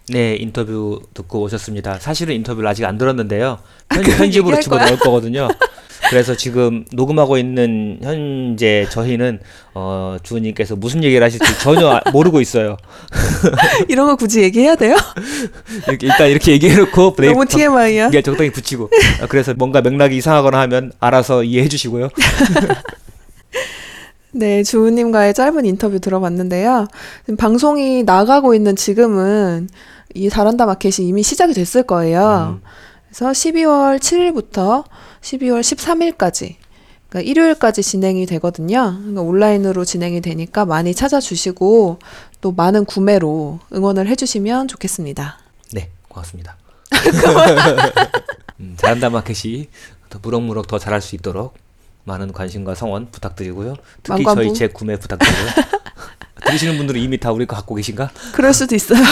네, 0.10 0.36
인터뷰 0.36 1.02
듣고 1.14 1.42
오셨습니다. 1.42 2.00
사실은 2.00 2.36
인터뷰를 2.36 2.68
아직 2.68 2.86
안 2.86 2.98
들었는데요. 2.98 3.60
편, 3.90 4.04
그럼 4.04 4.18
편집으로 4.18 4.58
얘기할 4.58 4.62
집어 4.62 4.78
넣을 4.78 5.00
거거든요. 5.00 5.48
그래서 6.10 6.36
지금 6.36 6.86
녹음하고 6.92 7.38
있는 7.38 7.98
현재 8.02 8.86
저희는 8.90 9.40
어, 9.74 10.18
주은님께서 10.24 10.76
무슨 10.76 11.04
얘기를 11.04 11.24
하실지 11.26 11.60
전혀 11.60 11.88
아- 11.90 12.02
모르고 12.12 12.42
있어요. 12.42 12.78
이런 13.90 14.08
거 14.08 14.16
굳이 14.16 14.42
얘기해야 14.42 14.76
돼요? 14.76 14.96
이렇게, 15.88 16.06
일단 16.08 16.30
이렇게 16.30 16.52
얘기해놓고 16.54 17.14
브레이크 17.14 17.34
너무 17.34 17.46
TMI야. 17.46 18.08
이게 18.08 18.22
적당히 18.22 18.52
붙이고 18.52 18.90
아, 19.22 19.28
그래서 19.28 19.54
뭔가 19.54 19.82
맥락이 19.82 20.16
이상하거나 20.18 20.60
하면 20.62 20.92
알아서 21.00 21.44
이해해 21.44 21.68
주시고요. 21.68 22.10
네, 24.32 24.64
주우님과의 24.64 25.34
짧은 25.34 25.66
인터뷰 25.66 26.00
들어봤는데요. 26.00 26.88
방송이 27.38 28.04
나가고 28.04 28.54
있는 28.54 28.76
지금은 28.76 29.70
이 30.14 30.30
잘한다 30.30 30.66
마켓이 30.66 31.08
이미 31.08 31.24
시작이 31.24 31.54
됐을 31.54 31.84
거예요. 31.84 32.58
음. 32.58 32.62
그래서 33.08 33.32
12월 33.32 33.98
7일부터 34.00 34.84
12월 35.26 35.62
13일까지, 35.62 36.56
그러니까 37.10 37.30
일요일까지 37.30 37.82
진행이 37.82 38.26
되거든요. 38.28 38.96
그러니까 39.00 39.22
온라인으로 39.22 39.84
진행이 39.84 40.22
되니까 40.22 40.66
많이 40.66 40.94
찾아주시고 40.94 42.00
또 42.42 42.52
많은 42.52 42.86
구매로 42.86 43.60
응원을 43.74 44.08
해주시면 44.08 44.68
좋겠습니다. 44.68 45.40
네, 45.74 45.90
고맙습니다. 46.08 46.58
음, 48.60 48.76
잘한다 48.78 49.10
마켓이 49.10 49.68
더 50.10 50.20
무럭무럭 50.22 50.68
더 50.68 50.78
잘할 50.78 51.02
수 51.02 51.16
있도록 51.16 51.56
많은 52.04 52.32
관심과 52.32 52.76
성원 52.76 53.10
부탁드리고요. 53.10 53.76
특히 54.04 54.24
만관부. 54.24 54.44
저희 54.44 54.54
책 54.54 54.74
구매 54.74 54.96
부탁드리고요. 54.98 55.48
들으시는 56.46 56.78
분들은 56.78 57.02
이미 57.02 57.20
다 57.20 57.32
우리 57.32 57.48
거 57.48 57.56
갖고 57.56 57.74
계신가? 57.74 58.12
그럴 58.34 58.54
수도 58.54 58.76
있어요. 58.76 59.00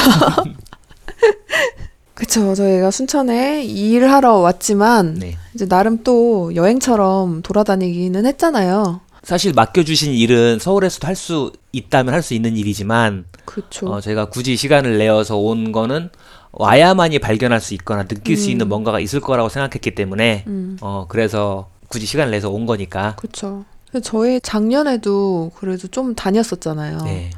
그쵸. 2.13 2.53
저희가 2.53 2.91
순천에 2.91 3.63
일하러 3.63 4.37
왔지만 4.37 5.15
네. 5.15 5.35
이제 5.55 5.67
나름 5.67 6.03
또 6.03 6.53
여행처럼 6.55 7.41
돌아다니기는 7.41 8.25
했잖아요. 8.25 9.01
사실 9.23 9.53
맡겨주신 9.53 10.13
일은 10.13 10.59
서울에서도 10.59 11.07
할 11.07 11.15
수 11.15 11.51
있다면 11.71 12.13
할 12.13 12.21
수 12.21 12.33
있는 12.33 12.57
일이지만 12.57 13.25
그렇죠. 13.45 13.87
어, 13.87 14.01
저희가 14.01 14.25
굳이 14.25 14.55
시간을 14.57 14.97
내어서 14.97 15.37
온 15.37 15.71
거는 15.71 16.09
와야만이 16.51 17.19
발견할 17.19 17.59
수 17.61 17.73
있거나 17.75 18.03
느낄 18.03 18.37
수 18.37 18.49
있는 18.51 18.67
뭔가가 18.67 18.99
있을 18.99 19.21
거라고 19.21 19.49
생각했기 19.49 19.95
때문에 19.95 20.43
음. 20.47 20.77
어, 20.81 21.05
그래서 21.07 21.69
굳이 21.87 22.05
시간을 22.05 22.31
내서 22.31 22.49
온 22.49 22.65
거니까 22.65 23.15
그렇죠. 23.15 23.63
저희 24.03 24.39
작년에도 24.41 25.51
그래도 25.55 25.87
좀 25.87 26.15
다녔었잖아요. 26.15 26.97
네. 27.03 27.29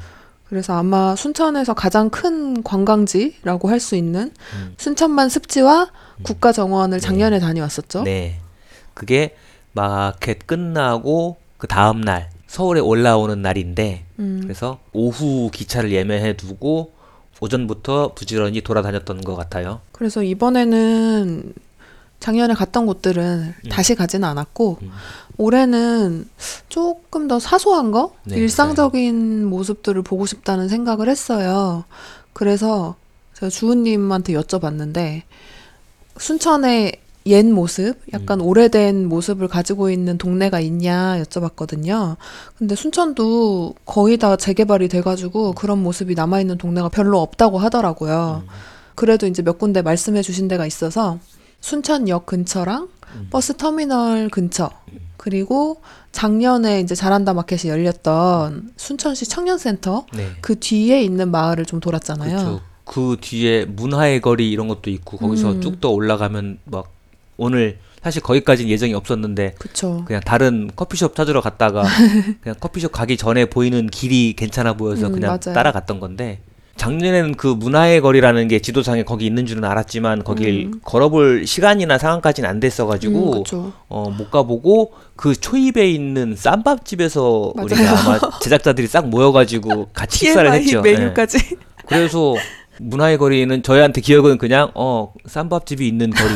그래서 0.48 0.74
아마 0.74 1.16
순천에서 1.16 1.74
가장 1.74 2.08
큰 2.10 2.62
관광지라고 2.62 3.68
할 3.68 3.80
수 3.80 3.96
있는 3.96 4.32
음. 4.54 4.74
순천만 4.78 5.28
습지와 5.28 5.90
국가정원을 6.22 7.00
작년에 7.00 7.38
다녀왔었죠. 7.40 8.02
네. 8.04 8.40
그게 8.94 9.36
마켓 9.72 10.46
끝나고 10.46 11.36
그 11.58 11.66
다음 11.66 12.00
날 12.00 12.30
서울에 12.46 12.80
올라오는 12.80 13.42
날인데 13.42 14.04
음, 14.18 14.40
그래서 14.42 14.78
오후 14.92 15.50
기차를 15.52 15.92
예매해 15.92 16.34
두고 16.36 16.92
오전부터 17.40 18.14
부지런히 18.14 18.62
돌아다녔던 18.62 19.20
것 19.20 19.34
같아요. 19.36 19.80
그래서 19.92 20.22
이번에는 20.22 21.52
작년에 22.20 22.54
갔던 22.54 22.86
곳들은 22.86 23.54
음. 23.64 23.68
다시 23.68 23.94
가지는 23.94 24.28
않았고 24.28 24.78
음. 24.82 24.90
올해는 25.38 26.28
조금 26.68 27.28
더 27.28 27.38
사소한 27.38 27.90
거, 27.90 28.14
네, 28.24 28.36
일상적인 28.36 29.44
모습들을 29.46 30.02
보고 30.02 30.26
싶다는 30.26 30.68
생각을 30.68 31.08
했어요. 31.08 31.84
그래서 32.32 32.96
제가 33.34 33.50
주우님한테 33.50 34.32
여쭤봤는데 34.32 35.22
순천의 36.16 37.00
옛 37.26 37.44
모습, 37.44 37.96
약간 38.12 38.40
음. 38.40 38.46
오래된 38.46 39.08
모습을 39.08 39.48
가지고 39.48 39.90
있는 39.90 40.16
동네가 40.16 40.60
있냐 40.60 41.20
여쭤봤거든요. 41.22 42.16
근데 42.56 42.74
순천도 42.74 43.74
거의 43.84 44.16
다 44.16 44.36
재개발이 44.36 44.88
돼가지고 44.88 45.52
그런 45.52 45.82
모습이 45.82 46.14
남아있는 46.14 46.56
동네가 46.56 46.88
별로 46.88 47.20
없다고 47.20 47.58
하더라고요. 47.58 48.44
음. 48.46 48.48
그래도 48.94 49.26
이제 49.26 49.42
몇 49.42 49.58
군데 49.58 49.82
말씀해 49.82 50.22
주신 50.22 50.48
데가 50.48 50.66
있어서 50.66 51.18
순천역 51.66 52.26
근처랑 52.26 52.88
음. 53.16 53.26
버스 53.28 53.56
터미널 53.56 54.28
근처 54.28 54.70
그리고 55.16 55.82
작년에 56.12 56.78
이제 56.80 56.94
잘한다 56.94 57.34
마켓이 57.34 57.68
열렸던 57.72 58.70
순천시 58.76 59.28
청년센터 59.28 60.06
네. 60.14 60.30
그 60.40 60.60
뒤에 60.60 61.02
있는 61.02 61.32
마을을 61.32 61.66
좀 61.66 61.80
돌았잖아요. 61.80 62.36
그렇죠. 62.36 62.60
그 62.84 63.16
뒤에 63.20 63.64
문화의 63.64 64.20
거리 64.20 64.48
이런 64.52 64.68
것도 64.68 64.90
있고 64.90 65.16
거기서 65.16 65.54
음. 65.54 65.60
쭉더 65.60 65.90
올라가면 65.90 66.60
막 66.66 66.92
오늘 67.36 67.80
사실 68.00 68.22
거기까지는 68.22 68.70
예정이 68.70 68.94
없었는데 68.94 69.56
그쵸. 69.58 70.04
그냥 70.06 70.22
다른 70.24 70.70
커피숍 70.76 71.16
찾으러 71.16 71.40
갔다가 71.40 71.82
그냥 72.42 72.54
커피숍 72.60 72.92
가기 72.92 73.16
전에 73.16 73.46
보이는 73.46 73.88
길이 73.88 74.34
괜찮아 74.34 74.74
보여서 74.74 75.08
음, 75.08 75.12
그냥 75.14 75.30
맞아요. 75.30 75.52
따라갔던 75.52 75.98
건데 75.98 76.38
작년에는 76.76 77.34
그 77.36 77.46
문화의 77.46 78.00
거리라는 78.00 78.48
게 78.48 78.58
지도상에 78.58 79.02
거기 79.02 79.26
있는 79.26 79.46
줄은 79.46 79.64
알았지만 79.64 80.24
거길 80.24 80.66
음. 80.66 80.80
걸어볼 80.84 81.46
시간이나 81.46 81.98
상황까지는 81.98 82.48
안 82.48 82.60
됐어가지고 82.60 83.32
음, 83.32 83.42
그쵸. 83.42 83.72
어, 83.88 84.10
못 84.10 84.30
가보고 84.30 84.92
그 85.16 85.34
초입에 85.34 85.90
있는 85.90 86.34
쌈밥집에서 86.36 87.52
맞아요. 87.56 87.66
우리가 87.66 88.00
아마 88.00 88.18
제작자들이 88.40 88.86
싹 88.86 89.08
모여가지고 89.08 89.88
같이 89.92 90.26
식사를 90.26 90.50
TMI 90.50 90.62
했죠. 90.64 90.82
예. 90.86 90.92
메뉴까지. 90.92 91.38
그래서 91.86 92.34
문화의 92.78 93.16
거리는 93.16 93.62
저희한테 93.62 94.00
기억은 94.02 94.38
그냥 94.38 94.70
어 94.74 95.14
쌈밥집이 95.26 95.86
있는 95.86 96.10
거리 96.10 96.30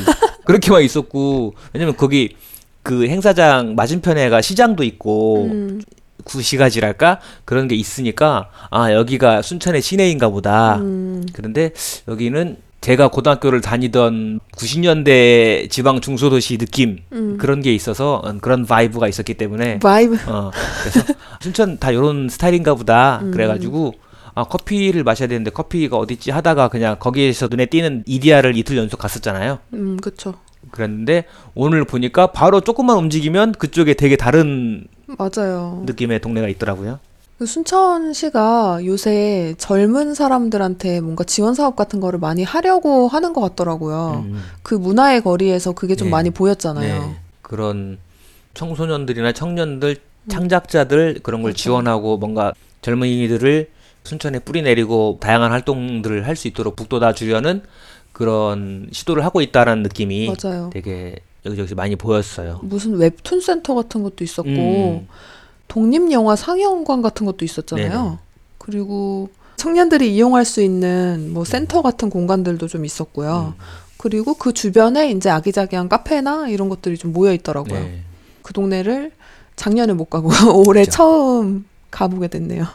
그렇게만 0.44 0.82
있었고 0.82 1.54
왜냐면 1.72 1.96
거기 1.96 2.34
그 2.82 3.06
행사장 3.06 3.74
맞은편에가 3.74 4.40
시장도 4.40 4.84
있고 4.84 5.44
음, 5.44 5.82
구시가지랄까 6.24 7.20
그런 7.44 7.68
게 7.68 7.74
있으니까 7.74 8.50
아 8.70 8.92
여기가 8.92 9.42
순천의 9.42 9.82
시내인가 9.82 10.28
보다 10.28 10.76
음, 10.76 11.26
그런데 11.32 11.72
여기는 12.08 12.56
제가 12.80 13.08
고등학교를 13.08 13.60
다니던 13.60 14.40
90년대 14.56 15.70
지방 15.70 16.00
중소도시 16.00 16.56
느낌 16.56 17.00
음. 17.12 17.36
그런 17.38 17.60
게 17.60 17.74
있어서 17.74 18.22
음, 18.24 18.40
그런 18.40 18.64
vibe가 18.64 19.06
있었기 19.06 19.34
때문에 19.34 19.80
vibe. 19.80 20.16
어 20.26 20.50
그래서 20.82 21.14
순천 21.42 21.78
다 21.78 21.90
이런 21.90 22.28
스타일인가 22.30 22.74
보다 22.74 23.20
음. 23.22 23.32
그래가지고 23.32 23.94
아 24.34 24.44
커피를 24.44 25.04
마셔야 25.04 25.28
되는데 25.28 25.50
커피가 25.50 25.98
어딨지 25.98 26.30
하다가 26.30 26.68
그냥 26.68 26.96
거기에서 26.98 27.48
눈에 27.48 27.66
띄는 27.66 28.04
이디야를 28.06 28.56
이틀 28.56 28.78
연속 28.78 28.98
갔었잖아요 28.98 29.58
음, 29.74 29.98
그쵸. 29.98 30.34
그랬는데 30.70 31.24
오늘 31.54 31.84
보니까 31.84 32.28
바로 32.28 32.60
조금만 32.60 32.96
움직이면 32.96 33.52
그쪽에 33.52 33.94
되게 33.94 34.16
다른 34.16 34.86
맞아요. 35.18 35.82
느낌의 35.86 36.20
동네가 36.20 36.48
있더라고요 36.48 36.98
그 37.38 37.46
순천시가 37.46 38.80
요새 38.84 39.54
젊은 39.56 40.14
사람들한테 40.14 41.00
뭔가 41.00 41.24
지원 41.24 41.54
사업 41.54 41.74
같은 41.74 41.98
거를 42.00 42.18
많이 42.18 42.42
하려고 42.44 43.08
하는 43.08 43.32
것 43.32 43.40
같더라고요. 43.40 44.24
음, 44.26 44.42
그 44.62 44.74
문화의 44.74 45.22
거리에서 45.22 45.72
그게 45.72 45.96
좀 45.96 46.08
네. 46.08 46.10
많이 46.10 46.30
보였잖아요. 46.30 47.00
네. 47.02 47.16
그런 47.40 47.98
청소년들이나 48.52 49.32
청년들 49.32 49.96
창작자들 50.28 51.20
그런 51.22 51.40
걸 51.40 51.50
음. 51.50 51.52
맞아. 51.52 51.62
지원하고 51.62 52.18
뭔가 52.18 52.52
젊은이들을 52.82 53.70
순천에 54.04 54.40
뿌리 54.40 54.60
내리고 54.60 55.16
다양한 55.20 55.50
활동들을 55.50 56.26
할 56.26 56.36
수 56.36 56.46
있도록 56.48 56.76
북돋아 56.76 57.14
주려는 57.14 57.62
그런 58.12 58.88
시도를 58.92 59.24
하고 59.24 59.40
있다라는 59.40 59.82
느낌이 59.82 60.34
맞아요. 60.42 60.68
되게 60.72 61.16
여기저기 61.46 61.74
많이 61.74 61.96
보였어요. 61.96 62.60
무슨 62.62 62.96
웹툰 62.96 63.40
센터 63.40 63.74
같은 63.74 64.02
것도 64.02 64.24
있었고 64.24 64.48
음. 64.48 65.08
독립 65.68 66.10
영화 66.12 66.36
상영관 66.36 67.00
같은 67.02 67.26
것도 67.26 67.44
있었잖아요. 67.44 67.88
네네. 67.88 68.18
그리고 68.58 69.30
청년들이 69.56 70.14
이용할 70.14 70.44
수 70.44 70.62
있는 70.62 71.30
뭐 71.32 71.44
센터 71.44 71.82
같은 71.82 72.10
공간들도 72.10 72.66
좀 72.66 72.84
있었고요. 72.84 73.54
음. 73.56 73.64
그리고 73.96 74.34
그 74.34 74.52
주변에 74.52 75.10
이제 75.10 75.28
아기자기한 75.28 75.88
카페나 75.88 76.48
이런 76.48 76.68
것들이 76.68 76.96
좀 76.96 77.12
모여 77.12 77.32
있더라고요. 77.34 77.78
네. 77.78 78.02
그 78.42 78.52
동네를 78.52 79.12
작년에 79.56 79.92
못 79.92 80.06
가고 80.06 80.30
올해 80.66 80.84
그죠. 80.84 80.92
처음 80.92 81.66
가보게 81.90 82.28
됐네요. 82.28 82.66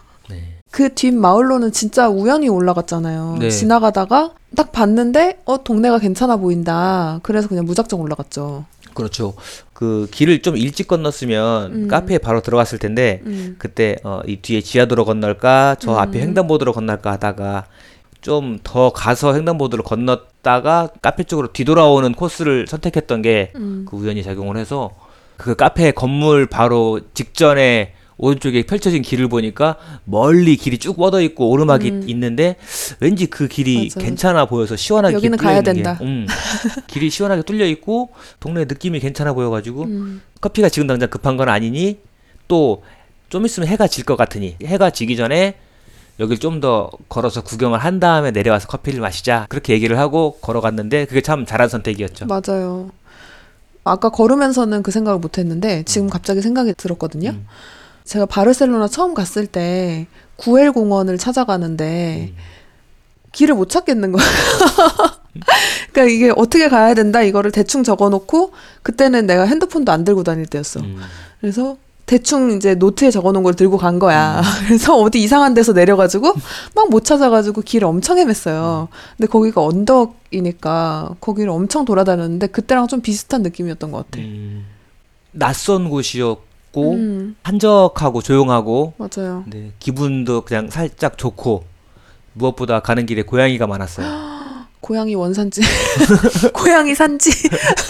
네. 0.71 0.71
그뒷 0.71 1.13
마을로는 1.13 1.71
진짜 1.71 2.09
우연히 2.09 2.49
올라갔잖아요. 2.49 3.37
네. 3.39 3.49
지나가다가 3.49 4.31
딱 4.55 4.71
봤는데 4.71 5.39
어 5.45 5.63
동네가 5.63 5.99
괜찮아 5.99 6.37
보인다. 6.37 7.19
그래서 7.23 7.47
그냥 7.47 7.65
무작정 7.65 8.01
올라갔죠. 8.01 8.65
그렇죠. 8.93 9.33
그 9.73 10.07
길을 10.11 10.41
좀 10.41 10.55
일찍 10.55 10.87
건넜으면 10.87 11.71
음. 11.73 11.87
카페에 11.87 12.17
바로 12.17 12.41
들어갔을 12.41 12.79
텐데 12.79 13.21
음. 13.25 13.55
그때 13.57 13.97
어, 14.03 14.21
이 14.25 14.37
뒤에 14.37 14.61
지하도로 14.61 15.03
건널까 15.05 15.75
저 15.79 15.93
음. 15.93 15.97
앞에 15.97 16.21
횡단보도로 16.21 16.71
건널까 16.73 17.11
하다가 17.13 17.65
좀 18.21 18.59
더 18.63 18.91
가서 18.91 19.35
횡단보도를 19.35 19.83
건넜다가 19.83 20.89
카페 21.01 21.23
쪽으로 21.23 21.51
뒤돌아오는 21.53 22.13
코스를 22.13 22.65
선택했던 22.67 23.21
게그 23.21 23.57
음. 23.59 23.85
우연히 23.91 24.23
작용을 24.23 24.57
해서 24.57 24.91
그 25.37 25.55
카페 25.55 25.91
건물 25.91 26.47
바로 26.47 26.99
직전에 27.13 27.93
오른쪽에 28.17 28.63
펼쳐진 28.63 29.01
길을 29.01 29.27
보니까 29.27 29.77
멀리 30.05 30.55
길이 30.55 30.77
쭉 30.77 30.95
뻗어 30.97 31.21
있고 31.21 31.49
오르막이 31.49 31.89
음. 31.89 32.03
있는데 32.09 32.55
왠지 32.99 33.25
그 33.27 33.47
길이 33.47 33.89
맞아요. 33.95 34.05
괜찮아 34.07 34.45
보여서 34.45 34.75
시원하게 34.75 35.15
여기는 35.15 35.37
뚫려 35.37 35.47
가야 35.47 35.57
있는 35.59 35.73
된다. 35.73 35.97
게, 35.97 36.05
음, 36.05 36.27
길이 36.87 37.09
시원하게 37.09 37.41
뚫려 37.43 37.65
있고 37.67 38.09
동네 38.39 38.65
느낌이 38.65 38.99
괜찮아 38.99 39.33
보여가지고 39.33 39.83
음. 39.83 40.21
커피가 40.41 40.69
지금 40.69 40.87
당장 40.87 41.09
급한 41.09 41.37
건 41.37 41.49
아니니 41.49 41.99
또 42.47 42.81
좀 43.29 43.45
있으면 43.45 43.67
해가 43.67 43.87
질 43.87 44.05
것 44.05 44.15
같으니 44.15 44.55
해가 44.63 44.91
지기 44.91 45.17
전에 45.17 45.55
여길 46.19 46.39
좀 46.39 46.61
더 46.61 46.89
걸어서 47.09 47.41
구경을 47.41 47.79
한 47.79 47.99
다음에 47.99 48.31
내려와서 48.31 48.67
커피를 48.67 49.01
마시자 49.01 49.45
그렇게 49.49 49.73
얘기를 49.73 49.97
하고 49.99 50.37
걸어갔는데 50.41 51.05
그게 51.05 51.21
참 51.21 51.45
잘한 51.45 51.67
선택이었죠. 51.67 52.27
맞아요. 52.27 52.91
아까 53.83 54.09
걸으면서는 54.09 54.83
그 54.83 54.91
생각을 54.91 55.19
못 55.19 55.37
했는데 55.37 55.83
지금 55.83 56.09
갑자기 56.09 56.41
생각이 56.41 56.73
들었거든요. 56.77 57.31
음. 57.31 57.45
제가 58.05 58.25
바르셀로나 58.27 58.87
처음 58.87 59.13
갔을 59.13 59.47
때 59.47 60.07
구엘 60.37 60.71
공원을 60.71 61.17
찾아가는데 61.17 62.31
음. 62.31 62.37
길을 63.31 63.55
못 63.55 63.69
찾겠는 63.69 64.11
거예요. 64.11 64.27
그러니까 65.91 66.13
이게 66.13 66.31
어떻게 66.35 66.69
가야 66.69 66.93
된다 66.93 67.21
이거를 67.21 67.51
대충 67.51 67.83
적어놓고 67.83 68.53
그때는 68.83 69.25
내가 69.25 69.43
핸드폰도 69.45 69.91
안 69.91 70.03
들고 70.05 70.23
다닐 70.23 70.45
때였어. 70.45 70.79
음. 70.81 71.01
그래서 71.41 71.77
대충 72.05 72.51
이제 72.51 72.75
노트에 72.75 73.09
적어놓은 73.09 73.43
걸 73.43 73.55
들고 73.55 73.77
간 73.77 73.97
거야. 73.97 74.41
그래서 74.67 74.95
어디 74.95 75.21
이상한 75.21 75.53
데서 75.55 75.73
내려가지고 75.73 76.33
막 76.75 76.89
못 76.89 77.03
찾아가지고 77.03 77.61
길을 77.61 77.87
엄청 77.87 78.17
헤맸어요. 78.17 78.87
근데 79.17 79.27
거기가 79.27 79.61
언덕이니까 79.63 81.15
거기를 81.19 81.49
엄청 81.49 81.83
돌아다녔는데 81.83 82.47
그때랑 82.47 82.87
좀 82.87 83.01
비슷한 83.01 83.41
느낌이었던 83.41 83.91
것 83.91 84.05
같아. 84.05 84.19
음. 84.23 84.65
낯선 85.31 85.89
곳이었 85.89 86.37
고 86.75 86.91
음, 86.91 87.37
한적하고 87.41 88.21
조용하고 88.21 88.95
맞아요. 88.97 89.45
네, 89.47 89.71
기분도 89.79 90.41
그냥 90.41 90.69
살짝 90.69 91.17
좋고 91.17 91.63
무엇보다 92.33 92.81
가는 92.81 93.05
길에 93.05 93.21
고양이가 93.21 93.65
많았어요. 93.65 94.05
고양이 94.81 95.15
원산지, 95.15 95.61
고양이 96.53 96.93
산지. 96.93 97.31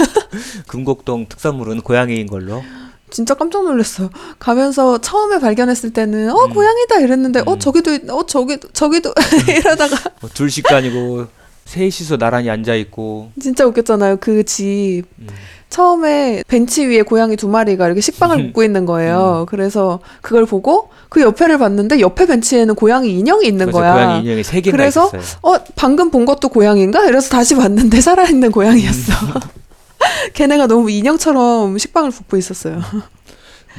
금곡동 0.67 1.25
특산물은 1.27 1.81
고양이인 1.81 2.27
걸로. 2.27 2.63
진짜 3.09 3.33
깜짝 3.33 3.63
놀랐어요. 3.63 4.09
가면서 4.37 4.99
처음에 4.99 5.39
발견했을 5.39 5.91
때는 5.91 6.29
어 6.29 6.45
음. 6.45 6.53
고양이다 6.53 6.99
이랬는데 6.99 7.41
어 7.47 7.53
음. 7.53 7.59
저기도 7.59 7.91
있- 7.91 8.07
어 8.09 8.23
저기 8.27 8.57
도 8.59 8.67
저기도 8.71 9.13
이러다가 9.49 9.95
뭐 10.21 10.29
둘씩 10.31 10.67
다니고 10.67 11.25
셋이서 11.65 12.17
나란히 12.17 12.49
앉아 12.49 12.75
있고. 12.75 13.31
진짜 13.41 13.65
웃겼잖아요. 13.65 14.17
그 14.17 14.43
집 14.45 15.03
음. 15.19 15.27
처음에 15.69 16.43
벤치 16.47 16.85
위에 16.85 17.01
고양이 17.01 17.35
두 17.35 17.49
마리가 17.49 17.87
이렇게 17.87 17.99
식빵을 17.99 18.37
음. 18.39 18.45
먹고 18.47 18.63
있는 18.63 18.85
거예요. 18.85 19.45
그래서 19.49 19.99
그걸 20.21 20.45
보고 20.45 20.89
그 21.09 21.21
옆에를 21.21 21.57
봤는데 21.57 21.99
옆에 21.99 22.27
벤치에는 22.27 22.75
고양이 22.75 23.11
인형이 23.11 23.45
있는 23.47 23.65
그래서 23.65 23.79
거야. 23.79 23.93
고양이 23.93 24.21
인형이 24.23 24.43
세 24.43 24.61
개나 24.61 24.77
그래서 24.77 25.07
있었어요. 25.07 25.39
어 25.41 25.57
방금 25.75 26.11
본 26.11 26.25
것도 26.25 26.49
고양인가? 26.49 27.05
이래서 27.05 27.29
다시 27.29 27.55
봤는데 27.55 27.99
살아있는 28.01 28.51
고양이였어. 28.51 29.13
걔네가 30.33 30.67
너무 30.67 30.89
인형처럼 30.91 31.77
식빵을 31.77 32.11
붓고 32.11 32.37
있었어요. 32.37 32.79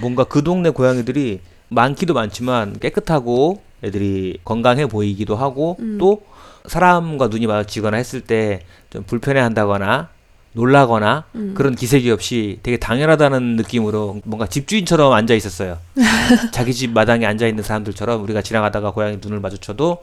뭔가 0.00 0.24
그 0.24 0.42
동네 0.42 0.70
고양이들이 0.70 1.40
많기도 1.68 2.14
많지만 2.14 2.78
깨끗하고 2.80 3.60
애들이 3.84 4.38
건강해 4.44 4.86
보이기도 4.86 5.36
하고 5.36 5.76
음. 5.80 5.96
또 5.98 6.20
사람과 6.68 7.28
눈이 7.28 7.46
마주치거나 7.46 7.96
했을 7.96 8.20
때 8.20 8.62
좀 8.90 9.02
불편해 9.04 9.40
한다거나 9.40 10.08
놀라거나 10.52 11.24
음. 11.34 11.52
그런 11.54 11.74
기색이 11.74 12.10
없이 12.10 12.60
되게 12.62 12.78
당연하다는 12.78 13.56
느낌으로 13.56 14.22
뭔가 14.24 14.46
집주인처럼 14.46 15.12
앉아 15.12 15.34
있었어요. 15.34 15.78
자기 16.50 16.72
집 16.72 16.92
마당에 16.92 17.26
앉아 17.26 17.46
있는 17.46 17.62
사람들처럼 17.62 18.22
우리가 18.22 18.40
지나가다가 18.40 18.92
고양이 18.92 19.18
눈을 19.20 19.40
마주쳐도 19.40 20.02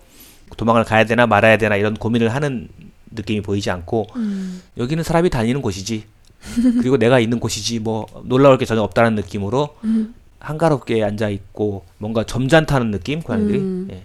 도망을 0.57 0.83
가야 0.83 1.05
되나 1.05 1.25
말아야 1.25 1.57
되나 1.57 1.75
이런 1.75 1.95
고민을 1.95 2.29
하는 2.29 2.67
느낌이 3.09 3.41
보이지 3.41 3.71
않고 3.71 4.07
음. 4.15 4.61
여기는 4.77 5.03
사람이 5.03 5.31
다니는 5.31 5.61
곳이지. 5.63 6.03
그리고 6.79 6.97
내가 6.97 7.19
있는 7.19 7.39
곳이지 7.39 7.79
뭐 7.79 8.05
놀라울 8.25 8.57
게 8.59 8.65
전혀 8.65 8.81
없다는 8.81 9.15
느낌으로 9.15 9.75
음. 9.85 10.13
한가롭게 10.39 11.03
앉아 11.03 11.29
있고 11.29 11.85
뭔가 11.97 12.25
점잖다는 12.25 12.91
느낌 12.91 13.21
고양이들이 13.21 13.57
음. 13.57 13.87
예. 13.91 14.03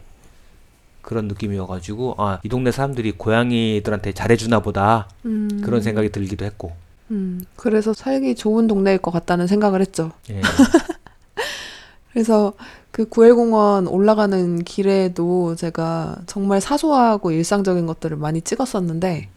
그런 1.09 1.27
느낌이어가지고 1.27 2.17
아 2.19 2.39
이 2.45 2.51
동네 2.51 2.71
사람들이 2.71 3.13
고양이들한테 3.13 4.13
잘해주나 4.13 4.61
보다 4.61 5.09
음. 5.25 5.63
그런 5.65 5.81
생각이 5.81 6.11
들기도 6.11 6.45
했고 6.45 6.73
음. 7.11 7.43
그래서 7.57 7.95
살기 7.95 8.35
좋은 8.35 8.67
동네일 8.67 8.99
것 8.99 9.11
같다는 9.11 9.47
생각을 9.47 9.81
했죠. 9.81 10.13
예. 10.29 10.43
그래서 12.13 12.53
그 12.91 13.09
구엘공원 13.09 13.87
올라가는 13.87 14.63
길에도 14.65 15.57
제가 15.57 16.19
정말 16.27 16.61
사소하고 16.61 17.31
일상적인 17.31 17.87
것들을 17.87 18.17
많이 18.19 18.43
찍었었는데 18.43 19.31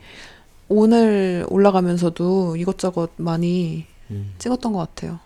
오늘 0.68 1.46
올라가면서도 1.50 2.58
이것저것 2.58 3.12
많이 3.16 3.86
음. 4.10 4.34
찍었던 4.40 4.74
것 4.74 4.80
같아요. 4.80 5.20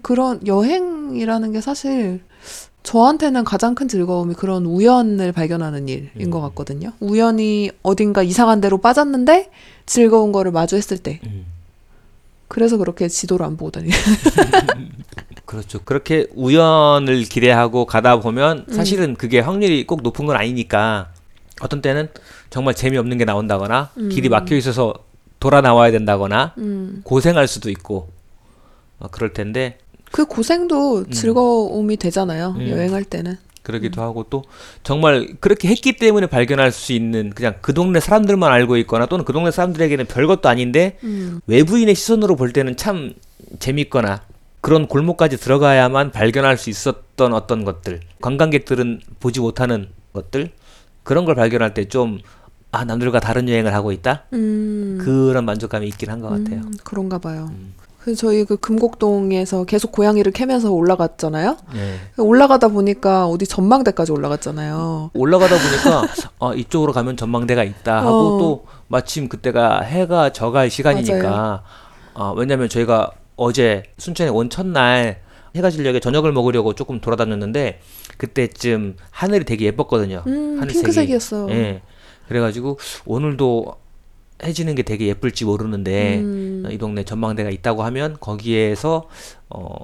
그런 0.00 0.46
여행이라는 0.46 1.52
게 1.52 1.60
사실 1.60 2.22
저한테는 2.82 3.44
가장 3.44 3.74
큰 3.74 3.88
즐거움이 3.88 4.34
그런 4.34 4.64
우연을 4.64 5.32
발견하는 5.32 5.88
일인 5.88 6.10
음. 6.20 6.30
것 6.30 6.40
같거든요. 6.40 6.92
우연히 7.00 7.70
어딘가 7.82 8.22
이상한 8.22 8.60
데로 8.60 8.78
빠졌는데 8.78 9.50
즐거운 9.86 10.32
거를 10.32 10.50
마주했을 10.52 10.98
때. 10.98 11.20
음. 11.24 11.46
그래서 12.50 12.76
그렇게 12.76 13.06
지도를 13.06 13.46
안 13.46 13.56
보고 13.56 13.70
다니요 13.70 13.92
그렇죠 15.46 15.78
그렇게 15.84 16.26
우연을 16.34 17.22
기대하고 17.22 17.86
가다 17.86 18.18
보면 18.18 18.66
음. 18.68 18.72
사실은 18.74 19.14
그게 19.14 19.38
확률이 19.38 19.86
꼭 19.86 20.02
높은 20.02 20.26
건 20.26 20.34
아니니까 20.34 21.12
어떤 21.60 21.80
때는 21.80 22.08
정말 22.50 22.74
재미없는 22.74 23.18
게 23.18 23.24
나온다거나 23.24 23.90
음. 23.98 24.08
길이 24.08 24.28
막혀 24.28 24.56
있어서 24.56 24.94
돌아 25.38 25.60
나와야 25.60 25.92
된다거나 25.92 26.54
음. 26.58 27.02
고생할 27.04 27.46
수도 27.46 27.70
있고 27.70 28.10
어, 28.98 29.06
그럴 29.12 29.32
텐데 29.32 29.78
그 30.12 30.26
고생도 30.26 31.06
즐거움이 31.10 31.96
되잖아요. 31.96 32.54
음. 32.58 32.68
여행할 32.68 33.04
때는. 33.04 33.36
그러기도 33.62 34.00
하고 34.02 34.24
또 34.30 34.42
정말 34.82 35.34
그렇게 35.38 35.68
했기 35.68 35.92
때문에 35.94 36.26
발견할 36.26 36.72
수 36.72 36.92
있는 36.92 37.30
그냥 37.30 37.56
그 37.60 37.74
동네 37.74 38.00
사람들만 38.00 38.50
알고 38.50 38.78
있거나 38.78 39.06
또는 39.06 39.24
그 39.24 39.32
동네 39.34 39.50
사람들에게는 39.50 40.06
별것도 40.06 40.48
아닌데 40.48 40.96
음. 41.04 41.40
외부인의 41.46 41.94
시선으로 41.94 42.36
볼 42.36 42.52
때는 42.52 42.76
참 42.76 43.12
재밌거나 43.58 44.22
그런 44.62 44.86
골목까지 44.88 45.36
들어가야만 45.36 46.10
발견할 46.10 46.56
수 46.56 46.70
있었던 46.70 47.34
어떤 47.34 47.64
것들 47.64 48.00
관광객들은 48.22 49.00
보지 49.20 49.40
못하는 49.40 49.88
것들 50.14 50.50
그런 51.02 51.24
걸 51.26 51.34
발견할 51.34 51.74
때 51.74 51.84
좀 51.86 52.18
아 52.72 52.84
남들과 52.84 53.18
다른 53.18 53.48
여행을 53.48 53.74
하고 53.74 53.90
있다 53.90 54.26
음. 54.32 54.98
그런 55.02 55.44
만족감이 55.44 55.88
있긴 55.88 56.08
한 56.08 56.20
것 56.20 56.28
같아요. 56.28 56.60
음, 56.60 56.72
그런가 56.84 57.18
봐요. 57.18 57.48
음. 57.50 57.74
그 58.10 58.16
저희 58.16 58.44
그 58.44 58.56
금곡동에서 58.56 59.64
계속 59.64 59.92
고양이를 59.92 60.32
캐면서 60.32 60.72
올라갔잖아요. 60.72 61.56
예. 61.76 61.98
올라가다 62.20 62.68
보니까 62.68 63.26
어디 63.26 63.46
전망대까지 63.46 64.10
올라갔잖아요. 64.10 65.10
올라가다 65.14 65.54
보니까 65.56 66.12
어, 66.38 66.54
이쪽으로 66.54 66.92
가면 66.92 67.16
전망대가 67.16 67.62
있다 67.62 67.98
하고 67.98 68.08
어. 68.10 68.38
또 68.38 68.66
마침 68.88 69.28
그때가 69.28 69.82
해가 69.82 70.30
져갈 70.32 70.70
시간이니까 70.70 71.62
어, 72.14 72.34
왜냐면 72.36 72.68
저희가 72.68 73.12
어제 73.36 73.84
순천에 73.98 74.30
온 74.30 74.50
첫날 74.50 75.20
해가 75.54 75.70
지려게 75.70 76.00
저녁을 76.00 76.32
먹으려고 76.32 76.74
조금 76.74 77.00
돌아다녔는데 77.00 77.80
그때쯤 78.18 78.96
하늘이 79.10 79.44
되게 79.44 79.66
예뻤거든요. 79.66 80.24
음, 80.26 80.56
하늘색이. 80.60 80.82
핑크색이었어요. 80.82 81.50
예. 81.50 81.82
그래가지고 82.28 82.78
오늘도 83.06 83.76
해지는 84.42 84.74
게 84.74 84.82
되게 84.82 85.06
예쁠지 85.08 85.44
모르는데 85.44 86.18
음. 86.20 86.66
이 86.70 86.78
동네 86.78 87.04
전망대가 87.04 87.50
있다고 87.50 87.82
하면 87.84 88.16
거기에서 88.20 89.08
어 89.48 89.76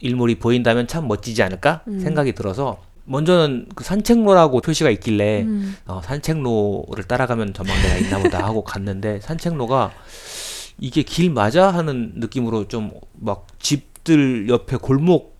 일몰이 0.00 0.36
보인다면 0.36 0.86
참 0.86 1.08
멋지지 1.08 1.42
않을까 1.42 1.82
음. 1.88 2.00
생각이 2.00 2.32
들어서 2.34 2.78
먼저는 3.06 3.66
그 3.74 3.84
산책로라고 3.84 4.60
표시가 4.60 4.90
있길래 4.90 5.42
음. 5.42 5.76
어, 5.86 6.00
산책로를 6.04 7.04
따라가면 7.04 7.52
전망대가 7.54 7.96
있나 7.96 8.18
보다 8.18 8.44
하고 8.44 8.64
갔는데 8.64 9.20
산책로가 9.24 9.92
이게 10.80 11.02
길 11.02 11.30
맞아 11.30 11.70
하는 11.70 12.12
느낌으로 12.16 12.68
좀 12.68 12.90
막 13.20 13.46
집들 13.58 14.48
옆에 14.48 14.76
골목 14.76 15.38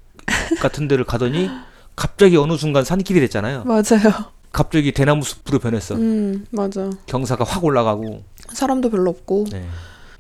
같은 0.61 0.89
데를 0.89 1.05
가더니 1.05 1.51
갑자기 1.97 2.37
어느 2.37 2.57
순간 2.57 2.83
산길이 2.85 3.21
됐잖아요. 3.21 3.65
맞아요. 3.65 4.33
갑자기 4.53 4.93
대나무 4.93 5.23
숲으로 5.23 5.59
변했어. 5.59 5.97
음, 5.97 6.47
맞아. 6.51 6.89
경사가 7.07 7.45
확 7.45 7.65
올라가고. 7.65 8.23
사람도 8.53 8.91
별로 8.91 9.11
없고. 9.11 9.47
네. 9.51 9.67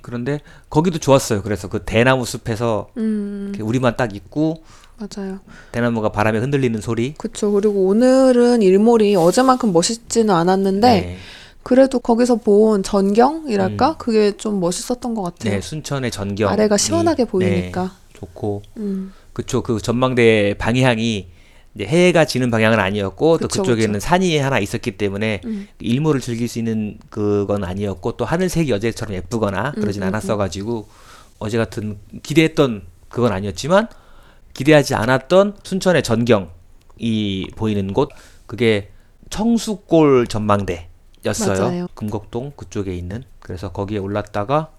그런데 0.00 0.40
거기도 0.68 0.98
좋았어요. 0.98 1.42
그래서 1.42 1.68
그 1.68 1.82
대나무 1.84 2.26
숲에서 2.26 2.88
음, 2.98 3.46
이렇게 3.48 3.62
우리만 3.62 3.96
딱 3.96 4.14
있고 4.14 4.62
맞아요. 4.98 5.40
대나무가 5.72 6.10
바람에 6.10 6.38
흔들리는 6.38 6.80
소리. 6.80 7.14
그쵸. 7.14 7.50
그리고 7.52 7.86
오늘은 7.86 8.62
일몰이 8.62 9.16
어제만큼 9.16 9.72
멋있지는 9.72 10.32
않았는데, 10.32 11.00
네. 11.00 11.16
그래도 11.64 11.98
거기서 11.98 12.36
본 12.36 12.82
전경이랄까? 12.82 13.90
음. 13.90 13.94
그게 13.98 14.36
좀 14.36 14.60
멋있었던 14.60 15.14
것 15.14 15.22
같아요. 15.22 15.54
네, 15.54 15.60
순천의 15.60 16.10
전경. 16.10 16.50
아래가 16.50 16.76
시원하게 16.76 17.24
보이니까. 17.24 17.92
좋고 18.12 18.62
음, 18.76 19.12
그쵸 19.32 19.62
그 19.62 19.80
전망대 19.80 20.54
방향이 20.58 21.28
이제 21.74 21.86
해가 21.86 22.24
지는 22.24 22.50
방향은 22.50 22.78
아니었고 22.78 23.38
또 23.38 23.48
그쵸, 23.48 23.62
그쪽에는 23.62 23.94
그쵸. 23.94 24.00
산이 24.06 24.38
하나 24.38 24.58
있었기 24.58 24.92
때문에 24.92 25.40
음. 25.44 25.68
일몰을 25.80 26.20
즐길 26.20 26.48
수 26.48 26.58
있는 26.58 26.98
그건 27.10 27.64
아니었고 27.64 28.12
또 28.12 28.24
하늘색이 28.24 28.72
어제처럼 28.72 29.14
예쁘거나 29.14 29.72
그러진 29.72 30.02
음, 30.02 30.04
음, 30.04 30.08
않았어가지고 30.08 30.88
어제 31.40 31.58
같은 31.58 31.98
기대했던 32.22 32.82
그건 33.08 33.32
아니었지만 33.32 33.88
기대하지 34.54 34.94
않았던 34.94 35.56
순천의 35.64 36.04
전경이 36.04 37.48
보이는 37.56 37.92
곳 37.92 38.10
그게 38.46 38.90
청수골 39.30 40.28
전망대였어요. 40.28 41.60
맞아요. 41.60 41.88
금곡동 41.94 42.52
그쪽에 42.54 42.94
있는 42.94 43.24
그래서 43.40 43.72
거기에 43.72 43.98
올랐다가 43.98 44.70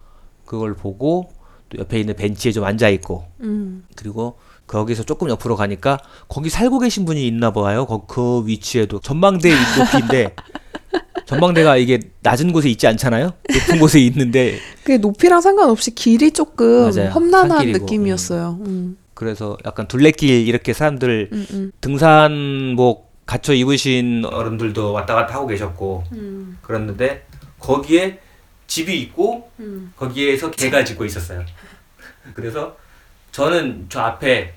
그걸 0.46 0.76
보고 0.76 1.30
또 1.70 1.78
옆에 1.80 2.00
있는 2.00 2.16
벤치에 2.16 2.54
좀 2.54 2.64
앉아 2.64 2.88
있고 2.89 3.26
음, 3.41 3.86
그리고 3.96 4.38
거기서 4.68 5.03
조금 5.03 5.30
옆으로 5.30 5.55
가니까 5.55 5.99
거기 6.28 6.49
살고 6.49 6.80
계신 6.80 7.05
분이 7.05 7.26
있나 7.28 7.51
봐요. 7.51 7.86
거, 7.86 8.05
그 8.05 8.43
위치에도 8.45 8.99
전망대 8.99 9.51
높이인데 9.78 10.36
전망대가 11.26 11.78
이게 11.78 11.99
낮은 12.22 12.51
곳에 12.51 12.70
있지 12.70 12.88
않잖아요. 12.88 13.34
높은 13.53 13.80
곳에 13.80 13.99
있는데 14.01 14.59
그게 14.84 14.97
높이랑 14.97 15.41
상관없이 15.41 15.93
길이 15.93 16.32
조금 16.32 16.91
맞아요. 16.91 17.09
험난한 17.09 17.49
산길이고, 17.49 17.80
느낌이었어요. 17.80 18.59
음, 18.66 18.97
그래서 19.13 19.57
약간 19.66 19.88
둘레길 19.88 20.47
이렇게 20.47 20.74
사람들 20.74 21.30
음, 21.32 21.47
음, 21.51 21.72
등산복 21.82 23.13
갖춰 23.26 23.53
입으신 23.53 24.24
어른들도 24.26 24.91
왔다 24.93 25.16
갔다 25.16 25.36
하고 25.36 25.47
계셨고 25.47 26.03
음, 26.13 26.57
그랬는데 26.61 27.26
거기에 27.59 28.20
집이 28.68 28.99
있고 29.01 29.49
음. 29.59 29.93
거기에서 29.95 30.51
개가 30.51 30.84
짖고 30.84 31.05
있었어요. 31.05 31.43
그래서 32.34 32.76
저는 33.39 33.88
저 33.89 33.99
앞에 33.99 34.53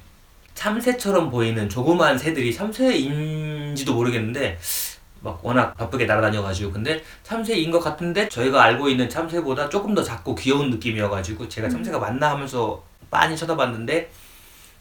참새처럼 0.55 1.31
보이는 1.33 1.69
조그만 1.69 2.17
새들이 2.17 2.55
참새인지도 2.55 3.93
모르겠는데 3.93 4.57
막 5.21 5.45
워낙 5.45 5.77
바쁘게 5.77 6.05
날아다녀가지고 6.05 6.71
근데 6.71 7.03
참새인 7.25 7.73
것 7.73 7.81
같은데 7.81 8.29
저희가 8.29 8.63
알고 8.63 8.89
있는 8.89 9.09
참새보다 9.09 9.69
조금 9.69 9.97
더 9.97 10.03
작고 10.05 10.37
귀여운 10.37 10.71
느낌이어가지고 10.71 11.49
제가 11.49 11.69
참새가 11.69 11.99
맞나 11.99 12.31
하면서 12.31 12.81
빤히 13.11 13.37
쳐다봤는데 13.37 14.13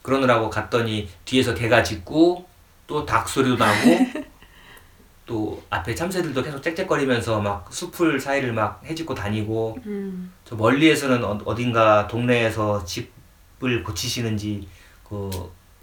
그러느라고 0.03 0.51
갔더니 0.51 1.09
뒤에서 1.25 1.55
개가 1.55 1.81
짖고 1.81 2.45
또 2.85 3.03
닭 3.03 3.27
소리도 3.27 3.55
나고 3.55 3.97
또 5.25 5.63
앞에 5.71 5.95
참새들도 5.95 6.43
계속 6.43 6.61
짹짹거리면서 6.61 7.41
막 7.41 7.67
숲을 7.73 8.19
사이를 8.19 8.53
막 8.53 8.79
헤집고 8.85 9.15
다니고 9.15 9.79
음. 9.87 10.31
저 10.45 10.55
멀리에서는 10.55 11.23
어- 11.23 11.39
어딘가 11.45 12.07
동네에서 12.07 12.85
집 12.85 13.16
을 13.63 13.83
고치시는지 13.83 14.67
그, 15.03 15.29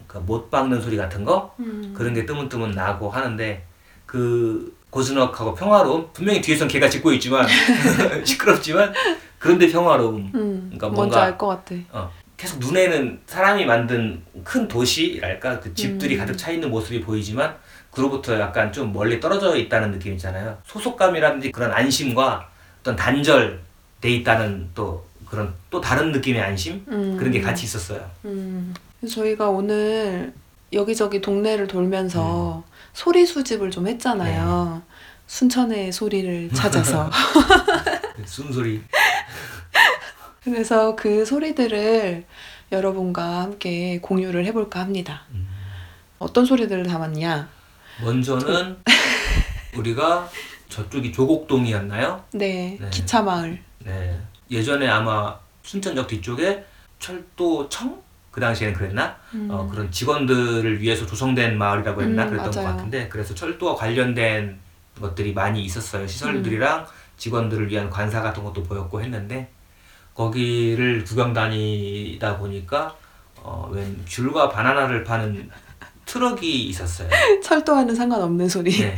그못 0.07 0.51
박는 0.51 0.81
소리 0.81 0.97
같은 0.97 1.25
거 1.25 1.55
음. 1.59 1.93
그런 1.97 2.15
게 2.15 2.25
뜨문뜨문 2.25 2.71
나고 2.71 3.11
하는데 3.11 3.65
그 4.07 4.77
고즈넉하고 4.91 5.55
평화로움 5.57 6.09
분명히 6.13 6.41
뒤에선 6.41 6.69
개가 6.69 6.89
짖고 6.89 7.13
있지만 7.15 7.45
시끄럽지만 8.25 8.93
그런데 9.41 9.67
평화로움 9.69 10.31
음, 10.35 10.61
그러니까 10.73 10.89
뭔가- 10.89 11.23
알것 11.25 11.49
같아. 11.67 11.75
어, 11.91 12.11
계속 12.37 12.61
눈에는 12.61 13.21
사람이 13.27 13.65
만든 13.65 14.23
큰 14.45 14.69
도시랄까 14.69 15.59
그 15.59 15.75
집들이 15.75 16.15
음. 16.15 16.21
가득 16.21 16.37
차 16.37 16.53
있는 16.53 16.71
모습이 16.71 17.01
보이지만 17.01 17.57
그로부터 17.91 18.39
약간 18.39 18.73
좀 18.73 18.93
멀리 18.93 19.19
떨어져 19.19 19.57
있다는 19.57 19.91
느낌 19.91 20.13
있잖아요. 20.13 20.57
소속감이라든지 20.65 21.51
그런 21.51 21.73
안심과 21.73 22.49
어떤 22.81 22.95
단절돼 22.95 23.59
있다는 24.09 24.69
또 24.75 25.05
그런 25.35 25.53
또 25.69 25.81
다른 25.81 26.13
느낌의 26.13 26.41
안심 26.41 26.85
음. 26.89 27.17
그런 27.19 27.33
게 27.33 27.41
같이 27.41 27.65
있었어요. 27.65 28.09
음. 28.25 28.73
그래서 29.01 29.17
저희가 29.17 29.49
오늘 29.49 30.33
여기저기 30.73 31.21
동네를 31.21 31.67
돌면서 31.67 32.59
음. 32.59 32.63
소리 32.93 33.27
수집을 33.27 33.71
좀 33.71 33.89
했잖아요. 33.89 34.83
네. 34.87 34.95
순천의 35.27 35.93
소리를 35.93 36.51
찾아서. 36.53 37.11
숨소리. 38.25 38.81
그래서 40.45 40.95
그 40.95 41.25
소리들을 41.25 42.25
여러분과 42.71 43.43
함께 43.43 43.99
공유를 44.01 44.47
해볼까 44.47 44.81
합니다. 44.81 45.23
음. 45.33 45.49
어떤 46.19 46.45
소리들을 46.45 46.87
담았냐? 46.87 47.49
먼저는 48.03 48.77
우리가 49.77 50.29
저쪽이 50.69 51.13
조곡동이었나요? 51.13 52.25
네, 52.33 52.79
네. 52.81 52.91
기차 52.91 53.23
마을. 53.23 53.61
네. 53.81 54.21
예전에 54.55 54.89
아마 54.89 55.37
순천역 55.63 56.07
뒤쪽에 56.07 56.65
철도청 56.99 58.03
그 58.31 58.41
당시에는 58.41 58.75
그랬나? 58.77 59.17
음. 59.35 59.49
어, 59.51 59.69
그런 59.71 59.91
직원들을 59.91 60.81
위해서 60.81 61.07
조성된 61.07 61.57
마을이라고 61.57 62.03
했나 62.03 62.25
음, 62.25 62.31
그랬던 62.31 62.51
것 62.51 62.61
맞아요. 62.63 62.77
같은데 62.77 63.09
그래서 63.09 63.35
철도와 63.35 63.75
관련된 63.77 64.59
것들이 65.01 65.33
많이 65.33 65.63
있었어요 65.65 66.07
시설들이랑 66.07 66.81
음. 66.81 66.85
직원들을 67.17 67.69
위한 67.71 67.89
관사 67.91 68.21
같은 68.21 68.43
것도 68.43 68.63
보였고 68.63 69.01
했는데 69.03 69.51
거기를 70.15 71.05
구경 71.05 71.33
다니다 71.33 72.37
보니까 72.39 72.95
어, 73.37 73.69
웬 73.73 73.97
귤과 74.09 74.49
바나나를 74.49 75.05
파는 75.05 75.51
트럭이 76.07 76.67
있었어요. 76.67 77.09
철도와는 77.43 77.95
상관없는 77.95 78.49
소리. 78.49 78.71
네. 78.73 78.97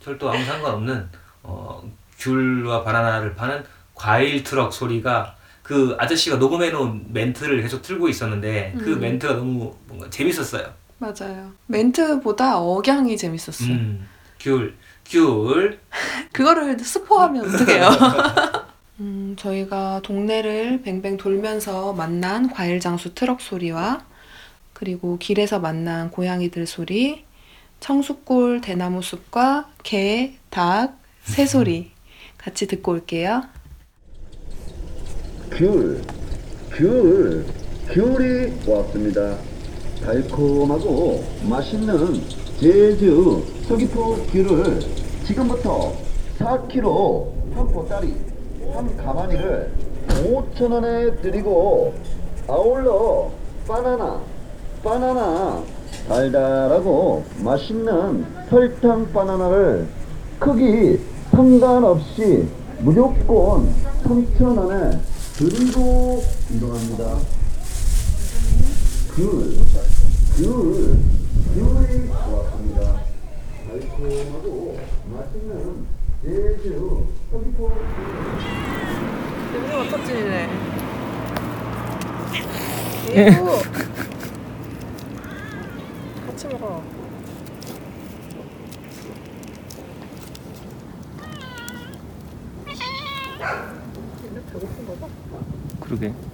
철도 0.00 0.30
아무 0.30 0.44
상관없는 0.44 1.08
어, 1.42 1.82
귤과 2.18 2.82
바나나를 2.84 3.34
파는 3.34 3.64
과일 3.94 4.42
트럭 4.42 4.72
소리가 4.72 5.36
그 5.62 5.96
아저씨가 5.98 6.36
녹음해 6.36 6.70
놓은 6.70 7.06
멘트를 7.12 7.62
계속 7.62 7.82
틀고 7.82 8.08
있었는데 8.08 8.74
그 8.78 8.92
음. 8.92 9.00
멘트가 9.00 9.34
너무 9.34 9.74
뭔가 9.86 10.10
재밌었어요. 10.10 10.72
맞아요. 10.98 11.52
멘트보다 11.66 12.58
억양이 12.58 13.16
재밌었어요. 13.16 13.70
음, 13.70 14.08
귤, 14.38 14.74
귤. 15.06 15.80
그거를 16.32 16.78
스포하면 16.78 17.46
어떡해요? 17.46 17.88
음, 19.00 19.34
저희가 19.38 20.00
동네를 20.02 20.82
뱅뱅 20.82 21.16
돌면서 21.16 21.92
만난 21.94 22.48
과일 22.50 22.78
장수 22.78 23.14
트럭 23.14 23.40
소리와 23.40 24.04
그리고 24.72 25.18
길에서 25.18 25.60
만난 25.60 26.10
고양이들 26.10 26.66
소리, 26.66 27.24
청수골 27.80 28.60
대나무 28.60 29.02
숲과 29.02 29.70
개, 29.82 30.34
닭, 30.50 30.98
새 31.22 31.46
소리 31.46 31.92
같이 32.36 32.66
듣고 32.66 32.92
올게요. 32.92 33.42
귤, 35.56 36.00
귤, 36.72 37.44
귤이 37.92 38.52
왔습니다. 38.66 39.36
달콤하고 40.04 41.22
맛있는 41.48 42.20
제주 42.58 43.44
서귀포 43.68 44.16
귤을 44.32 44.80
지금부터 45.24 45.92
4kg 46.40 47.54
한 47.54 47.68
보따리 47.68 48.14
한 48.72 48.96
가마니를 48.96 49.70
5,000원에 50.08 51.22
드리고 51.22 51.94
아울러 52.48 53.30
바나나, 53.68 54.20
바나나 54.82 55.62
달달하고 56.08 57.22
맛있는 57.44 58.26
설탕 58.50 59.10
바나나를 59.12 59.86
크기 60.40 60.98
상관없이 61.30 62.48
무조건 62.80 63.72
3,000원에 64.02 65.13
드리고 65.36 66.22
이동합니다. 66.50 67.18
귤, 69.16 69.56
귤, 70.36 70.98
귤이 71.54 72.08
왔습니다. 72.08 73.00
달콤하고 73.68 74.78
맛있는 75.12 75.86
제주 76.22 77.06
서귀포 77.32 77.68
귤. 79.52 79.90
터지네. 79.90 80.48
이거 83.10 83.62
같이 86.26 86.46
먹어. 86.48 86.82
얘네 94.24 94.40
배고픈가 94.52 94.94
봐. 95.00 95.08
그러 95.96 96.33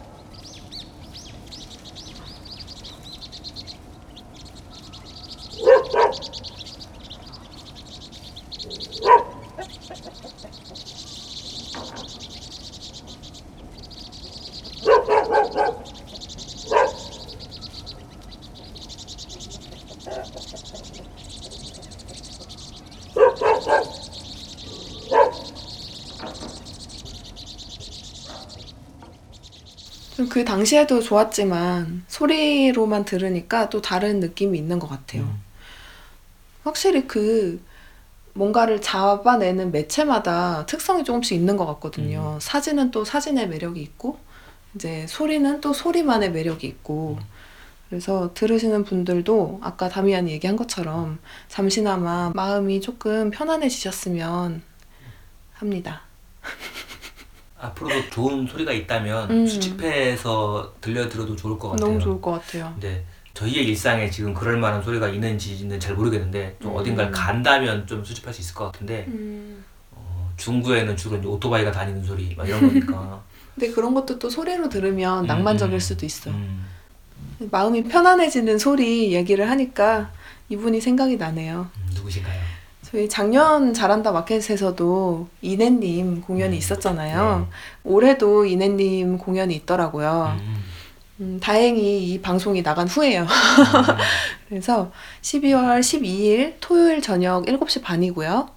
그 30.41 30.45
당시에도 30.45 31.01
좋았지만 31.01 32.03
소리로만 32.07 33.05
들으니까 33.05 33.69
또 33.69 33.79
다른 33.79 34.19
느낌이 34.19 34.57
있는 34.57 34.79
것 34.79 34.87
같아요. 34.87 35.21
음. 35.21 35.39
확실히 36.63 37.05
그 37.05 37.63
뭔가를 38.33 38.81
잡아내는 38.81 39.71
매체마다 39.71 40.65
특성이 40.65 41.03
조금씩 41.03 41.37
있는 41.37 41.57
것 41.57 41.67
같거든요. 41.67 42.39
사진은 42.41 42.89
또 42.89 43.05
사진의 43.05 43.49
매력이 43.49 43.79
있고, 43.83 44.17
이제 44.73 45.05
소리는 45.07 45.61
또 45.61 45.73
소리만의 45.73 46.31
매력이 46.31 46.65
있고, 46.65 47.19
그래서 47.89 48.31
들으시는 48.33 48.83
분들도 48.83 49.59
아까 49.61 49.89
다미안이 49.89 50.31
얘기한 50.31 50.55
것처럼 50.55 51.19
잠시나마 51.49 52.31
마음이 52.33 52.81
조금 52.81 53.29
편안해지셨으면 53.29 54.63
합니다. 55.53 56.01
앞으로도 57.61 58.09
좋은 58.09 58.47
소리가 58.47 58.71
있다면 58.71 59.29
음. 59.29 59.47
수집해서 59.47 60.73
들려드려도 60.81 61.35
좋을 61.35 61.59
것 61.59 61.69
같아요. 61.69 61.87
너무 61.87 61.99
좋을 61.99 62.21
것 62.21 62.31
같아요. 62.31 62.71
근데 62.73 63.05
저희의 63.33 63.65
일상에 63.67 64.09
지금 64.09 64.33
그럴 64.33 64.57
만한 64.57 64.81
소리가 64.81 65.07
있는지는 65.09 65.79
잘 65.79 65.95
모르겠는데 65.95 66.57
좀 66.61 66.71
음. 66.71 66.77
어딘가를 66.77 67.11
간다면 67.11 67.85
좀 67.87 68.03
수집할 68.03 68.33
수 68.33 68.41
있을 68.41 68.55
것 68.55 68.65
같은데 68.65 69.05
음. 69.07 69.63
어, 69.91 70.31
중구에는 70.37 70.97
주로 70.97 71.17
오토바이가 71.31 71.71
다니는 71.71 72.03
소리 72.03 72.33
막 72.35 72.47
이런 72.47 72.61
거니까 72.61 73.21
근데 73.55 73.71
그런 73.71 73.93
것도 73.93 74.17
또 74.17 74.29
소리로 74.29 74.69
들으면 74.69 75.23
음, 75.23 75.27
낭만적일 75.27 75.75
음. 75.75 75.79
수도 75.79 76.05
있어. 76.05 76.31
음. 76.31 76.65
마음이 77.39 77.83
편안해지는 77.83 78.57
소리 78.57 79.13
얘기를 79.13 79.49
하니까 79.49 80.11
이분이 80.49 80.81
생각이 80.81 81.17
나네요. 81.17 81.69
음, 81.75 81.91
누구신가요? 81.93 82.39
저희 82.91 83.07
작년 83.07 83.73
잘한다 83.73 84.11
마켓에서도 84.11 85.27
이내님 85.41 86.21
공연이 86.21 86.55
음. 86.55 86.57
있었잖아요. 86.57 87.47
올해도 87.85 88.45
이내님 88.45 89.17
공연이 89.17 89.55
있더라고요. 89.55 90.37
음. 90.39 90.63
음, 91.21 91.39
다행히 91.41 92.11
이 92.11 92.19
방송이 92.19 92.63
나간 92.63 92.87
후에요. 92.87 93.21
음. 93.21 93.27
그래서 94.49 94.91
12월 95.21 95.79
12일 95.79 96.55
토요일 96.59 97.01
저녁 97.01 97.45
7시 97.45 97.81
반이고요. 97.81 98.49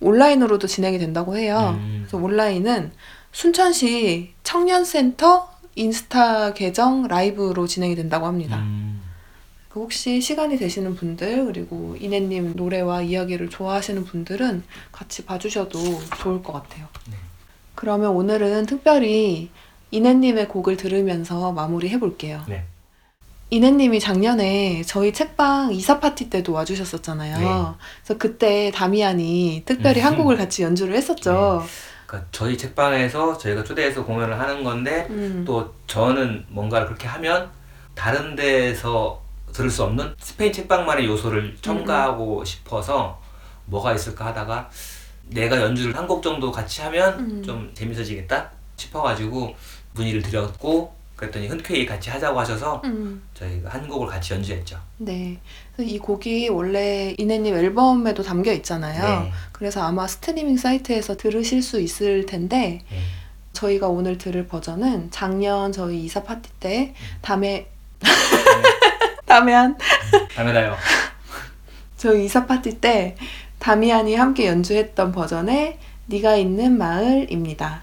온라인으로도 0.00 0.66
진행이 0.66 0.98
된다고 0.98 1.36
해요. 1.36 1.76
음. 1.78 1.98
그래서 2.00 2.16
온라인은 2.16 2.90
순천시 3.30 4.34
청년센터 4.42 5.48
인스타 5.76 6.54
계정 6.54 7.06
라이브로 7.06 7.66
진행이 7.66 7.94
된다고 7.94 8.26
합니다. 8.26 8.56
음. 8.56 8.85
그 9.76 9.82
혹시 9.82 10.22
시간이 10.22 10.56
되시는 10.56 10.96
분들 10.96 11.44
그리고 11.44 11.98
이내님 12.00 12.54
노래와 12.56 13.02
이야기를 13.02 13.50
좋아하시는 13.50 14.06
분들은 14.06 14.62
같이 14.90 15.26
봐주셔도 15.26 15.78
좋을 16.16 16.42
것 16.42 16.54
같아요. 16.54 16.86
네. 17.10 17.16
그러면 17.74 18.12
오늘은 18.12 18.64
특별히 18.64 19.50
이내님의 19.90 20.48
곡을 20.48 20.78
들으면서 20.78 21.52
마무리 21.52 21.90
해볼게요. 21.90 22.42
네. 22.48 22.64
이내님이 23.50 24.00
작년에 24.00 24.82
저희 24.86 25.12
책방 25.12 25.74
이사 25.74 26.00
파티 26.00 26.30
때도 26.30 26.54
와주셨었잖아요. 26.54 27.38
네. 27.38 27.76
그래서 28.02 28.18
그때 28.18 28.70
다미안이 28.74 29.64
특별히 29.66 30.00
음. 30.00 30.06
한 30.06 30.16
곡을 30.16 30.38
같이 30.38 30.62
연주를 30.62 30.94
했었죠. 30.94 31.62
그러니까 32.06 32.30
저희 32.32 32.56
책방에서 32.56 33.36
저희가 33.36 33.62
초대해서 33.62 34.06
공연을 34.06 34.40
하는 34.40 34.64
건데 34.64 35.06
음. 35.10 35.44
또 35.46 35.74
저는 35.86 36.46
뭔가를 36.48 36.86
그렇게 36.86 37.06
하면 37.08 37.50
다른 37.94 38.36
데서 38.36 39.25
들을 39.56 39.70
수 39.70 39.84
없는 39.84 40.14
스페인 40.20 40.52
책방만의 40.52 41.06
요소를 41.06 41.56
첨가하고 41.62 42.44
싶어서 42.44 43.18
뭐가 43.64 43.94
있을까 43.94 44.26
하다가 44.26 44.68
내가 45.30 45.60
연주를 45.60 45.96
한 45.96 46.06
곡 46.06 46.22
정도 46.22 46.52
같이 46.52 46.82
하면 46.82 47.18
음. 47.18 47.42
좀 47.42 47.70
재밌어지겠다 47.74 48.50
싶어가지고 48.76 49.54
문의를 49.94 50.20
드렸고 50.22 50.94
그랬더니 51.16 51.48
흔쾌히 51.48 51.86
같이 51.86 52.10
하자고 52.10 52.38
하셔서 52.38 52.82
음. 52.84 53.22
저희가 53.32 53.70
한 53.70 53.88
곡을 53.88 54.06
같이 54.06 54.34
연주했죠. 54.34 54.78
네. 54.98 55.40
이 55.78 55.98
곡이 55.98 56.50
원래 56.50 57.14
이내님 57.16 57.56
앨범에도 57.56 58.22
담겨 58.22 58.52
있잖아요. 58.52 59.22
네. 59.22 59.32
그래서 59.52 59.82
아마 59.82 60.06
스트리밍 60.06 60.58
사이트에서 60.58 61.16
들으실 61.16 61.62
수 61.62 61.80
있을 61.80 62.26
텐데 62.26 62.84
네. 62.90 63.02
저희가 63.54 63.88
오늘 63.88 64.18
들을 64.18 64.46
버전은 64.46 65.10
작년 65.10 65.72
저희 65.72 66.04
이사 66.04 66.22
파티 66.22 66.50
때 66.60 66.94
담에 67.22 67.70
다미안 69.26 69.76
다음에다요. 70.34 70.76
저희 71.96 72.24
이사 72.24 72.46
파티 72.46 72.80
때 72.80 73.16
다미안이 73.58 74.14
함께 74.14 74.46
연주했던 74.46 75.12
버전의 75.12 75.78
네가 76.06 76.36
있는 76.36 76.78
마을입니다. 76.78 77.82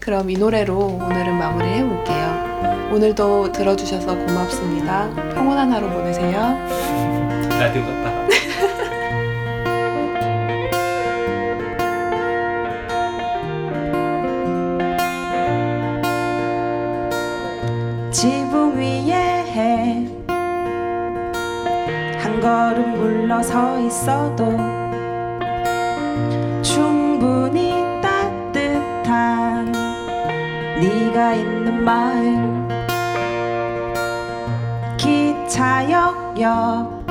그럼 0.00 0.30
이 0.30 0.34
노래로 0.34 0.76
오늘은 0.76 1.34
마무리 1.34 1.66
해 1.66 1.84
볼게요. 1.84 2.90
오늘도 2.92 3.52
들어주셔서 3.52 4.16
고맙습니다. 4.16 5.08
평온한 5.34 5.70
하루 5.72 5.88
보내세요. 5.88 6.58
라디오 7.50 7.82
같다. 7.84 8.10
지 18.10 18.49
한 22.40 22.74
걸음 22.74 22.94
물러서 22.98 23.78
있어도 23.80 24.56
충분히 26.62 27.70
따뜻한 28.00 29.72
네가 30.80 31.34
있는 31.34 31.84
마을 31.84 32.66
기차역 34.96 36.40
옆 36.40 37.06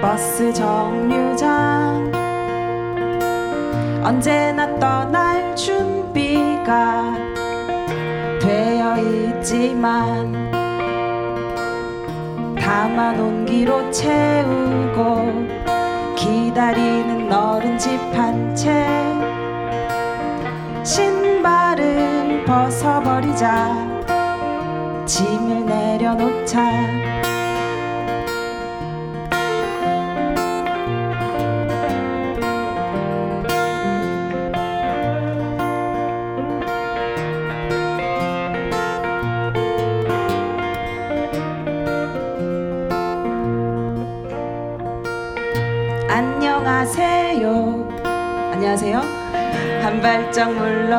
버스 0.00 0.52
정류장. 0.52 2.10
언제나 4.04 4.66
떠날 4.80 5.54
준비가 5.54 7.14
되어 8.40 8.98
있지 8.98 9.32
없지만 9.42 10.41
다만 12.62 13.18
온기로 13.18 13.90
채우고 13.90 15.48
기다리는 16.14 17.28
너른 17.28 17.76
집 17.76 17.90
한 18.14 18.54
채 18.54 18.70
신발을 20.84 22.44
벗어버리자 22.44 23.74
짐을 25.06 25.66
내려놓자 25.66 27.21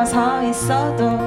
물러서 0.04 0.42
있어도 0.42 1.23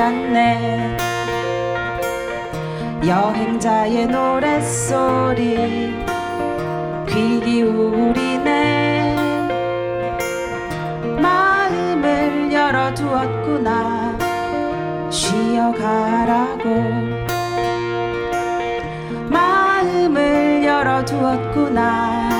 않네. 0.00 0.96
여행자의 3.06 4.06
노랫소리 4.06 5.94
귀 7.08 7.40
기울이네. 7.40 9.16
마음을 11.20 12.52
열어두었구나. 12.52 14.16
쉬어가라고. 15.10 16.64
마음을 19.28 20.64
열어두었구나. 20.64 22.30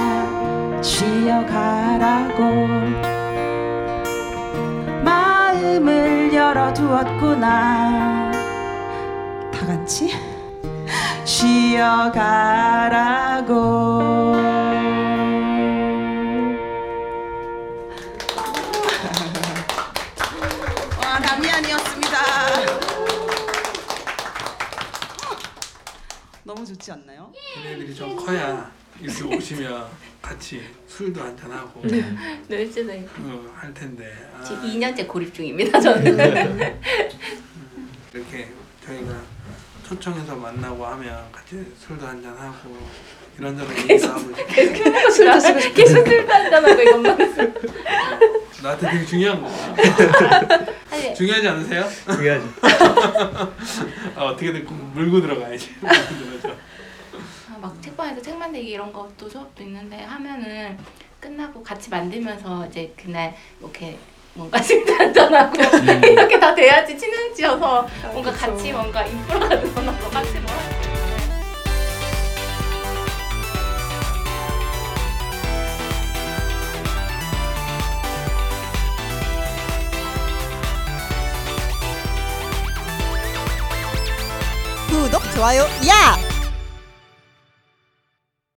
쉬어가라고 0.82 3.09
마음을 5.70 6.34
열어두었구나. 6.34 8.32
다 9.52 9.66
같이 9.66 10.10
쉬어가라고. 11.24 12.40
와 20.98 21.20
담미안이었습니다. 21.20 22.18
너무 26.42 26.66
좋지 26.66 26.90
않나요? 26.90 27.32
얘네들이 27.64 27.94
좀 27.94 28.16
커야 28.16 28.72
이렇게 29.00 29.36
오시면 29.36 29.88
같이 30.30 30.62
술도 30.86 31.20
한잔 31.20 31.50
하고 31.50 31.82
늘지는 32.48 33.08
어, 33.18 33.52
할 33.56 33.74
텐데 33.74 34.12
아, 34.38 34.44
지금 34.44 34.62
2년째 34.62 35.08
고립 35.08 35.34
중입니다. 35.34 35.80
저는. 35.80 36.16
이렇게 38.14 38.48
저희가 38.86 39.12
초청해서 39.88 40.36
만나고 40.36 40.86
하면 40.86 41.20
같이 41.32 41.64
술도 41.84 42.06
한잔 42.06 42.32
하고 42.36 42.76
이런저런 43.36 43.76
얘기도 43.76 44.06
하고 44.14 45.10
술 45.10 45.26
마시고 45.26 45.58
계속 45.74 46.06
술도 46.06 46.32
한잔하고 46.32 46.80
이것만. 46.80 47.18
나한테 48.62 48.90
되게 48.90 49.06
중요한 49.06 49.42
거야 49.42 49.76
사실 50.90 51.14
중요하지 51.14 51.48
않으세요? 51.48 51.88
중요하죠. 52.14 52.48
아, 54.14 54.22
어떻게든 54.26 54.64
꼭 54.64 54.74
물고 54.94 55.20
들어가야지 55.20 55.74
물고 55.80 55.94
들어가죠. 56.40 56.69
아, 57.60 57.66
막 57.66 57.82
책방에서 57.82 58.22
책 58.22 58.38
만들기 58.38 58.70
이런 58.70 58.90
것도 58.90 59.28
수업도 59.28 59.62
있는데 59.62 60.02
하면은 60.02 60.78
끝나고 61.20 61.62
같이 61.62 61.90
만들면서 61.90 62.66
이제 62.66 62.92
그날 62.96 63.36
이렇게 63.60 63.98
뭔가 64.32 64.60
술도 64.62 64.94
한잔하고 64.94 65.56
이렇게 66.06 66.40
다 66.40 66.54
돼야지 66.54 66.96
친해지어서 66.96 67.86
뭔가 68.12 68.32
같이 68.32 68.72
뭔가 68.72 69.04
인프로가 69.04 69.48
늘어나서 69.56 70.08
같이 70.08 70.38
뭐 70.40 70.50
구독, 84.88 85.22
좋아요, 85.34 85.62
야! 85.88 86.29